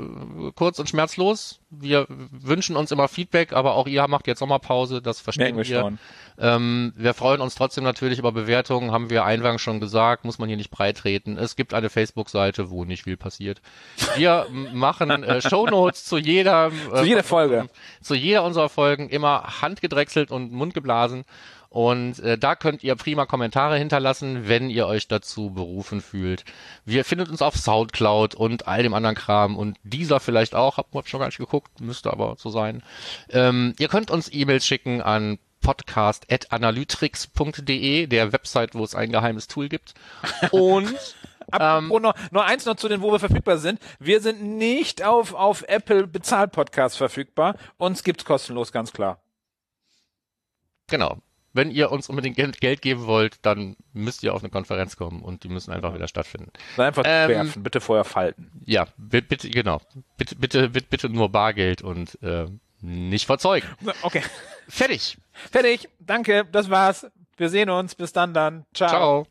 kurz 0.55 0.79
und 0.79 0.88
schmerzlos. 0.88 1.61
Wir 1.68 2.07
wünschen 2.09 2.74
uns 2.74 2.90
immer 2.90 3.07
Feedback, 3.07 3.53
aber 3.53 3.74
auch 3.74 3.87
ihr 3.87 4.09
macht 4.09 4.27
jetzt 4.27 4.38
Sommerpause, 4.38 5.03
das 5.03 5.20
verstehen 5.20 5.57
Merken 5.57 5.59
wir 5.59 5.77
wir. 5.77 5.81
schon. 5.83 5.98
Ähm, 6.38 6.92
wir 6.96 7.12
freuen 7.12 7.42
uns 7.42 7.55
trotzdem 7.55 7.85
natürlich 7.85 8.18
über 8.18 8.33
Bewertungen, 8.33 8.90
haben 8.90 9.11
wir 9.11 9.27
eingangs 9.27 9.61
schon 9.61 9.79
gesagt, 9.79 10.24
muss 10.24 10.38
man 10.38 10.48
hier 10.48 10.57
nicht 10.57 10.70
breitreten. 10.70 11.37
Es 11.37 11.55
gibt 11.57 11.74
eine 11.74 11.90
Facebook-Seite, 11.90 12.70
wo 12.70 12.87
nicht 12.87 13.05
viel 13.05 13.18
passiert. 13.18 13.61
Wir 14.16 14.46
machen 14.72 15.11
äh, 15.22 15.42
Shownotes 15.42 16.05
zu 16.07 16.16
jeder, 16.16 16.68
äh, 16.92 17.01
Zu 17.01 17.05
jeder 17.05 17.22
Folge. 17.24 17.68
zu 18.01 18.14
jeder 18.14 18.42
unserer 18.44 18.70
Folgen 18.70 19.11
immer 19.11 19.61
handgedrechselt 19.61 20.31
und 20.31 20.51
mundgeblasen. 20.53 21.24
Und 21.70 22.18
äh, 22.20 22.38
da 22.38 22.57
könnt 22.57 22.83
ihr 22.83 22.96
prima 22.96 23.26
Kommentare 23.26 23.76
hinterlassen, 23.76 24.48
wenn 24.48 24.70
ihr 24.70 24.87
euch 24.87 25.07
dazu 25.07 25.50
berufen 25.50 26.00
fühlt. 26.00 26.46
Wir 26.87 27.04
findet 27.04 27.28
uns 27.28 27.42
auf 27.42 27.57
Soundcloud 27.57 28.35
und 28.35 28.66
all 28.66 28.83
dem 28.83 28.94
anderen 28.94 29.16
Kram 29.16 29.54
und 29.57 29.76
dieser 29.83 30.18
vielleicht 30.18 30.54
auch. 30.54 30.78
Hab, 30.78 30.94
hab 30.94 31.09
schon 31.09 31.20
gar 31.20 31.26
nicht 31.26 31.38
geguckt, 31.38 31.81
müsste 31.81 32.11
aber 32.11 32.37
so 32.38 32.48
sein. 32.48 32.83
Ähm, 33.28 33.74
ihr 33.78 33.88
könnt 33.88 34.11
uns 34.11 34.33
E-Mails 34.33 34.66
schicken 34.66 35.02
an 35.02 35.38
podcast.analytrix.de, 35.61 38.07
der 38.07 38.33
Website, 38.33 38.74
wo 38.74 38.83
es 38.85 38.94
ein 38.94 39.12
geheimes 39.12 39.48
Tool 39.48 39.68
gibt. 39.68 39.92
Und 40.50 40.94
Apropos 41.50 42.02
noch, 42.02 42.14
noch 42.31 42.44
eins 42.44 42.66
noch 42.66 42.76
zu 42.76 42.88
den, 42.88 43.00
wo 43.00 43.11
wir 43.11 43.18
verfügbar 43.18 43.57
sind. 43.59 43.81
Wir 43.98 44.20
sind 44.20 44.42
nicht 44.42 45.02
auf, 45.02 45.35
auf 45.35 45.64
Apple 45.66 46.07
Bezahlpodcasts 46.07 46.98
verfügbar. 46.98 47.57
Uns 47.78 48.04
gibt's 48.04 48.24
kostenlos, 48.24 48.72
ganz 48.72 48.92
klar. 48.92 49.20
genau, 50.88 51.18
wenn 51.59 51.71
ihr 51.71 51.90
uns 51.92 52.09
unbedingt 52.09 52.37
Geld, 52.37 52.61
Geld 52.61 52.81
geben 52.81 53.07
wollt, 53.07 53.37
dann 53.42 53.77
müsst 53.92 54.23
ihr 54.23 54.33
auf 54.33 54.42
eine 54.42 54.51
Konferenz 54.51 54.97
kommen 54.97 55.21
und 55.23 55.42
die 55.44 55.49
müssen 55.49 55.73
einfach 55.73 55.92
wieder 55.92 56.09
stattfinden. 56.09 56.51
Dann 56.77 56.87
einfach 56.87 57.03
Ähm, 57.05 57.29
werfen, 57.29 57.62
bitte 57.62 57.81
vorher 57.81 58.05
falten. 58.05 58.51
Ja, 58.64 58.87
bitte, 58.97 59.29
bitte 59.29 59.51
genau. 59.51 59.81
Bitte, 60.16 60.37
bitte, 60.37 60.71
bitte, 60.71 60.87
bitte 60.88 61.09
nur 61.11 61.29
Bargeld 61.29 61.83
und 61.83 62.16
äh, 62.23 62.47
nicht 62.81 63.27
verzeugen. 63.27 63.68
Okay. 64.03 64.23
Fertig. 64.68 65.18
Fertig. 65.33 65.88
Danke. 65.99 66.47
Das 66.51 66.71
war's. 66.71 67.07
Wir 67.37 67.49
sehen 67.49 67.71
uns. 67.71 67.94
Bis 67.94 68.12
dann 68.12 68.33
dann. 68.33 68.64
Ciao. 68.73 68.88
Ciao. 68.88 69.27